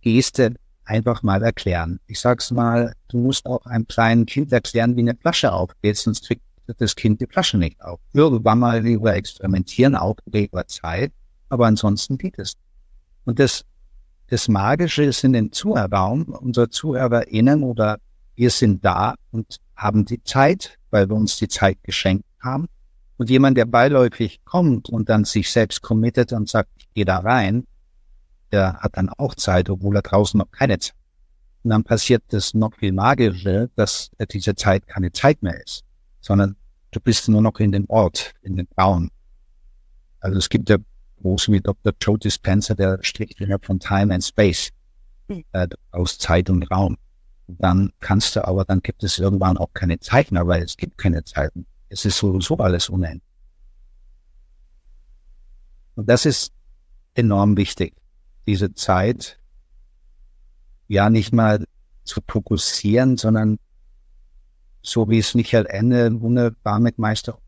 Geste 0.00 0.56
einfach 0.84 1.22
mal 1.22 1.40
erklären. 1.44 2.00
Ich 2.08 2.18
sag's 2.18 2.50
mal, 2.50 2.94
du 3.06 3.18
musst 3.18 3.46
auch 3.46 3.64
einem 3.66 3.86
kleinen 3.86 4.26
Kind 4.26 4.52
erklären, 4.52 4.96
wie 4.96 5.02
eine 5.02 5.14
Flasche 5.14 5.52
aufgeht, 5.52 5.96
sonst 5.96 6.26
kriegt 6.26 6.42
das 6.78 6.96
Kind 6.96 7.20
die 7.20 7.28
Flasche 7.28 7.56
nicht 7.56 7.80
auf. 7.80 8.00
Irgendwann 8.12 8.58
mal 8.58 8.84
über 8.84 9.14
experimentieren, 9.14 9.94
auch 9.94 10.16
über 10.26 10.66
Zeit, 10.66 11.12
aber 11.50 11.66
ansonsten 11.66 12.18
geht 12.18 12.40
es. 12.40 12.54
Und 13.24 13.38
das, 13.38 13.64
das 14.32 14.48
Magische 14.48 15.04
ist 15.04 15.24
in 15.24 15.34
den 15.34 15.52
Zuhörraum, 15.52 16.22
unsere 16.22 16.70
ZuhörerInnen 16.70 17.62
oder 17.62 17.98
wir 18.34 18.48
sind 18.48 18.82
da 18.82 19.14
und 19.30 19.58
haben 19.76 20.06
die 20.06 20.22
Zeit, 20.24 20.78
weil 20.88 21.10
wir 21.10 21.16
uns 21.16 21.36
die 21.36 21.48
Zeit 21.48 21.76
geschenkt 21.82 22.24
haben. 22.40 22.66
Und 23.18 23.28
jemand, 23.28 23.58
der 23.58 23.66
beiläufig 23.66 24.40
kommt 24.46 24.88
und 24.88 25.10
dann 25.10 25.26
sich 25.26 25.50
selbst 25.50 25.82
committet 25.82 26.32
und 26.32 26.48
sagt, 26.48 26.70
ich 26.78 26.90
gehe 26.94 27.04
da 27.04 27.18
rein, 27.18 27.66
der 28.52 28.78
hat 28.80 28.96
dann 28.96 29.10
auch 29.10 29.34
Zeit, 29.34 29.68
obwohl 29.68 29.96
er 29.96 30.02
draußen 30.02 30.38
noch 30.38 30.50
keine 30.50 30.78
Zeit. 30.78 30.94
Und 31.62 31.68
dann 31.68 31.84
passiert 31.84 32.22
das 32.28 32.54
noch 32.54 32.74
viel 32.74 32.92
magischer, 32.92 33.68
dass 33.76 34.12
diese 34.32 34.54
Zeit 34.54 34.86
keine 34.86 35.12
Zeit 35.12 35.42
mehr 35.42 35.62
ist, 35.62 35.84
sondern 36.22 36.56
du 36.90 37.00
bist 37.00 37.28
nur 37.28 37.42
noch 37.42 37.60
in 37.60 37.70
dem 37.70 37.84
Ort, 37.90 38.32
in 38.40 38.56
den 38.56 38.68
Raum. 38.80 39.10
Also 40.20 40.38
es 40.38 40.48
gibt 40.48 40.70
ja 40.70 40.78
große 41.22 41.52
wie 41.52 41.60
Dr. 41.60 41.92
Joe 42.00 42.18
Dispenza, 42.18 42.74
der 42.74 42.98
stricht 43.02 43.40
innerhalb 43.40 43.64
von 43.64 43.80
Time 43.80 44.14
and 44.14 44.24
Space 44.24 44.70
hm. 45.28 45.44
äh, 45.52 45.68
aus 45.90 46.18
Zeit 46.18 46.50
und 46.50 46.70
Raum. 46.70 46.98
Dann 47.46 47.92
kannst 48.00 48.36
du 48.36 48.46
aber, 48.46 48.64
dann 48.64 48.80
gibt 48.80 49.02
es 49.02 49.18
irgendwann 49.18 49.56
auch 49.56 49.72
keine 49.74 49.98
Zeiten, 50.00 50.36
weil 50.46 50.62
es 50.62 50.76
gibt 50.76 50.98
keine 50.98 51.24
Zeiten. 51.24 51.66
Es 51.88 52.04
ist 52.04 52.18
sowieso 52.18 52.56
alles 52.58 52.88
unendlich. 52.88 53.22
Und 55.94 56.08
das 56.08 56.24
ist 56.24 56.52
enorm 57.14 57.56
wichtig, 57.56 57.94
diese 58.46 58.74
Zeit 58.74 59.38
ja 60.88 61.10
nicht 61.10 61.32
mal 61.32 61.64
zu 62.04 62.20
fokussieren, 62.26 63.16
sondern 63.16 63.58
so 64.82 65.08
wie 65.08 65.18
es 65.18 65.34
Michael 65.34 65.66
Ende 65.66 66.20
wunderbar 66.20 66.80
mit 66.80 66.98
Meister 66.98 67.38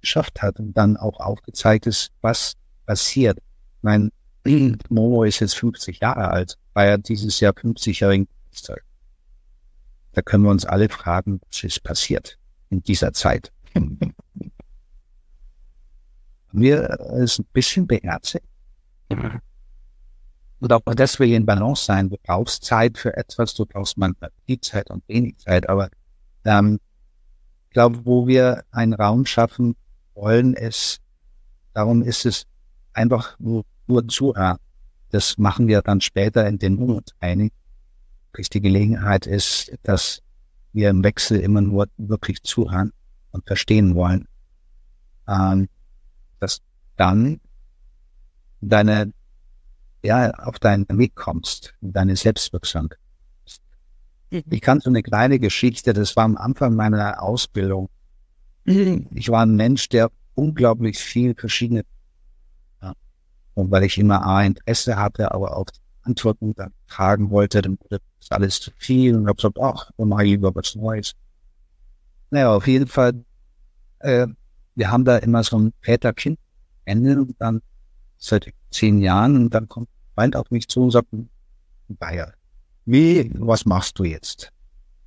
geschafft 0.00 0.42
hat 0.42 0.58
und 0.60 0.74
dann 0.76 0.96
auch 0.96 1.18
aufgezeigt 1.20 1.86
ist, 1.86 2.10
was 2.20 2.54
passiert. 2.88 3.38
Mein 3.82 4.10
Momo 4.88 5.22
ist 5.24 5.40
jetzt 5.40 5.56
50 5.56 6.00
Jahre 6.00 6.30
alt, 6.30 6.58
feiert 6.72 7.08
dieses 7.08 7.38
Jahr 7.38 7.52
50-jährigen 7.52 8.26
Geburtstag. 8.26 8.82
Da 10.12 10.22
können 10.22 10.44
wir 10.44 10.50
uns 10.50 10.64
alle 10.64 10.88
fragen, 10.88 11.40
was 11.46 11.62
ist 11.62 11.84
passiert 11.84 12.38
in 12.70 12.82
dieser 12.82 13.12
Zeit. 13.12 13.52
wir 16.52 16.98
es 17.20 17.38
ein 17.38 17.44
bisschen 17.52 17.86
beherzigt. 17.86 18.46
Und 20.60 20.72
auch 20.72 20.80
das 20.96 21.18
will 21.20 21.32
in 21.32 21.44
Balance 21.44 21.84
sein. 21.84 22.08
Du 22.08 22.16
brauchst 22.22 22.64
Zeit 22.64 22.96
für 22.96 23.14
etwas, 23.16 23.54
du 23.54 23.66
brauchst 23.66 23.98
manchmal 23.98 24.30
viel 24.46 24.60
Zeit 24.60 24.90
und 24.90 25.06
wenig 25.08 25.36
Zeit. 25.38 25.68
Aber 25.68 25.90
ähm, 26.44 26.80
ich 27.66 27.70
glaube, 27.74 28.06
wo 28.06 28.26
wir 28.26 28.64
einen 28.70 28.94
Raum 28.94 29.26
schaffen 29.26 29.76
wollen, 30.14 30.54
ist, 30.54 31.00
darum 31.74 32.02
ist 32.02 32.24
es 32.24 32.46
einfach 32.98 33.38
nur, 33.38 33.64
nur 33.86 34.06
zuhören. 34.08 34.58
Das 35.10 35.38
machen 35.38 35.68
wir 35.68 35.80
dann 35.82 36.00
später 36.00 36.46
in 36.46 36.58
den 36.58 36.74
Monatstraining. 36.74 37.50
Die 38.52 38.60
Gelegenheit 38.60 39.26
ist, 39.26 39.72
dass 39.82 40.22
wir 40.72 40.90
im 40.90 41.02
Wechsel 41.02 41.40
immer 41.40 41.60
nur 41.60 41.86
wirklich 41.96 42.42
zuhören 42.42 42.92
und 43.30 43.46
verstehen 43.46 43.94
wollen. 43.94 44.28
Ähm, 45.26 45.68
dass 46.40 46.60
dann 46.96 47.40
deine, 48.60 49.12
ja, 50.04 50.30
auf 50.30 50.58
deinen 50.58 50.86
Weg 50.88 51.14
kommst, 51.14 51.74
deine 51.80 52.16
Selbstwirksamkeit. 52.16 52.98
Mhm. 54.30 54.42
Ich 54.50 54.60
kann 54.60 54.80
so 54.80 54.90
eine 54.90 55.02
kleine 55.02 55.38
Geschichte, 55.38 55.92
das 55.92 56.14
war 56.16 56.24
am 56.24 56.36
Anfang 56.36 56.74
meiner 56.74 57.22
Ausbildung. 57.22 57.88
Ich 59.14 59.30
war 59.30 59.46
ein 59.46 59.56
Mensch, 59.56 59.88
der 59.88 60.10
unglaublich 60.34 60.98
viel 60.98 61.34
verschiedene, 61.34 61.84
weil 63.66 63.84
ich 63.84 63.98
immer 63.98 64.24
A, 64.24 64.42
Interesse 64.42 64.96
hatte, 64.96 65.32
aber 65.32 65.56
auch 65.56 65.66
Antworten 66.02 66.54
dann 66.54 66.72
tragen 66.86 67.30
wollte, 67.30 67.60
dann 67.62 67.78
wurde 67.80 68.00
das 68.20 68.30
alles 68.30 68.60
zu 68.60 68.70
viel 68.78 69.16
und 69.16 69.26
habe 69.26 69.36
gesagt, 69.36 69.58
ach, 69.60 69.90
dann 69.96 70.08
mache 70.08 70.24
ich 70.24 70.30
lieber 70.30 70.54
was 70.54 70.74
Neues. 70.74 71.14
Naja, 72.30 72.54
auf 72.54 72.66
jeden 72.66 72.86
Fall, 72.86 73.24
äh, 74.00 74.26
wir 74.74 74.90
haben 74.90 75.04
da 75.04 75.18
immer 75.18 75.42
so 75.42 75.58
ein 75.58 75.72
Väter-Kind-Ende 75.80 77.20
und 77.20 77.36
dann 77.38 77.60
seit 78.16 78.52
zehn 78.70 79.00
Jahren 79.00 79.36
und 79.36 79.54
dann 79.54 79.68
kommt 79.68 79.88
Freund 80.14 80.36
auf 80.36 80.50
mich 80.50 80.68
zu 80.68 80.82
und 80.82 80.90
sagt, 80.90 81.08
Bayer, 81.88 82.32
wie, 82.84 83.30
was 83.34 83.64
machst 83.64 83.98
du 83.98 84.04
jetzt? 84.04 84.52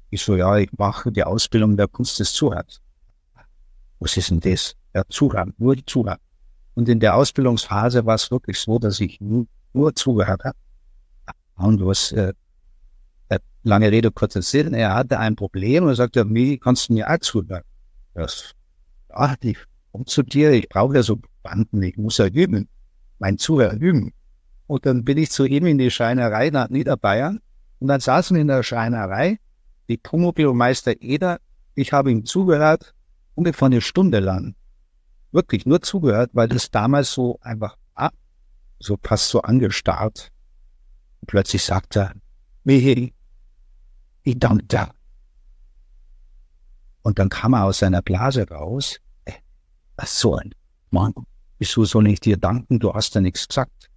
Ich 0.10 0.22
so, 0.22 0.36
ja, 0.36 0.58
ich 0.58 0.70
mache 0.78 1.12
die 1.12 1.24
Ausbildung 1.24 1.78
der 1.78 1.88
Kunst 1.88 2.20
des 2.20 2.34
Zuhörens. 2.34 2.82
Was 4.00 4.18
ist 4.18 4.30
denn 4.30 4.40
das? 4.40 4.76
Ja, 4.94 5.04
Zuhören, 5.10 5.54
nur 5.58 5.76
Zuhören. 5.86 6.20
Und 6.76 6.90
in 6.90 7.00
der 7.00 7.16
Ausbildungsphase 7.16 8.06
war 8.06 8.16
es 8.16 8.32
wirklich 8.32 8.60
so, 8.60 8.80
dass 8.80 9.00
ich 9.00 9.20
nur, 9.20 9.46
nur 9.74 9.94
zugehört 9.96 10.44
habe. 10.44 10.58
Und 11.56 11.86
was, 11.86 12.12
äh, 12.12 12.34
äh, 13.30 13.40
lange 13.64 13.92
Rede, 13.92 14.12
kurzer 14.12 14.42
Sinn, 14.42 14.74
er 14.74 14.96
hatte 14.96 15.20
ein 15.20 15.36
Problem 15.36 15.84
und 15.84 15.96
sagte, 15.96 16.26
wie 16.34 16.58
kannst 16.58 16.90
du 16.90 16.94
mir 16.94 17.10
auch 17.10 17.20
zuhören? 17.20 17.64
Das, 18.14 18.54
ja, 19.10 19.36
ich 19.42 19.58
komm 19.92 20.06
zu 20.06 20.24
dir, 20.24 20.52
ich 20.52 20.70
brauche 20.70 20.96
ja 20.96 21.04
so 21.04 21.20
Banden, 21.44 21.84
ich 21.84 21.98
muss 21.98 22.18
ja 22.18 22.28
üben 22.28 22.68
mein 23.22 23.38
Zuhörer 23.38 23.76
üben. 23.76 24.12
Und 24.68 24.86
dann 24.86 25.06
bin 25.06 25.18
ich 25.18 25.32
zu 25.32 25.46
ihm 25.46 25.68
in 25.68 25.78
die 25.78 25.92
Schreinerei 25.92 26.50
nach 26.50 26.70
Niederbayern. 26.70 27.40
Und 27.80 27.88
dann 27.88 28.02
saßen 28.02 28.36
in 28.36 28.48
der 28.48 28.64
Schreinerei, 28.64 29.38
die 29.88 29.98
Pumuckl-Meister 29.98 31.02
Eder. 31.02 31.40
Ich 31.76 31.94
habe 31.94 32.12
ihm 32.12 32.26
zugehört, 32.26 32.94
ungefähr 33.36 33.68
eine 33.68 33.82
Stunde 33.82 34.20
lang. 34.20 34.56
Wirklich 35.32 35.66
nur 35.66 35.82
zugehört, 35.82 36.32
weil 36.34 36.48
das 36.48 36.72
damals 36.72 37.12
so 37.14 37.40
einfach 37.42 37.78
war, 37.96 38.12
so 38.80 38.98
fast 39.02 39.30
so 39.30 39.42
angestarrt. 39.42 40.32
Und 41.22 41.28
plötzlich 41.28 41.64
sagt 41.64 41.96
er, 41.96 42.14
Michi, 42.64 43.14
ich 44.24 44.38
danke. 44.38 44.92
Und 47.02 47.18
dann 47.18 47.30
kam 47.30 47.54
er 47.54 47.66
aus 47.66 47.80
seiner 47.80 48.02
Blase 48.02 48.48
raus. 48.48 48.98
Äh, 49.26 49.34
was 49.96 50.20
so 50.20 50.36
ein 50.36 50.54
Mann. 50.92 51.14
Wieso 51.58 51.86
soll 51.86 52.08
ich 52.08 52.20
dir 52.20 52.38
danken? 52.38 52.80
Du 52.80 52.94
hast 52.94 53.16
ja 53.16 53.22
nichts 53.22 53.48
gesagt. 53.48 53.90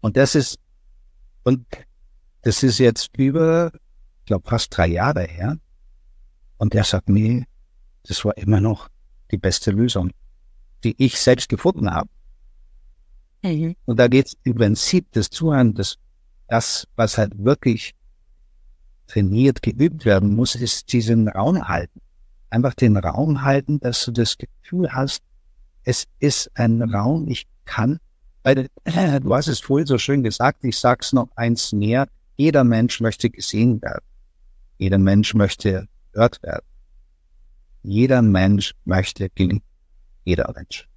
Und 0.00 0.16
das 0.16 0.34
ist, 0.34 0.58
und 1.42 1.66
das 2.42 2.62
ist 2.62 2.78
jetzt 2.78 3.16
über, 3.16 3.72
ich 4.20 4.26
glaube, 4.26 4.48
fast 4.48 4.76
drei 4.76 4.88
Jahre 4.88 5.22
her. 5.22 5.58
Und 6.58 6.74
er 6.74 6.84
sagt 6.84 7.08
mir, 7.08 7.44
das 8.04 8.24
war 8.24 8.36
immer 8.36 8.60
noch 8.60 8.89
die 9.30 9.38
beste 9.38 9.70
Lösung, 9.70 10.10
die 10.84 10.94
ich 10.98 11.18
selbst 11.18 11.48
gefunden 11.48 11.90
habe. 11.90 12.08
Mhm. 13.42 13.76
Und 13.86 13.98
da 13.98 14.08
geht 14.08 14.26
es 14.26 14.36
im 14.44 14.54
Prinzip 14.54 15.06
das 15.12 15.30
Zuhören, 15.30 15.74
das, 15.74 15.96
das, 16.48 16.86
was 16.96 17.18
halt 17.18 17.32
wirklich 17.42 17.94
trainiert, 19.06 19.62
geübt 19.62 20.04
werden 20.04 20.34
muss, 20.34 20.54
ist 20.54 20.92
diesen 20.92 21.28
Raum 21.28 21.68
halten. 21.68 22.00
Einfach 22.50 22.74
den 22.74 22.96
Raum 22.96 23.42
halten, 23.42 23.80
dass 23.80 24.04
du 24.04 24.12
das 24.12 24.36
Gefühl 24.36 24.92
hast, 24.92 25.22
es 25.84 26.06
ist 26.18 26.50
ein 26.54 26.82
Raum, 26.82 27.28
ich 27.28 27.46
kann, 27.64 27.98
weil 28.42 28.68
du 29.22 29.34
hast 29.34 29.48
es 29.48 29.60
vorhin 29.60 29.86
so 29.86 29.98
schön 29.98 30.22
gesagt, 30.22 30.64
ich 30.64 30.78
sag's 30.78 31.12
noch 31.12 31.28
eins 31.36 31.72
mehr, 31.72 32.08
jeder 32.36 32.64
Mensch 32.64 33.00
möchte 33.00 33.30
gesehen 33.30 33.82
werden. 33.82 34.04
Jeder 34.78 34.98
Mensch 34.98 35.34
möchte 35.34 35.86
gehört 36.12 36.42
werden. 36.42 36.64
Jeder 37.82 38.22
Mensch 38.22 38.74
möchte 38.84 39.30
gelingen. 39.30 39.62
Jeder 40.24 40.52
Mensch. 40.54 40.88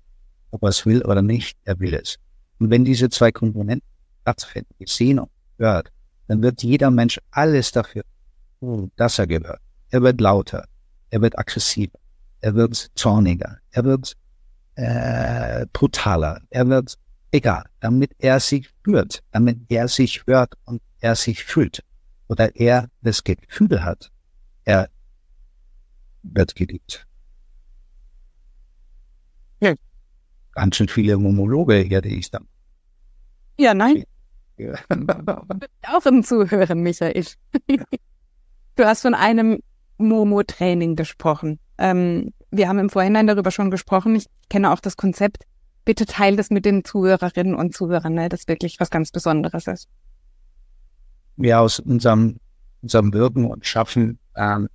Ob 0.52 0.64
er 0.64 0.70
es 0.70 0.86
will 0.86 1.02
oder 1.04 1.22
nicht, 1.22 1.58
er 1.64 1.80
will 1.80 1.94
es. 1.94 2.18
Und 2.60 2.70
wenn 2.70 2.86
diese 2.86 3.10
zwei 3.10 3.32
Komponenten 3.32 3.88
stattfinden, 4.22 4.74
gesehen 4.80 5.20
und 5.20 5.30
gehört, 5.58 5.92
dann 6.28 6.42
wird 6.42 6.64
jeder 6.64 6.92
Mensch 6.92 7.20
alles 7.32 7.72
dafür 7.72 8.04
tun, 8.60 8.92
dass 8.96 9.20
er 9.20 9.28
gehört. 9.28 9.60
Er 9.90 10.02
wird 10.02 10.22
lauter, 10.22 10.66
er 11.10 11.22
wird 11.22 11.38
aggressiver, 11.38 12.00
er 12.42 12.56
wird 12.56 12.92
zorniger, 12.96 13.58
er 13.72 13.84
wird 13.84 14.16
äh, 14.76 15.66
brutaler. 15.72 16.42
Er 16.50 16.68
wird, 16.68 16.96
egal, 17.32 17.66
damit 17.80 18.12
er 18.20 18.40
sich 18.40 18.70
fühlt, 18.84 19.22
damit 19.32 19.60
er 19.70 19.88
sich 19.88 20.24
hört 20.26 20.56
und 20.66 20.82
er 21.00 21.16
sich 21.16 21.44
fühlt 21.44 21.84
oder 22.28 22.56
er 22.56 22.90
das 23.02 23.24
Gefühl 23.24 23.84
hat, 23.84 24.12
er 24.66 24.90
wird 26.24 26.56
geliebt. 26.56 27.06
Ja. 29.60 29.74
Ganz 30.54 30.76
schön 30.76 30.88
viele 30.88 31.18
Monologe 31.18 31.76
hätte 31.76 32.08
ich 32.08 32.32
dann. 32.32 32.48
Ja, 33.58 33.74
nein. 33.74 34.04
Ja. 34.58 34.74
Auch 35.88 36.06
im 36.06 36.24
Zuhören, 36.24 36.82
Michael. 36.82 37.26
Du 38.76 38.86
hast 38.86 39.04
von 39.04 39.14
einem 39.14 39.60
Momo-Training 40.00 40.96
gesprochen. 40.96 41.60
Ähm, 41.78 42.34
wir 42.50 42.68
haben 42.68 42.80
im 42.80 42.90
Vorhinein 42.90 43.28
darüber 43.28 43.52
schon 43.52 43.70
gesprochen. 43.70 44.16
Ich 44.16 44.26
kenne 44.50 44.72
auch 44.72 44.80
das 44.80 44.98
Konzept. 44.98 45.44
Bitte 45.86 46.08
teile 46.08 46.38
das 46.38 46.50
mit 46.50 46.66
den 46.66 46.84
Zuhörerinnen 46.84 47.54
und 47.54 47.76
Zuhörern, 47.76 48.16
ne, 48.16 48.30
das 48.30 48.48
wirklich 48.48 48.80
was 48.80 48.90
ganz 48.90 49.12
Besonderes 49.12 49.68
ist. 49.68 49.88
Ja, 51.38 51.60
aus 51.60 51.80
unserem, 51.80 52.38
unserem 52.82 53.14
Wirken 53.14 53.46
und 53.46 53.64
Schaffen 53.68 54.18
ähm, 54.36 54.68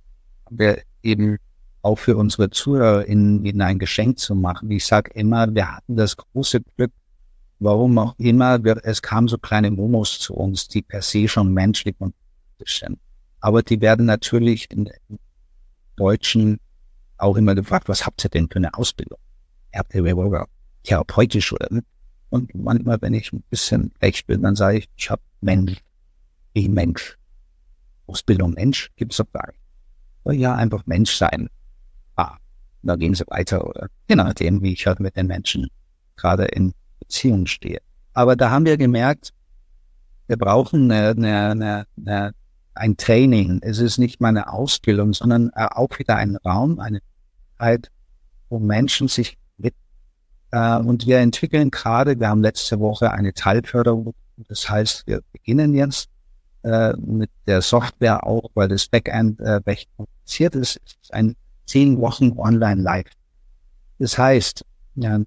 wir 0.49 0.81
eben 1.03 1.37
auch 1.81 1.97
für 1.97 2.17
unsere 2.17 2.49
ZuhörerInnen 2.49 3.45
ihnen 3.45 3.61
ein 3.61 3.79
Geschenk 3.79 4.19
zu 4.19 4.35
machen. 4.35 4.69
Ich 4.71 4.85
sage 4.85 5.11
immer, 5.13 5.53
wir 5.53 5.75
hatten 5.75 5.95
das 5.95 6.17
große 6.17 6.61
Glück, 6.75 6.91
warum 7.59 7.97
auch 7.97 8.15
immer, 8.17 8.63
wir, 8.63 8.79
es 8.83 9.01
kamen 9.01 9.27
so 9.27 9.37
kleine 9.37 9.71
Momos 9.71 10.19
zu 10.19 10.33
uns, 10.33 10.67
die 10.67 10.81
per 10.81 11.01
se 11.01 11.27
schon 11.27 11.53
menschlich 11.53 11.95
und 11.99 12.13
sind. 12.65 12.99
Aber 13.39 13.63
die 13.63 13.79
werden 13.79 14.05
natürlich 14.05 14.69
in, 14.71 14.89
in 15.07 15.19
deutschen 15.95 16.59
auch 17.17 17.37
immer 17.37 17.55
gefragt, 17.55 17.87
was 17.89 18.05
habt 18.05 18.23
ihr 18.25 18.29
denn 18.29 18.49
für 18.49 18.57
eine 18.57 18.73
Ausbildung? 18.73 19.19
Habt 19.73 19.93
ihr 19.93 20.47
therapeutisch 20.83 21.53
oder 21.53 21.67
nicht? 21.69 21.85
Und 22.29 22.53
manchmal, 22.55 23.01
wenn 23.01 23.13
ich 23.13 23.33
ein 23.33 23.43
bisschen 23.49 23.91
echt 23.99 24.27
bin, 24.27 24.41
dann 24.41 24.55
sage 24.55 24.79
ich, 24.79 24.89
ich 24.95 25.09
habe 25.09 25.21
Mensch, 25.41 25.81
wie 26.53 26.69
Mensch. 26.69 27.17
Ausbildung 28.07 28.53
Mensch 28.53 28.91
gibt's 28.95 29.17
doch 29.17 29.31
gar 29.31 29.47
nicht. 29.47 29.59
Ja, 30.25 30.55
einfach 30.55 30.85
Mensch 30.85 31.15
sein. 31.15 31.49
Ah, 32.15 32.37
da 32.83 32.95
gehen 32.95 33.15
sie 33.15 33.25
weiter 33.27 33.65
oder 33.67 33.87
je 34.07 34.15
nachdem, 34.15 34.61
wie 34.61 34.73
ich 34.73 34.85
halt 34.85 34.99
mit 34.99 35.15
den 35.15 35.27
Menschen 35.27 35.67
gerade 36.15 36.45
in 36.45 36.73
Beziehung 36.99 37.45
stehe. 37.45 37.79
Aber 38.13 38.35
da 38.35 38.51
haben 38.51 38.65
wir 38.65 38.77
gemerkt, 38.77 39.33
wir 40.27 40.37
brauchen 40.37 40.91
eine, 40.91 41.51
eine, 41.51 41.85
eine, 41.97 42.33
ein 42.75 42.97
Training, 42.97 43.59
es 43.63 43.79
ist 43.79 43.97
nicht 43.97 44.21
mal 44.21 44.29
eine 44.29 44.51
Ausbildung, 44.51 45.13
sondern 45.13 45.51
auch 45.53 45.97
wieder 45.97 46.17
ein 46.17 46.35
Raum, 46.37 46.79
eine 46.79 46.99
Zeit, 47.57 47.89
wo 48.49 48.59
Menschen 48.59 49.07
sich 49.07 49.37
mit 49.57 49.73
äh, 50.51 50.77
und 50.77 51.07
wir 51.07 51.19
entwickeln 51.19 51.71
gerade, 51.71 52.19
wir 52.19 52.29
haben 52.29 52.41
letzte 52.41 52.79
Woche 52.79 53.11
eine 53.11 53.33
Teilförderung, 53.33 54.13
das 54.37 54.69
heißt, 54.69 55.07
wir 55.07 55.21
beginnen 55.31 55.73
jetzt 55.73 56.09
äh, 56.63 56.93
mit 56.97 57.29
der 57.47 57.61
Software 57.61 58.25
auch, 58.25 58.49
weil 58.53 58.67
das 58.67 58.87
Backend 58.87 59.39
äh, 59.39 59.51
recht 59.65 59.89
kompliziert 59.95 60.55
ist, 60.55 60.77
ist 60.85 61.13
ein 61.13 61.35
zehn 61.65 61.99
Wochen 61.99 62.33
online 62.37 62.81
live. 62.81 63.09
Das 63.99 64.17
heißt, 64.17 64.65
ja, 64.95 65.19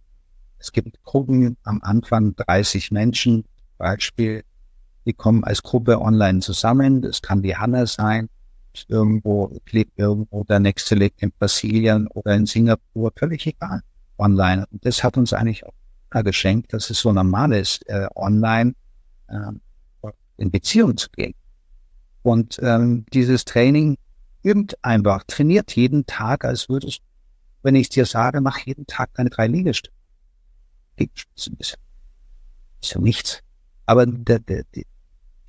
es 0.59 0.73
gibt 0.73 1.03
Gruppen 1.05 1.57
am 1.65 1.81
Anfang 1.83 2.35
30 2.37 2.91
Menschen, 2.91 3.45
Beispiel, 3.79 4.45
die 5.05 5.13
kommen 5.13 5.45
als 5.45 5.63
Gruppe 5.63 6.01
online 6.01 6.41
zusammen. 6.41 7.03
Das 7.03 7.21
kann 7.21 7.43
die 7.43 7.57
Hanna 7.57 7.87
sein, 7.87 8.29
irgendwo 8.89 9.59
lebt 9.71 9.99
irgendwo, 9.99 10.45
der 10.45 10.61
nächste 10.61 10.95
lebt 10.95 11.23
in 11.23 11.33
Brasilien 11.39 12.07
oder 12.09 12.35
in 12.35 12.47
Singapur, 12.47 13.13
völlig 13.17 13.47
egal, 13.47 13.83
online. 14.19 14.67
Und 14.71 14.85
das 14.85 15.03
hat 15.03 15.17
uns 15.17 15.33
eigentlich 15.33 15.65
auch 15.65 15.73
geschenkt, 16.23 16.73
dass 16.73 16.91
es 16.91 17.01
so 17.01 17.13
normal 17.13 17.53
ist, 17.53 17.89
äh, 17.89 18.07
online 18.15 18.75
äh, 19.29 19.53
in 20.43 20.51
Beziehung 20.51 20.97
zu 20.97 21.09
gehen. 21.11 21.35
Und 22.23 22.59
ähm, 22.63 23.07
dieses 23.13 23.45
Training 23.45 23.97
übt 24.43 24.77
einfach, 24.83 25.25
trainiert 25.27 25.75
jeden 25.75 26.05
Tag, 26.05 26.45
als 26.45 26.69
würdest, 26.69 27.01
wenn 27.63 27.77
ich 27.77 27.89
dir 27.89 28.05
sage, 28.07 28.41
mach 28.41 28.59
jeden 28.59 28.87
Tag 28.87 29.15
deine 29.15 29.31
drei 29.31 29.47
Liegestütze. 29.47 29.97
Liegestütze 30.99 31.51
ist, 31.59 31.79
ist 32.83 32.95
ja 32.95 33.01
nichts. 33.01 33.41
Aber 33.87 34.05
der, 34.05 34.41
der, 34.41 34.65
die, 34.75 34.87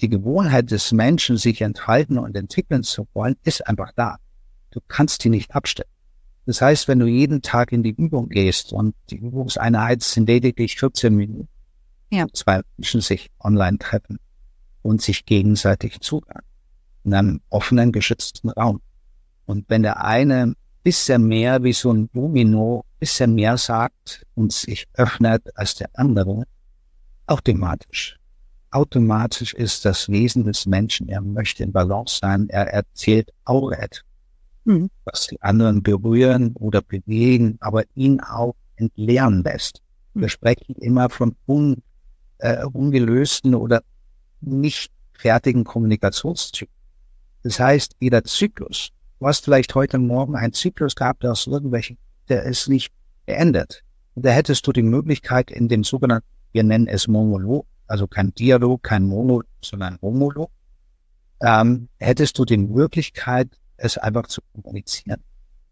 die 0.02 0.10
Gewohnheit 0.10 0.72
des 0.72 0.91
Menschen, 0.91 1.38
sich 1.38 1.62
entfalten 1.62 2.18
und 2.18 2.36
entwickeln 2.36 2.84
zu 2.84 3.08
wollen, 3.14 3.36
ist 3.44 3.68
einfach 3.68 3.91
da. 3.96 4.18
Du 4.72 4.80
kannst 4.88 5.24
die 5.24 5.30
nicht 5.30 5.54
abstellen. 5.56 5.89
Das 6.46 6.62
heißt, 6.62 6.88
wenn 6.88 7.00
du 7.00 7.08
jeden 7.08 7.41
Tag 7.41 7.72
in 7.72 7.84
die 7.84 7.91
Übung 7.91 8.30
gehst 8.30 8.74
und 8.74 8.96
die 9.10 9.18
Übungseinheit 9.18 10.04
sind 10.04 10.28
lediglich 10.28 10.78
14 10.78 11.16
Minuten, 11.16 11.48
ja. 12.12 12.28
zwei 12.34 12.62
Menschen 12.78 13.02
sich 13.02 13.32
online 13.39 13.78
treffen 13.78 14.20
und 14.84 15.02
sich 15.02 15.26
gegenseitig 15.26 16.00
zuhören 16.02 16.44
in 17.04 17.14
einem 17.14 17.42
offenen, 17.50 17.92
geschützten 17.92 18.50
Raum. 18.50 18.82
Und 19.46 19.66
wenn 19.70 19.84
der 19.84 20.04
eine 20.04 20.54
bisschen 20.84 21.28
mehr 21.28 21.64
wie 21.64 21.74
so 21.74 21.92
ein 21.92 22.10
Domino, 22.14 22.86
bisschen 23.00 23.36
mehr 23.36 23.58
sagt 23.58 24.26
und 24.36 24.52
sich 24.52 24.88
öffnet 24.94 25.50
als 25.56 25.76
der 25.76 25.90
andere, 25.94 26.44
automatisch. 27.26 28.20
Automatisch 28.72 29.54
ist 29.54 29.86
das 29.86 30.10
Wesen 30.10 30.46
des 30.46 30.66
Menschen, 30.66 31.08
er 31.08 31.22
möchte 31.22 31.64
in 31.64 31.72
Balance 31.72 32.20
sein, 32.22 32.50
er 32.50 32.68
erzählt 32.68 33.32
auch 33.46 33.72
etwas, 33.72 34.04
mhm. 34.66 34.90
was 35.06 35.28
die 35.28 35.42
anderen 35.42 35.84
berühren 35.84 36.54
oder 36.56 36.82
bewegen, 36.82 37.58
aber 37.60 37.84
ihn 37.96 38.20
auch 38.20 38.56
entleeren 38.76 39.44
lässt. 39.44 39.82
Mhm. 40.14 40.22
Wir 40.22 40.30
sprechen 40.30 40.76
immer 40.76 41.10
von 41.10 41.36
un, 41.48 41.84
äh, 42.40 42.66
ungelösten 42.66 43.54
oder 43.56 43.84
nicht 44.46 44.91
fertigen 45.14 45.64
Kommunikationstypen. 45.64 46.74
Das 47.44 47.60
heißt, 47.60 47.96
jeder 48.00 48.24
Zyklus, 48.24 48.91
du 49.20 49.28
hast 49.28 49.46
vielleicht 49.46 49.76
heute 49.76 50.00
Morgen 50.00 50.36
einen 50.36 50.54
Zyklus 50.54 50.96
gehabt 50.96 51.26
aus 51.26 51.48
irgendwelchen, 51.48 51.98
der 52.30 52.44
ist 52.44 52.70
nicht 52.70 52.91
beendet. 53.26 53.84
Und 54.16 54.26
da 54.26 54.32
hättest 54.32 54.66
du 54.68 54.72
die 54.72 54.84
Möglichkeit 54.84 55.52
in 55.52 55.68
dem 55.68 55.84
sogenannten, 55.84 56.28
wir 56.52 56.64
nennen 56.64 56.88
es 56.88 57.08
Monolog, 57.08 57.66
also 57.88 58.08
kein 58.08 58.34
Dialog, 58.34 58.84
kein 58.84 59.04
Monolog, 59.06 59.46
sondern 59.62 59.98
Homolog, 60.02 60.52
ähm, 61.41 61.89
hättest 62.00 62.38
du 62.38 62.46
die 62.46 62.58
Möglichkeit, 62.58 63.50
es 63.78 63.98
einfach 63.98 64.28
zu 64.28 64.41
kommunizieren. 64.54 65.22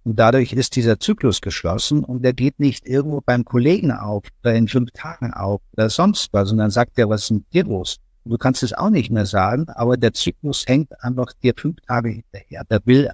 Und 0.03 0.19
dadurch 0.19 0.53
ist 0.53 0.75
dieser 0.75 0.99
Zyklus 0.99 1.41
geschlossen 1.41 2.03
und 2.03 2.23
der 2.23 2.33
geht 2.33 2.59
nicht 2.59 2.87
irgendwo 2.87 3.21
beim 3.21 3.45
Kollegen 3.45 3.91
auf 3.91 4.23
oder 4.43 4.55
in 4.55 4.67
fünf 4.67 4.89
Tagen 4.91 5.31
auf 5.33 5.61
oder 5.73 5.89
sonst 5.89 6.33
was, 6.33 6.49
sondern 6.49 6.71
sagt 6.71 6.97
er, 6.97 7.07
was 7.09 7.23
ist 7.23 7.31
mit 7.31 7.53
dir 7.53 7.63
los? 7.65 7.97
Du 8.23 8.37
kannst 8.37 8.61
es 8.61 8.73
auch 8.73 8.89
nicht 8.89 9.09
mehr 9.09 9.25
sagen, 9.25 9.67
aber 9.69 9.97
der 9.97 10.13
Zyklus 10.13 10.65
hängt 10.67 10.91
einfach 11.03 11.33
dir 11.41 11.53
fünf 11.57 11.77
Tage 11.87 12.09
hinterher. 12.09 12.63
Der 12.65 12.79
will 12.85 13.09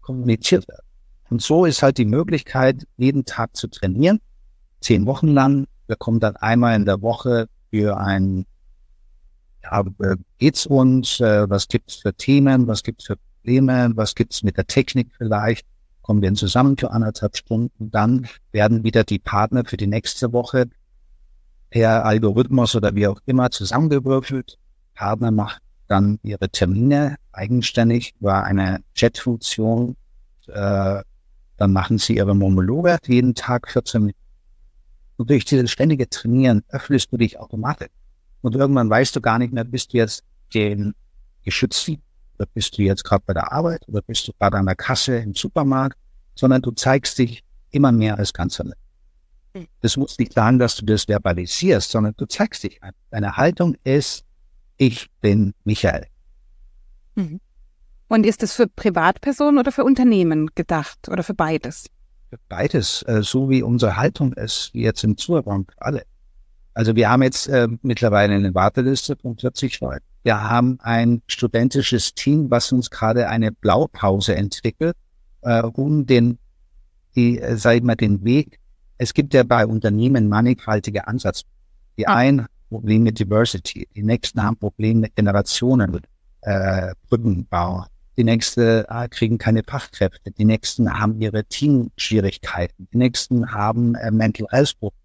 kommuniziert 0.00 0.66
werden. 0.68 0.86
Und 1.30 1.40
so 1.40 1.64
ist 1.64 1.82
halt 1.82 1.98
die 1.98 2.04
Möglichkeit, 2.04 2.86
jeden 2.96 3.24
Tag 3.24 3.56
zu 3.56 3.68
trainieren, 3.68 4.20
zehn 4.80 5.06
Wochen 5.06 5.28
lang. 5.28 5.66
Wir 5.86 5.96
kommen 5.96 6.20
dann 6.20 6.36
einmal 6.36 6.76
in 6.76 6.84
der 6.84 7.00
Woche 7.00 7.48
für 7.70 7.96
ein, 7.96 8.44
ja, 9.62 9.80
äh, 10.00 10.16
geht's 10.38 10.66
uns, 10.66 11.20
äh, 11.20 11.48
was 11.48 11.68
gibt's 11.68 11.96
für 11.96 12.14
Themen, 12.14 12.66
was 12.66 12.82
gibt's 12.82 13.06
für 13.06 13.16
Probleme, 13.16 13.92
was 13.94 14.14
gibt's 14.14 14.42
mit 14.42 14.56
der 14.56 14.66
Technik 14.66 15.08
vielleicht, 15.16 15.66
kommen 16.02 16.22
wir 16.22 16.32
zusammen 16.34 16.76
für 16.76 16.90
anderthalb 16.90 17.36
Stunden. 17.36 17.90
Dann 17.90 18.26
werden 18.52 18.84
wieder 18.84 19.04
die 19.04 19.18
Partner 19.18 19.64
für 19.64 19.76
die 19.76 19.86
nächste 19.86 20.32
Woche 20.32 20.66
per 21.74 22.04
Algorithmus 22.04 22.76
oder 22.76 22.94
wie 22.94 23.08
auch 23.08 23.18
immer 23.26 23.50
zusammengewürfelt. 23.50 24.58
Partner 24.94 25.32
macht 25.32 25.60
dann 25.88 26.20
ihre 26.22 26.48
Termine 26.48 27.16
eigenständig 27.32 28.14
über 28.20 28.44
eine 28.44 28.84
Chat-Funktion. 28.94 29.96
Äh, 30.46 31.02
dann 31.56 31.72
machen 31.72 31.98
sie 31.98 32.16
ihre 32.16 32.36
Monologe 32.36 32.98
jeden 33.06 33.34
Tag 33.34 33.68
14 33.72 34.02
Minuten. 34.02 34.18
Und 35.16 35.30
durch 35.30 35.44
dieses 35.46 35.68
ständige 35.68 36.08
Trainieren 36.08 36.62
öffnest 36.68 37.10
du 37.10 37.16
dich 37.16 37.40
automatisch. 37.40 37.90
Und 38.42 38.54
irgendwann 38.54 38.88
weißt 38.88 39.16
du 39.16 39.20
gar 39.20 39.40
nicht 39.40 39.52
mehr, 39.52 39.64
bist 39.64 39.92
du 39.92 39.96
jetzt 39.96 40.22
den 40.54 40.94
Geschützten 41.42 42.00
oder 42.38 42.46
bist 42.54 42.78
du 42.78 42.82
jetzt 42.82 43.02
gerade 43.02 43.24
bei 43.26 43.34
der 43.34 43.50
Arbeit 43.50 43.82
oder 43.88 44.00
bist 44.02 44.28
du 44.28 44.32
gerade 44.38 44.58
an 44.58 44.66
der 44.66 44.76
Kasse 44.76 45.16
im 45.16 45.34
Supermarkt, 45.34 45.98
sondern 46.36 46.62
du 46.62 46.70
zeigst 46.70 47.18
dich 47.18 47.42
immer 47.70 47.90
mehr 47.90 48.16
als 48.16 48.32
Ganzer. 48.32 48.64
Das 49.80 49.96
muss 49.96 50.18
nicht 50.18 50.32
sagen, 50.32 50.58
dass 50.58 50.76
du 50.76 50.84
das 50.84 51.04
verbalisierst, 51.04 51.90
sondern 51.90 52.14
du 52.16 52.26
zeigst 52.26 52.64
dich 52.64 52.82
einfach. 52.82 53.00
Deine 53.10 53.36
Haltung 53.36 53.76
ist, 53.84 54.24
ich 54.76 55.08
bin 55.20 55.54
Michael. 55.64 56.06
Mhm. 57.14 57.40
Und 58.08 58.26
ist 58.26 58.42
das 58.42 58.54
für 58.54 58.66
Privatpersonen 58.66 59.58
oder 59.58 59.72
für 59.72 59.84
Unternehmen 59.84 60.50
gedacht 60.54 61.08
oder 61.08 61.22
für 61.22 61.34
beides? 61.34 61.86
Für 62.30 62.38
beides, 62.48 63.02
äh, 63.02 63.22
so 63.22 63.48
wie 63.48 63.62
unsere 63.62 63.96
Haltung 63.96 64.32
ist, 64.34 64.70
wie 64.72 64.82
jetzt 64.82 65.04
im 65.04 65.16
für 65.16 65.64
alle. 65.76 66.02
Also 66.74 66.96
wir 66.96 67.08
haben 67.08 67.22
jetzt 67.22 67.46
äh, 67.46 67.68
mittlerweile 67.82 68.34
eine 68.34 68.54
Warteliste 68.54 69.16
von 69.16 69.38
40 69.38 69.80
Leuten. 69.80 70.04
Wir 70.24 70.42
haben 70.42 70.78
ein 70.80 71.22
studentisches 71.28 72.14
Team, 72.14 72.50
was 72.50 72.72
uns 72.72 72.90
gerade 72.90 73.28
eine 73.28 73.52
Blaupause 73.52 74.34
entwickelt, 74.34 74.96
äh, 75.42 75.62
um 75.62 76.06
den, 76.06 76.38
die, 77.14 77.38
äh, 77.38 77.56
sag 77.56 77.76
ich 77.76 77.82
mal, 77.82 77.94
den 77.94 78.24
Weg 78.24 78.58
es 78.98 79.14
gibt 79.14 79.34
ja 79.34 79.42
bei 79.42 79.66
Unternehmen 79.66 80.28
mannigfaltige 80.28 81.06
Ansätze. 81.06 81.44
Die 81.98 82.06
ah. 82.06 82.14
einen 82.14 82.46
Problem 82.68 83.04
mit 83.04 83.18
Diversity, 83.18 83.88
die 83.94 84.02
nächsten 84.02 84.42
haben 84.42 84.56
Probleme 84.56 85.00
mit 85.00 85.16
Generationen, 85.16 86.00
äh, 86.42 86.92
Brückenbau. 87.08 87.86
Die 88.16 88.24
nächsten 88.24 88.84
äh, 88.84 89.08
kriegen 89.10 89.38
keine 89.38 89.62
Fachkräfte. 89.64 90.30
Die 90.30 90.44
nächsten 90.44 90.92
haben 90.92 91.20
ihre 91.20 91.44
Teamschwierigkeiten. 91.44 92.88
Die 92.92 92.98
nächsten 92.98 93.52
haben 93.52 93.94
äh, 93.96 94.10
Mental 94.10 94.46
Health 94.50 94.78
Probleme. 94.78 94.98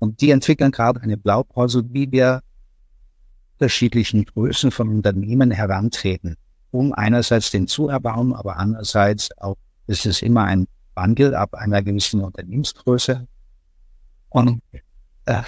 Und 0.00 0.20
die 0.20 0.30
entwickeln 0.30 0.70
gerade 0.70 1.00
eine 1.00 1.16
Blaupause, 1.16 1.84
wie 1.92 2.10
wir 2.10 2.40
unterschiedlichen 3.60 4.24
Größen 4.24 4.70
von 4.70 4.88
Unternehmen 4.88 5.50
herantreten, 5.50 6.36
um 6.70 6.94
einerseits 6.94 7.50
den 7.50 7.66
Zuerbaum, 7.66 8.32
aber 8.32 8.56
andererseits 8.56 9.28
auch, 9.38 9.56
ist 9.86 10.06
es 10.06 10.22
immer 10.22 10.44
ein 10.44 10.66
Wandel 11.00 11.34
ab 11.34 11.54
einer 11.54 11.82
gewissen 11.82 12.20
Unternehmensgröße. 12.20 13.26
Und 14.28 14.60
äh, 15.24 15.42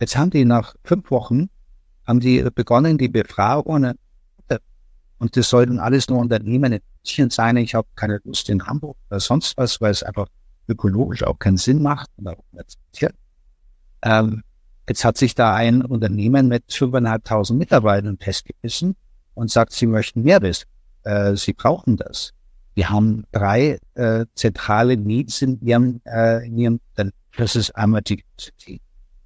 jetzt 0.00 0.16
haben 0.16 0.30
die 0.30 0.44
nach 0.44 0.74
fünf 0.84 1.10
Wochen 1.10 1.50
haben 2.06 2.20
die 2.20 2.42
begonnen, 2.54 2.96
die 2.96 3.08
Befragungen, 3.08 3.98
äh, 4.48 4.58
und 5.18 5.36
das 5.36 5.50
sollten 5.50 5.78
alles 5.78 6.08
nur 6.08 6.20
Unternehmen 6.20 6.72
in 6.72 6.80
München 6.96 7.30
sein. 7.30 7.56
Ich 7.58 7.74
habe 7.74 7.88
keine 7.96 8.20
Lust 8.24 8.48
in 8.48 8.66
Hamburg 8.66 8.96
oder 9.10 9.20
sonst 9.20 9.56
was, 9.56 9.80
weil 9.80 9.90
es 9.90 10.02
einfach 10.02 10.28
ökologisch 10.68 11.22
auch 11.24 11.38
keinen 11.38 11.56
Sinn 11.56 11.82
macht. 11.82 12.08
Ähm, 14.02 14.42
jetzt 14.88 15.04
hat 15.04 15.18
sich 15.18 15.34
da 15.34 15.54
ein 15.54 15.82
Unternehmen 15.82 16.48
mit 16.48 16.64
5.500 16.70 17.52
Mitarbeitern 17.52 18.16
festgebissen 18.18 18.94
und 19.34 19.50
sagt, 19.50 19.72
sie 19.72 19.86
möchten 19.86 20.22
mehr 20.22 20.40
wissen. 20.40 20.66
Äh, 21.02 21.36
sie 21.36 21.52
brauchen 21.52 21.96
das. 21.96 22.32
Wir 22.78 22.90
haben 22.90 23.24
drei 23.32 23.80
äh, 23.94 24.26
zentrale 24.36 24.96
Needs 24.96 25.42
in 25.42 25.60
ihrem, 25.66 26.00
äh, 26.04 26.46
in 26.46 26.58
ihrem, 26.58 26.80
das 27.36 27.56
ist 27.56 27.74
einmal 27.74 28.02
die, 28.02 28.24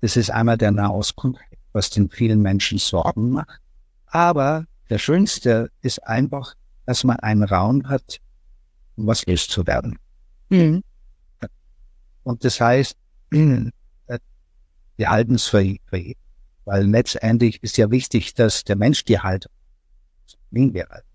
das 0.01 0.17
ist 0.17 0.31
einmal 0.31 0.57
der 0.57 0.71
Nahostkonflikt, 0.71 1.59
was 1.75 1.91
den 1.91 2.09
vielen 2.09 2.41
Menschen 2.41 2.79
Sorgen 2.79 3.33
macht. 3.33 3.61
Aber 4.07 4.65
der 4.89 4.97
schönste 4.97 5.71
ist 5.83 6.03
einfach, 6.07 6.55
dass 6.87 7.05
man 7.05 7.19
einen 7.19 7.43
Raum 7.43 7.87
hat, 7.91 8.21
um 8.97 9.07
was 9.07 9.23
ist 9.23 9.51
zu 9.51 9.67
werden. 9.67 9.99
Mhm. 10.49 10.83
Und 12.23 12.47
das 12.47 12.59
heißt, 12.59 12.97
wir 13.29 13.71
halten 14.99 15.35
es 15.35 15.45
für, 15.45 15.77
für 15.91 16.15
weil 16.65 16.87
letztendlich 16.87 17.63
ist 17.63 17.77
ja 17.77 17.91
wichtig, 17.91 18.33
dass 18.33 18.65
der 18.65 18.77
Mensch 18.77 19.05
die 19.05 19.19
Haltung 19.19 19.53
Unternehmen 20.53 20.73
gehalten. 20.73 21.12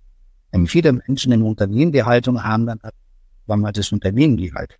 Wenn 0.51 0.67
viele 0.67 0.93
Menschen 0.93 1.31
im 1.31 1.43
Unternehmen 1.43 1.91
die 1.91 2.03
Haltung 2.03 2.43
haben, 2.43 2.65
dann 2.65 2.79
hat 2.81 2.93
man 3.45 3.61
mal 3.61 3.71
das 3.71 3.91
Unternehmen 3.91 4.37
die 4.37 4.53
Haltung. 4.53 4.77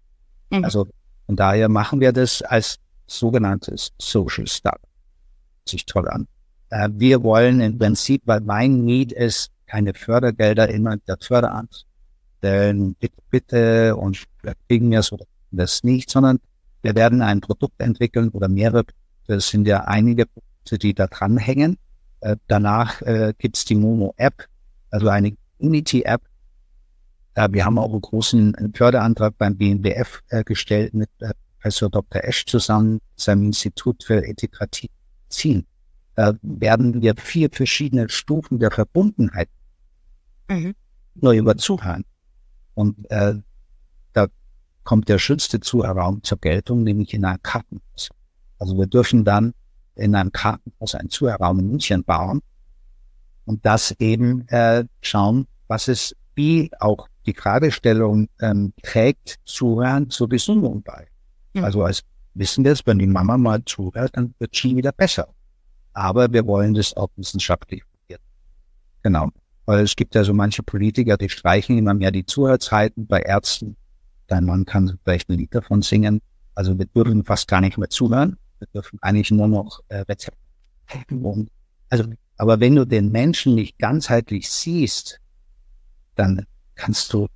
Mhm. 0.49 0.63
Also 0.63 0.87
von 1.25 1.35
daher 1.35 1.69
machen 1.69 1.99
wir 1.99 2.13
das 2.13 2.41
als 2.41 2.79
sogenanntes 3.05 3.91
Social 3.97 4.47
Startup. 4.47 4.89
Sich 5.65 5.85
toll 5.85 6.07
an. 6.07 6.27
Äh, 6.69 6.89
wir 6.93 7.23
wollen 7.23 7.59
im 7.59 7.77
Prinzip, 7.77 8.21
weil 8.25 8.41
mein 8.41 8.85
Need 8.85 9.11
ist, 9.11 9.51
keine 9.65 9.93
Fördergelder 9.93 10.69
immer 10.69 10.97
der 10.97 11.17
Förderamt 11.19 11.85
stellen, 12.37 12.95
bitte, 12.95 13.21
bitte 13.29 13.95
und 13.95 14.23
wir 14.41 14.53
kriegen 14.67 14.91
ja 14.91 15.01
so 15.01 15.17
das 15.51 15.83
nicht, 15.83 16.09
sondern 16.09 16.39
wir 16.81 16.95
werden 16.95 17.21
ein 17.21 17.41
Produkt 17.41 17.81
entwickeln 17.81 18.29
oder 18.29 18.47
mehrere. 18.47 18.85
Das 19.27 19.49
sind 19.49 19.67
ja 19.67 19.81
einige 19.85 20.25
Produkte, 20.25 20.77
die 20.77 20.93
da 20.93 21.07
dranhängen. 21.07 21.77
Äh, 22.21 22.37
danach 22.47 23.01
äh, 23.01 23.33
gibt's 23.37 23.65
die 23.65 23.75
Momo-App, 23.75 24.47
also 24.91 25.09
eine 25.09 25.35
Unity-App. 25.59 26.21
Äh, 27.35 27.49
wir 27.51 27.65
haben 27.65 27.77
auch 27.77 27.91
einen 27.91 28.01
großen 28.01 28.71
Förderantrag 28.73 29.37
beim 29.37 29.57
BNBF 29.57 30.23
äh, 30.29 30.43
gestellt 30.43 30.93
mit 30.93 31.09
äh, 31.19 31.33
Professor 31.55 31.89
Dr. 31.89 32.23
Esch 32.23 32.45
zusammen, 32.45 32.99
seinem 33.15 33.43
Institut 33.43 34.03
für 34.03 34.15
Integrativ 34.25 34.89
Medizin. 35.27 35.65
Da 36.15 36.33
werden 36.41 37.01
wir 37.01 37.15
vier 37.15 37.49
verschiedene 37.51 38.09
Stufen 38.09 38.59
der 38.59 38.71
Verbundenheit 38.71 39.49
mhm. 40.49 40.73
neu 41.15 41.37
über 41.37 41.57
Zuhören. 41.57 42.05
Und 42.73 43.09
äh, 43.11 43.35
da 44.13 44.27
kommt 44.83 45.09
der 45.09 45.19
schönste 45.19 45.59
Zuhörraum 45.59 46.23
zur 46.23 46.39
Geltung, 46.39 46.83
nämlich 46.83 47.13
in 47.13 47.25
einem 47.25 47.41
Kartenhaus. 47.43 48.09
Also 48.57 48.77
wir 48.77 48.87
dürfen 48.87 49.25
dann 49.25 49.53
in 49.95 50.15
einem 50.15 50.31
Kartenhaus 50.31 50.95
einen 50.95 51.09
Zuhörraum 51.09 51.59
in 51.59 51.67
München 51.69 52.03
bauen 52.03 52.41
und 53.47 53.65
das 53.65 53.91
eben 53.99 54.47
äh, 54.49 54.85
schauen, 55.01 55.47
was 55.67 55.87
es 55.87 56.15
wie 56.35 56.69
auch 56.79 57.07
die 57.25 57.33
Fragestellung 57.33 58.29
ähm, 58.41 58.73
trägt, 58.83 59.37
Zuhören 59.45 60.09
zur 60.09 60.29
Gesundung 60.29 60.83
bei. 60.83 61.07
Mhm. 61.53 61.63
Also 61.63 61.83
als 61.83 62.03
wissen 62.35 62.63
wir 62.63 62.73
es, 62.73 62.85
wenn 62.85 62.99
die 62.99 63.07
Mama 63.07 63.37
mal 63.37 63.63
zuhört, 63.65 64.11
dann 64.13 64.35
wird 64.37 64.55
sie 64.55 64.75
wieder 64.75 64.91
besser. 64.91 65.27
Aber 65.93 66.31
wir 66.31 66.45
wollen 66.45 66.75
das 66.75 66.95
auch 66.95 67.09
wissenschaftlich 67.15 67.83
Genau. 69.03 69.29
Weil 69.65 69.83
es 69.83 69.95
gibt 69.95 70.15
ja 70.15 70.23
so 70.25 70.33
manche 70.33 70.63
Politiker, 70.63 71.15
die 71.15 71.29
streichen 71.29 71.77
immer 71.77 71.93
mehr 71.93 72.11
die 72.11 72.25
Zuhörzeiten 72.25 73.07
bei 73.07 73.21
Ärzten. 73.21 73.77
Dein 74.27 74.43
Mann 74.43 74.65
kann 74.65 74.99
vielleicht 75.03 75.29
ein 75.29 75.37
Lied 75.37 75.55
davon 75.55 75.81
singen. 75.81 76.19
Also 76.55 76.77
wir 76.77 76.87
dürfen 76.87 77.23
fast 77.23 77.47
gar 77.47 77.61
nicht 77.61 77.77
mehr 77.77 77.89
zuhören. 77.89 78.37
Wir 78.59 78.67
dürfen 78.73 78.99
eigentlich 79.01 79.31
nur 79.31 79.47
noch 79.47 79.81
äh, 79.87 79.99
Rezepte. 79.99 80.37
Und, 81.09 81.49
also, 81.89 82.03
aber 82.37 82.59
wenn 82.59 82.75
du 82.75 82.85
den 82.85 83.11
Menschen 83.11 83.55
nicht 83.55 83.77
ganzheitlich 83.79 84.49
siehst, 84.49 85.19
dann 86.15 86.45
kannst 86.75 87.11
du, 87.13 87.27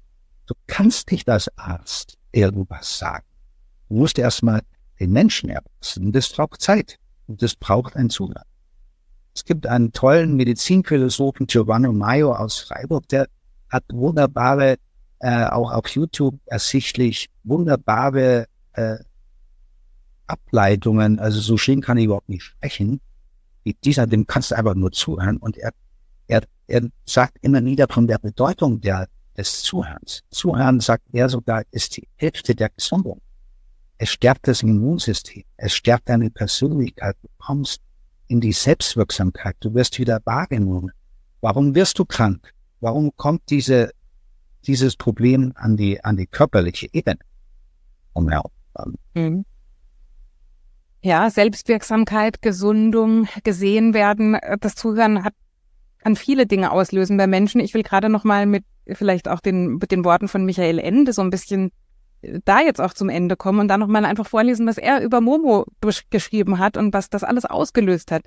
du 0.45 0.53
kannst 0.67 1.11
nicht 1.11 1.27
als 1.29 1.49
Arzt 1.57 2.17
irgendwas 2.31 2.97
sagen. 2.99 3.25
Du 3.89 3.95
musst 3.95 4.17
erstmal 4.17 4.61
den 4.99 5.11
Menschen 5.11 5.49
erfassen. 5.49 6.11
Das 6.11 6.29
braucht 6.29 6.61
Zeit. 6.61 6.97
Und 7.27 7.41
das 7.41 7.55
braucht 7.55 7.95
ein 7.95 8.09
Zuhören. 8.09 8.43
Es 9.33 9.45
gibt 9.45 9.65
einen 9.65 9.91
tollen 9.91 10.35
Medizinphilosophen, 10.35 11.47
Giovanni 11.47 11.91
Maio 11.91 12.33
aus 12.33 12.59
Freiburg, 12.59 13.07
der 13.07 13.27
hat 13.69 13.85
wunderbare, 13.91 14.77
äh, 15.19 15.45
auch 15.45 15.71
auf 15.71 15.87
YouTube 15.87 16.37
ersichtlich, 16.45 17.29
wunderbare 17.43 18.47
äh, 18.73 18.97
Ableitungen. 20.27 21.19
Also 21.19 21.39
so 21.39 21.57
schön 21.57 21.81
kann 21.81 21.97
ich 21.97 22.05
überhaupt 22.05 22.29
nicht 22.29 22.43
sprechen. 22.43 22.99
Wie 23.63 23.73
dieser, 23.73 24.07
dem 24.07 24.25
kannst 24.25 24.51
du 24.51 24.55
einfach 24.55 24.75
nur 24.75 24.91
zuhören. 24.91 25.37
Und 25.37 25.57
er, 25.57 25.71
er, 26.27 26.43
er 26.67 26.89
sagt 27.05 27.37
immer 27.41 27.63
wieder 27.63 27.87
von 27.89 28.07
der 28.07 28.17
Bedeutung 28.17 28.81
der, 28.81 29.07
des 29.37 29.63
Zuhörens. 29.63 30.23
Zuhören, 30.29 30.79
sagt 30.79 31.03
er 31.13 31.29
sogar, 31.29 31.63
ist 31.71 31.97
die 31.97 32.07
Hälfte 32.15 32.55
der 32.55 32.69
Gesundung. 32.69 33.21
Es 33.97 34.09
stärkt 34.09 34.47
das 34.47 34.63
Immunsystem. 34.63 35.43
Es 35.57 35.73
stärkt 35.73 36.09
deine 36.09 36.31
Persönlichkeit. 36.31 37.15
Du 37.21 37.27
kommst 37.37 37.81
in 38.27 38.41
die 38.41 38.51
Selbstwirksamkeit. 38.51 39.55
Du 39.59 39.73
wirst 39.75 39.99
wieder 39.99 40.19
wahrgenommen. 40.25 40.91
Warum 41.41 41.75
wirst 41.75 41.99
du 41.99 42.05
krank? 42.05 42.53
Warum 42.79 43.11
kommt 43.15 43.43
diese, 43.49 43.91
dieses 44.65 44.95
Problem 44.95 45.51
an 45.55 45.77
die, 45.77 46.03
an 46.03 46.17
die 46.17 46.25
körperliche 46.25 46.87
Ebene? 46.93 47.19
Umher. 48.13 48.43
Mhm. 49.13 49.45
Ja, 51.03 51.29
Selbstwirksamkeit, 51.29 52.41
Gesundung, 52.41 53.27
gesehen 53.43 53.93
werden, 53.93 54.37
das 54.59 54.75
Zuhören 54.75 55.23
hat, 55.23 55.33
kann 55.97 56.15
viele 56.15 56.45
Dinge 56.45 56.71
auslösen 56.71 57.17
bei 57.17 57.27
Menschen. 57.27 57.59
Ich 57.61 57.73
will 57.73 57.83
gerade 57.83 58.09
noch 58.09 58.23
mal 58.23 58.45
mit 58.45 58.63
vielleicht 58.87 59.27
auch 59.27 59.39
den, 59.39 59.75
mit 59.75 59.91
den 59.91 60.05
Worten 60.05 60.27
von 60.27 60.45
Michael 60.45 60.79
Ende 60.79 61.13
so 61.13 61.21
ein 61.21 61.29
bisschen 61.29 61.71
da 62.45 62.59
jetzt 62.59 62.79
auch 62.79 62.93
zum 62.93 63.09
Ende 63.09 63.35
kommen 63.35 63.61
und 63.61 63.67
dann 63.67 63.79
nochmal 63.79 64.05
einfach 64.05 64.27
vorlesen, 64.27 64.67
was 64.67 64.77
er 64.77 65.01
über 65.01 65.21
Momo 65.21 65.65
geschrieben 66.09 66.59
hat 66.59 66.77
und 66.77 66.93
was 66.93 67.09
das 67.09 67.23
alles 67.23 67.45
ausgelöst 67.45 68.11
hat. 68.11 68.25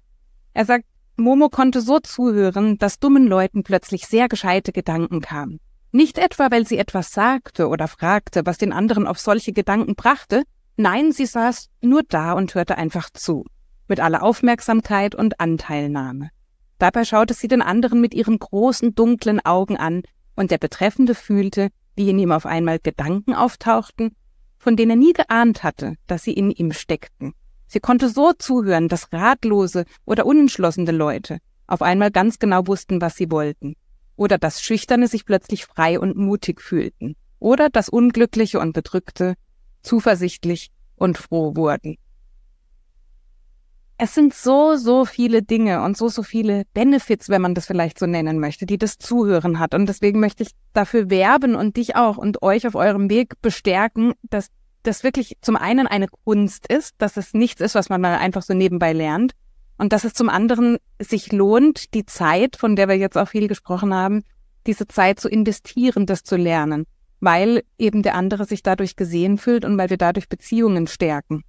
Er 0.53 0.65
sagt, 0.65 0.85
Momo 1.17 1.49
konnte 1.49 1.81
so 1.81 2.01
zuhören, 2.01 2.77
dass 2.79 2.99
dummen 2.99 3.27
Leuten 3.27 3.63
plötzlich 3.63 4.07
sehr 4.07 4.29
gescheite 4.29 4.73
Gedanken 4.73 5.21
kamen. 5.21 5.61
Nicht 5.93 6.19
etwa, 6.19 6.51
weil 6.51 6.67
sie 6.67 6.77
etwas 6.77 7.13
sagte 7.13 7.69
oder 7.69 7.87
fragte, 7.87 8.45
was 8.47 8.59
den 8.59 8.73
anderen 8.73 9.07
auf 9.07 9.21
solche 9.21 9.53
Gedanken 9.53 9.95
brachte, 9.95 10.43
nein, 10.77 11.13
sie 11.13 11.27
saß 11.27 11.71
nur 11.81 12.03
da 12.09 12.33
und 12.33 12.55
hörte 12.55 12.77
einfach 12.79 13.11
zu, 13.11 13.45
mit 13.89 14.01
aller 14.01 14.23
Aufmerksamkeit 14.23 15.15
und 15.15 15.41
Anteilnahme. 15.41 16.31
Dabei 16.79 17.05
schaute 17.05 17.35
sie 17.35 17.49
den 17.49 17.63
anderen 17.63 18.01
mit 18.01 18.15
ihren 18.15 18.39
großen 18.39 18.95
dunklen 18.95 19.45
Augen 19.45 19.77
an, 19.77 20.03
und 20.37 20.51
der 20.51 20.59
Betreffende 20.59 21.15
fühlte, 21.15 21.69
wie 21.95 22.11
in 22.11 22.19
ihm 22.19 22.33
auf 22.33 22.47
einmal 22.47 22.79
Gedanken 22.81 23.35
auftauchten, 23.35 24.17
von 24.59 24.77
denen 24.77 24.91
er 24.91 24.97
nie 24.97 25.13
geahnt 25.13 25.63
hatte, 25.63 25.95
dass 26.07 26.25
sie 26.25 26.33
in 26.33 26.51
ihm 26.51 26.73
steckten. 26.73 27.35
Sie 27.67 27.81
konnte 27.81 28.09
so 28.09 28.33
zuhören, 28.33 28.89
dass 28.89 29.13
ratlose 29.13 29.85
oder 30.05 30.27
unentschlossene 30.27 30.93
Leute 30.93 31.39
auf 31.67 31.83
einmal 31.83 32.11
ganz 32.11 32.39
genau 32.39 32.67
wussten, 32.67 33.01
was 33.01 33.17
sie 33.17 33.31
wollten, 33.31 33.75
oder 34.17 34.39
dass 34.39 34.63
Schüchterne 34.63 35.09
sich 35.09 35.25
plötzlich 35.25 35.65
frei 35.65 35.99
und 35.99 36.17
mutig 36.17 36.61
fühlten, 36.61 37.17
oder 37.39 37.69
dass 37.71 37.89
Unglückliche 37.89 38.61
und 38.61 38.73
Bedrückte 38.73 39.35
zuversichtlich 39.85 40.71
und 40.97 41.19
froh 41.19 41.55
wurden. 41.55 41.97
Es 43.97 44.15
sind 44.15 44.35
so, 44.35 44.75
so 44.75 45.05
viele 45.05 45.43
Dinge 45.43 45.83
und 45.83 45.97
so, 45.97 46.09
so 46.09 46.25
viele 46.25 46.65
Benefits, 46.75 47.29
wenn 47.29 47.41
man 47.41 47.55
das 47.55 47.67
vielleicht 47.67 47.99
so 47.99 48.07
nennen 48.07 48.41
möchte, 48.41 48.67
die 48.67 48.77
das 48.77 48.99
Zuhören 48.99 49.61
hat. 49.61 49.73
Und 49.73 49.87
deswegen 49.87 50.19
möchte 50.19 50.43
ich 50.43 50.51
dafür 50.73 51.11
werben 51.11 51.55
und 51.55 51.77
dich 51.77 51.95
auch 51.95 52.17
und 52.17 52.43
euch 52.43 52.67
auf 52.67 52.75
eurem 52.75 53.09
Weg 53.09 53.41
bestärken, 53.41 54.15
dass 54.25 54.49
das 54.83 55.05
wirklich 55.05 55.37
zum 55.43 55.57
einen 55.57 55.87
eine 55.87 56.09
Kunst 56.09 56.67
ist, 56.67 56.95
dass 56.99 57.17
es 57.17 57.35
nichts 57.35 57.61
ist, 57.61 57.77
was 57.77 57.89
man 57.89 58.01
mal 58.01 58.17
einfach 58.17 58.43
so 58.43 58.53
nebenbei 58.53 58.93
lernt. 58.93 59.33
Und 59.79 59.93
dass 59.93 60.05
es 60.05 60.13
zum 60.13 60.29
anderen 60.29 60.79
sich 61.01 61.33
lohnt, 61.33 61.95
die 61.95 62.07
Zeit, 62.07 62.57
von 62.57 62.77
der 62.77 62.89
wir 62.89 62.97
jetzt 62.97 63.17
auch 63.17 63.29
viel 63.29 63.49
gesprochen 63.49 63.95
haben, 63.95 64.23
diese 64.67 64.87
Zeit 64.87 65.21
zu 65.21 65.29
investieren, 65.29 66.07
das 66.07 66.23
zu 66.23 66.37
lernen, 66.37 66.87
weil 67.25 67.63
eben 67.79 68.03
der 68.03 68.15
andere 68.15 68.45
sich 68.45 68.63
dadurch 68.63 68.97
gesehen 68.97 69.39
fühlt 69.39 69.65
und 69.65 69.79
weil 69.79 69.91
wir 69.91 69.99
dadurch 69.99 70.29
Beziehungen 70.29 70.87
stärken 70.87 71.43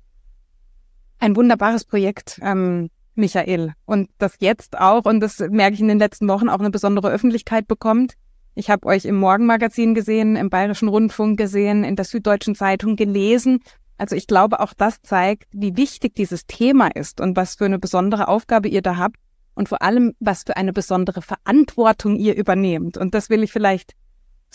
ein 1.19 1.35
wunderbares 1.35 1.85
Projekt, 1.85 2.39
ähm, 2.41 2.89
Michael. 3.15 3.73
Und 3.85 4.09
das 4.17 4.35
jetzt 4.39 4.77
auch, 4.77 5.05
und 5.05 5.19
das 5.21 5.39
merke 5.39 5.73
ich 5.73 5.79
in 5.79 5.87
den 5.87 5.99
letzten 5.99 6.27
Wochen, 6.27 6.49
auch 6.49 6.59
eine 6.59 6.71
besondere 6.71 7.09
Öffentlichkeit 7.09 7.67
bekommt. 7.67 8.13
Ich 8.55 8.69
habe 8.69 8.85
euch 8.87 9.05
im 9.05 9.15
Morgenmagazin 9.15 9.95
gesehen, 9.95 10.35
im 10.35 10.49
Bayerischen 10.49 10.87
Rundfunk 10.87 11.37
gesehen, 11.37 11.83
in 11.83 11.95
der 11.95 12.05
Süddeutschen 12.05 12.55
Zeitung 12.55 12.95
gelesen. 12.95 13.59
Also 13.97 14.15
ich 14.15 14.27
glaube, 14.27 14.59
auch 14.59 14.73
das 14.73 15.01
zeigt, 15.01 15.47
wie 15.51 15.77
wichtig 15.77 16.15
dieses 16.15 16.45
Thema 16.45 16.87
ist 16.87 17.21
und 17.21 17.37
was 17.37 17.55
für 17.55 17.65
eine 17.65 17.79
besondere 17.79 18.27
Aufgabe 18.27 18.67
ihr 18.67 18.81
da 18.81 18.97
habt 18.97 19.17
und 19.55 19.69
vor 19.69 19.81
allem, 19.81 20.13
was 20.19 20.43
für 20.43 20.57
eine 20.57 20.73
besondere 20.73 21.21
Verantwortung 21.21 22.17
ihr 22.17 22.35
übernehmt. 22.35 22.97
Und 22.97 23.13
das 23.13 23.29
will 23.29 23.43
ich 23.43 23.53
vielleicht 23.53 23.93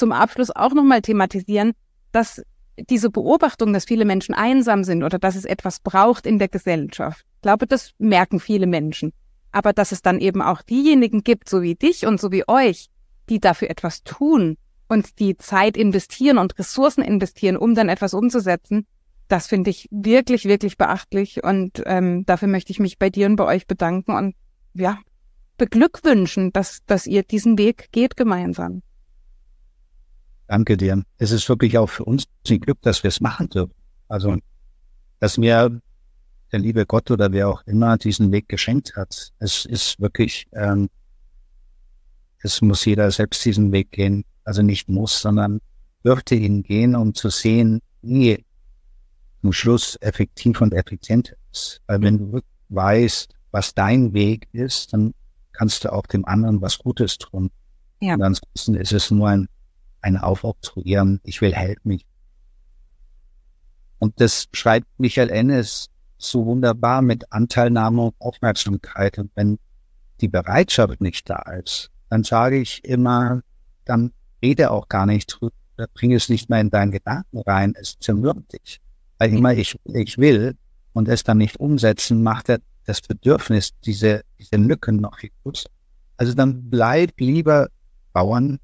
zum 0.00 0.12
Abschluss 0.12 0.50
auch 0.50 0.74
nochmal 0.74 1.02
thematisieren, 1.02 1.72
dass 2.10 2.42
diese 2.88 3.10
Beobachtung, 3.10 3.72
dass 3.72 3.84
viele 3.84 4.04
Menschen 4.04 4.34
einsam 4.34 4.82
sind 4.82 5.04
oder 5.04 5.18
dass 5.18 5.36
es 5.36 5.44
etwas 5.44 5.80
braucht 5.80 6.26
in 6.26 6.38
der 6.38 6.48
Gesellschaft, 6.48 7.24
ich 7.36 7.42
glaube, 7.42 7.66
das 7.66 7.92
merken 7.98 8.40
viele 8.40 8.66
Menschen. 8.66 9.12
Aber 9.52 9.72
dass 9.72 9.92
es 9.92 10.02
dann 10.02 10.20
eben 10.20 10.42
auch 10.42 10.62
diejenigen 10.62 11.22
gibt, 11.22 11.48
so 11.48 11.62
wie 11.62 11.74
dich 11.74 12.06
und 12.06 12.20
so 12.20 12.30
wie 12.30 12.46
euch, 12.48 12.88
die 13.28 13.40
dafür 13.40 13.70
etwas 13.70 14.02
tun 14.02 14.56
und 14.88 15.18
die 15.18 15.36
Zeit 15.36 15.76
investieren 15.76 16.38
und 16.38 16.58
Ressourcen 16.58 17.02
investieren, 17.02 17.56
um 17.56 17.74
dann 17.74 17.88
etwas 17.88 18.14
umzusetzen, 18.14 18.86
das 19.28 19.46
finde 19.46 19.70
ich 19.70 19.88
wirklich, 19.90 20.44
wirklich 20.44 20.76
beachtlich. 20.76 21.42
Und 21.42 21.82
ähm, 21.86 22.24
dafür 22.26 22.48
möchte 22.48 22.72
ich 22.72 22.78
mich 22.78 22.98
bei 22.98 23.10
dir 23.10 23.26
und 23.26 23.36
bei 23.36 23.44
euch 23.44 23.66
bedanken 23.66 24.12
und 24.12 24.34
ja, 24.74 24.98
beglückwünschen, 25.56 26.52
dass, 26.52 26.80
dass 26.86 27.06
ihr 27.06 27.22
diesen 27.22 27.58
Weg 27.58 27.88
geht 27.92 28.16
gemeinsam. 28.16 28.82
Danke 30.50 30.76
dir. 30.76 31.04
Es 31.18 31.30
ist 31.30 31.48
wirklich 31.48 31.78
auch 31.78 31.86
für 31.86 32.04
uns 32.04 32.24
ein 32.48 32.58
Glück, 32.58 32.82
dass 32.82 33.04
wir 33.04 33.08
es 33.08 33.20
machen 33.20 33.48
dürfen. 33.50 33.72
Also, 34.08 34.36
dass 35.20 35.38
mir 35.38 35.80
der 36.50 36.58
liebe 36.58 36.86
Gott 36.86 37.08
oder 37.12 37.30
wer 37.30 37.48
auch 37.48 37.62
immer 37.66 37.96
diesen 37.98 38.32
Weg 38.32 38.48
geschenkt 38.48 38.96
hat. 38.96 39.30
Es 39.38 39.64
ist 39.64 40.00
wirklich, 40.00 40.48
ähm, 40.50 40.90
es 42.42 42.60
muss 42.62 42.84
jeder 42.84 43.12
selbst 43.12 43.44
diesen 43.44 43.70
Weg 43.70 43.92
gehen. 43.92 44.24
Also 44.42 44.62
nicht 44.62 44.88
muss, 44.88 45.20
sondern 45.20 45.60
dürfte 46.04 46.34
ihn 46.34 46.64
gehen, 46.64 46.96
um 46.96 47.14
zu 47.14 47.30
sehen, 47.30 47.80
wie 48.02 48.44
zum 49.42 49.52
Schluss 49.52 49.96
effektiv 50.00 50.60
und 50.60 50.74
effizient 50.74 51.36
ist. 51.52 51.80
Weil 51.86 52.02
wenn 52.02 52.18
du 52.18 52.40
weißt, 52.70 53.32
was 53.52 53.72
dein 53.72 54.12
Weg 54.14 54.48
ist, 54.50 54.92
dann 54.92 55.14
kannst 55.52 55.84
du 55.84 55.92
auch 55.92 56.08
dem 56.08 56.24
anderen 56.24 56.60
was 56.60 56.76
Gutes 56.76 57.18
tun. 57.18 57.52
Ja. 58.00 58.14
Und 58.14 58.22
ansonsten 58.22 58.74
ist 58.74 58.92
es 58.92 59.12
nur 59.12 59.28
ein, 59.28 59.48
ein 60.02 60.16
Aufoktroyieren, 60.16 61.20
ich 61.24 61.40
will 61.40 61.54
helfen. 61.54 61.88
mich. 61.88 62.06
Und 63.98 64.20
das 64.20 64.48
schreibt 64.52 64.86
Michael 64.98 65.28
Ennis 65.30 65.90
so 66.16 66.46
wunderbar 66.46 67.02
mit 67.02 67.30
Anteilnahme 67.32 68.02
und 68.02 68.14
Aufmerksamkeit. 68.18 69.18
Und 69.18 69.30
wenn 69.34 69.58
die 70.20 70.28
Bereitschaft 70.28 71.00
nicht 71.00 71.28
da 71.28 71.42
ist, 71.52 71.90
dann 72.08 72.24
sage 72.24 72.58
ich 72.58 72.84
immer, 72.84 73.42
dann 73.84 74.12
rede 74.42 74.70
auch 74.70 74.88
gar 74.88 75.06
nicht 75.06 75.26
drüber, 75.26 75.52
bring 75.94 76.12
es 76.12 76.28
nicht 76.28 76.50
mehr 76.50 76.60
in 76.60 76.70
deinen 76.70 76.92
Gedanken 76.92 77.38
rein, 77.40 77.74
es 77.78 77.98
zermürbt 77.98 78.52
dich. 78.52 78.80
Weil 79.18 79.34
immer 79.34 79.52
ich, 79.52 79.78
ich 79.84 80.18
will 80.18 80.56
und 80.92 81.08
es 81.08 81.22
dann 81.22 81.38
nicht 81.38 81.58
umsetzen, 81.58 82.22
macht 82.22 82.48
er 82.48 82.58
das 82.86 83.00
Bedürfnis, 83.02 83.72
diese, 83.84 84.22
diese 84.38 84.56
Lücken 84.56 84.96
noch 84.96 85.18
viel 85.18 85.30
größer. 85.42 85.68
Also 86.16 86.34
dann 86.34 86.68
bleib 86.68 87.12
lieber 87.18 87.68
Bauern, 88.12 88.58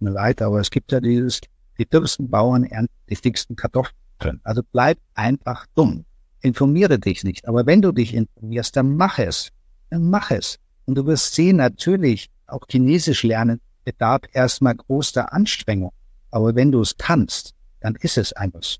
mir 0.00 0.10
leid, 0.10 0.42
aber 0.42 0.60
es 0.60 0.70
gibt 0.70 0.92
ja 0.92 1.00
dieses, 1.00 1.40
die 1.78 1.86
dümmsten 1.86 2.28
Bauern 2.28 2.64
ernten 2.64 2.94
die 3.08 3.14
dicksten 3.14 3.56
Kartoffeln. 3.56 4.40
Also 4.42 4.62
bleib 4.72 4.98
einfach 5.14 5.66
dumm. 5.74 6.04
Informiere 6.40 6.98
dich 6.98 7.24
nicht. 7.24 7.48
Aber 7.48 7.66
wenn 7.66 7.82
du 7.82 7.92
dich 7.92 8.14
informierst, 8.14 8.76
dann 8.76 8.96
mach 8.96 9.18
es. 9.18 9.50
Dann 9.90 10.08
mach 10.08 10.30
es. 10.30 10.58
Und 10.86 10.96
du 10.96 11.06
wirst 11.06 11.34
sehen, 11.34 11.56
natürlich, 11.56 12.30
auch 12.46 12.66
Chinesisch 12.68 13.22
lernen 13.22 13.60
bedarf 13.84 14.22
erstmal 14.32 14.74
großer 14.74 15.32
Anstrengung. 15.32 15.92
Aber 16.30 16.54
wenn 16.54 16.72
du 16.72 16.80
es 16.80 16.96
kannst, 16.96 17.54
dann 17.80 17.96
ist 17.96 18.18
es 18.18 18.32
einfach 18.32 18.62
so. 18.62 18.78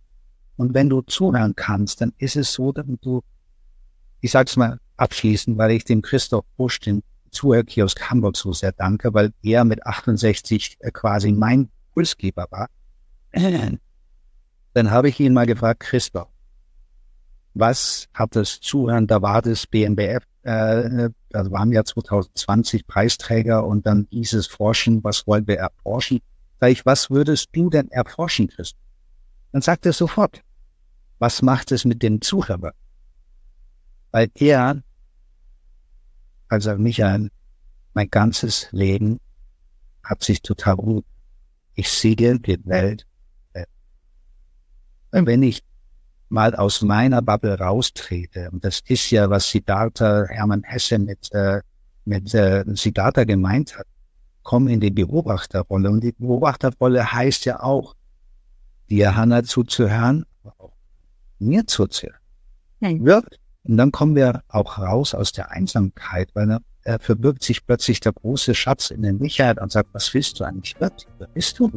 Und 0.57 0.75
wenn 0.75 0.91
du 0.91 1.03
zuhören 1.03 1.55
kannst, 1.55 2.01
dann 2.01 2.13
ist 2.19 2.37
es 2.37 2.53
so, 2.53 2.73
dass 2.73 2.87
du, 3.01 3.23
ich 4.21 4.33
sag's 4.33 4.57
mal 4.57 4.79
abschließend, 4.97 5.57
weil 5.57 5.71
ich 5.71 5.85
dem 5.85 6.03
Christoph 6.03 6.45
Busch, 6.57 6.81
den 6.81 7.03
Zuhörkiosk 7.39 8.11
Hamburg 8.11 8.37
so 8.37 8.53
sehr 8.53 8.73
danke, 8.73 9.15
weil 9.15 9.33
er 9.43 9.65
mit 9.65 9.87
68 9.87 10.77
äh, 10.81 10.91
quasi 10.91 11.31
mein 11.31 11.69
Pulsgeber 11.95 12.47
war. 12.51 12.69
Dann 14.75 14.91
habe 14.91 15.09
ich 15.09 15.21
ihn 15.21 15.35
mal 15.35 15.47
gefragt, 15.47 15.81
Christoph, 15.81 16.29
was 17.55 18.09
hat 18.13 18.35
das 18.35 18.61
Zuhören, 18.61 19.07
da 19.07 19.23
war 19.23 19.41
das 19.43 19.67
BMBF, 19.67 20.23
äh, 20.43 21.11
das 21.31 21.51
waren 21.51 21.73
ja 21.73 21.85
2020 21.85 22.87
Preisträger 22.87 23.65
und 23.65 23.87
dann 23.87 24.07
hieß 24.11 24.35
es 24.35 24.47
Forschen, 24.47 25.03
was 25.05 25.27
wollen 25.27 25.47
wir 25.47 25.59
erforschen? 25.59 26.21
Sag 26.61 26.71
ich, 26.71 26.87
was 26.87 27.11
würdest 27.11 27.51
du 27.53 27.71
denn 27.71 27.91
erforschen, 27.91 28.49
Christoph? 28.49 28.81
Dann 29.53 29.63
sagt 29.63 29.87
er 29.87 29.93
sofort, 29.93 30.43
was 31.19 31.43
macht 31.43 31.73
es 31.73 31.85
mit 31.85 32.03
dem 32.03 32.21
Zuhörer? 32.21 32.73
Weil 34.11 34.29
er, 34.35 34.83
also 36.49 36.77
Michael, 36.77 37.31
mein 37.95 38.11
ganzes 38.11 38.69
Leben 38.73 39.21
hat 40.03 40.23
sich 40.23 40.41
total 40.43 40.77
gut. 40.77 41.05
Ich 41.75 41.89
sehe 41.91 42.17
die 42.17 42.59
Welt. 42.65 43.05
Und 45.11 45.27
wenn 45.27 45.43
ich 45.43 45.63
mal 46.29 46.55
aus 46.55 46.83
meiner 46.83 47.23
Bubble 47.23 47.59
raustrete, 47.59 48.51
und 48.51 48.65
das 48.65 48.81
ist 48.87 49.11
ja, 49.11 49.31
was 49.31 49.51
Siddhartha 49.51 50.27
Hermann 50.29 50.63
Hesse 50.65 50.99
mit, 50.99 51.33
äh, 51.33 51.63
mit 52.05 52.35
äh, 52.35 52.65
Siddhartha 52.75 53.25
gemeint 53.25 53.79
hat, 53.79 53.87
komm 54.43 54.69
in 54.69 54.81
die 54.81 54.91
Beobachterrolle. 54.91 55.91
Und 55.91 56.03
die 56.03 56.13
Beobachterrolle 56.13 57.13
heißt 57.13 57.47
ja 57.47 57.61
auch, 57.61 57.95
dir 58.91 59.17
Hanna 59.17 59.43
zuzuhören, 59.43 60.25
aber 60.43 60.55
auch 60.59 60.73
mir 61.39 61.67
zuzuhören. 61.67 62.21
Nein. 62.81 63.05
Wirkt. 63.05 63.39
Und 63.69 63.77
dann 63.77 63.93
kommen 63.93 64.17
wir 64.17 64.43
auch 64.49 64.79
raus 64.79 65.15
aus 65.15 65.33
der 65.33 65.51
Einsamkeit, 65.51 66.31
weil 66.35 66.47
da 66.47 66.59
äh, 66.85 66.99
verbirgt 66.99 67.43
sich 67.43 67.67
plötzlich 67.67 68.01
der 68.01 68.13
große 68.13 68.55
Schatz 68.55 68.91
in 68.91 69.03
der 69.03 69.15
Sicherheit 69.19 69.61
und 69.61 69.71
sagt, 69.71 69.91
was 69.93 70.13
willst 70.15 70.41
du 70.41 70.45
eigentlich 70.45 70.81
wirklich? 70.81 71.07
Wer 71.19 71.29
bist 71.29 71.59
du? 71.59 71.71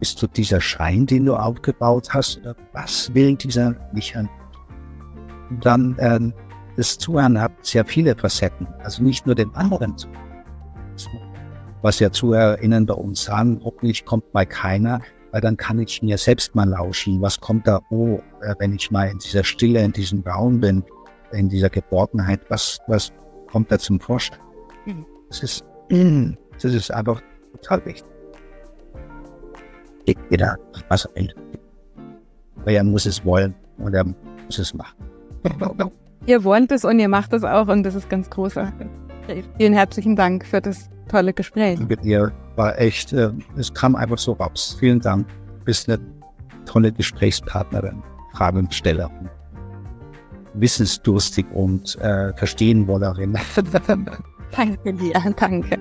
Bist 0.00 0.22
du 0.22 0.26
dieser 0.26 0.60
Schein, 0.60 1.04
den 1.04 1.26
du 1.26 1.36
aufgebaut 1.36 2.14
hast? 2.14 2.38
Oder 2.38 2.56
was 2.72 3.12
will 3.14 3.36
dieser 3.36 3.74
Michael? 3.92 4.28
Und 5.50 5.64
dann 5.64 5.98
äh, 5.98 6.18
das 6.76 6.96
Zuhören 6.96 7.38
hat 7.38 7.52
sehr 7.60 7.84
viele 7.84 8.16
Facetten. 8.16 8.66
Also 8.78 9.02
nicht 9.02 9.26
nur 9.26 9.34
dem 9.34 9.54
anderen 9.54 9.96
zu. 9.98 10.08
Was 11.82 12.00
ja 12.00 12.10
ZuhörerInnen 12.10 12.86
bei 12.86 12.94
uns 12.94 13.24
sagen, 13.24 13.60
hoffentlich 13.62 14.06
kommt 14.06 14.32
mal 14.32 14.46
keiner, 14.46 15.00
weil 15.36 15.42
dann 15.42 15.58
kann 15.58 15.78
ich 15.78 16.02
mir 16.02 16.16
selbst 16.16 16.54
mal 16.54 16.66
lauschen. 16.66 17.20
Was 17.20 17.38
kommt 17.38 17.66
da, 17.66 17.82
oh, 17.90 18.20
äh, 18.40 18.54
wenn 18.58 18.72
ich 18.72 18.90
mal 18.90 19.10
in 19.10 19.18
dieser 19.18 19.44
Stille, 19.44 19.84
in 19.84 19.92
diesem 19.92 20.22
Raum 20.22 20.60
bin, 20.60 20.82
in 21.30 21.50
dieser 21.50 21.68
Geborgenheit, 21.68 22.40
was, 22.48 22.78
was 22.86 23.12
kommt 23.50 23.70
da 23.70 23.78
zum 23.78 24.00
Vorschein? 24.00 24.38
Mhm. 24.86 25.04
Das 25.28 25.42
ist, 25.42 25.64
das 26.62 26.72
ist 26.72 26.90
einfach 26.90 27.20
total 27.52 27.84
wichtig. 27.84 28.08
Jeder, 30.30 30.56
was 30.88 31.04
er 31.04 31.14
will. 31.16 31.34
Aber 32.62 32.72
er 32.72 32.84
muss 32.84 33.04
es 33.04 33.22
wollen 33.22 33.54
und 33.76 33.92
er 33.92 34.06
muss 34.06 34.58
es 34.58 34.72
machen. 34.72 34.96
Ihr 36.24 36.44
wollt 36.44 36.72
es 36.72 36.86
und 36.86 36.98
ihr 36.98 37.10
macht 37.10 37.34
es 37.34 37.44
auch 37.44 37.68
und 37.68 37.82
das 37.82 37.94
ist 37.94 38.08
ganz 38.08 38.30
großartig. 38.30 38.88
Vielen 39.58 39.74
herzlichen 39.74 40.16
Dank 40.16 40.46
für 40.46 40.62
das 40.62 40.88
tolle 41.08 41.32
Gespräch. 41.32 41.78
Mit 41.78 42.04
ihr 42.04 42.32
war 42.56 42.78
echt, 42.78 43.12
äh, 43.12 43.30
es 43.56 43.72
kam 43.72 43.96
einfach 43.96 44.18
so 44.18 44.32
raus. 44.32 44.76
Vielen 44.78 45.00
Dank. 45.00 45.26
Du 45.28 45.64
bist 45.64 45.88
eine 45.88 45.98
tolle 46.64 46.92
Gesprächspartnerin, 46.92 48.02
Fragenstellerin, 48.34 49.28
wissensdurstig 50.54 51.46
und 51.52 51.96
äh, 52.00 52.32
verstehen 52.34 52.86
wollerin. 52.86 53.36
danke 54.56 54.92
dir, 54.94 55.34
danke. 55.36 55.78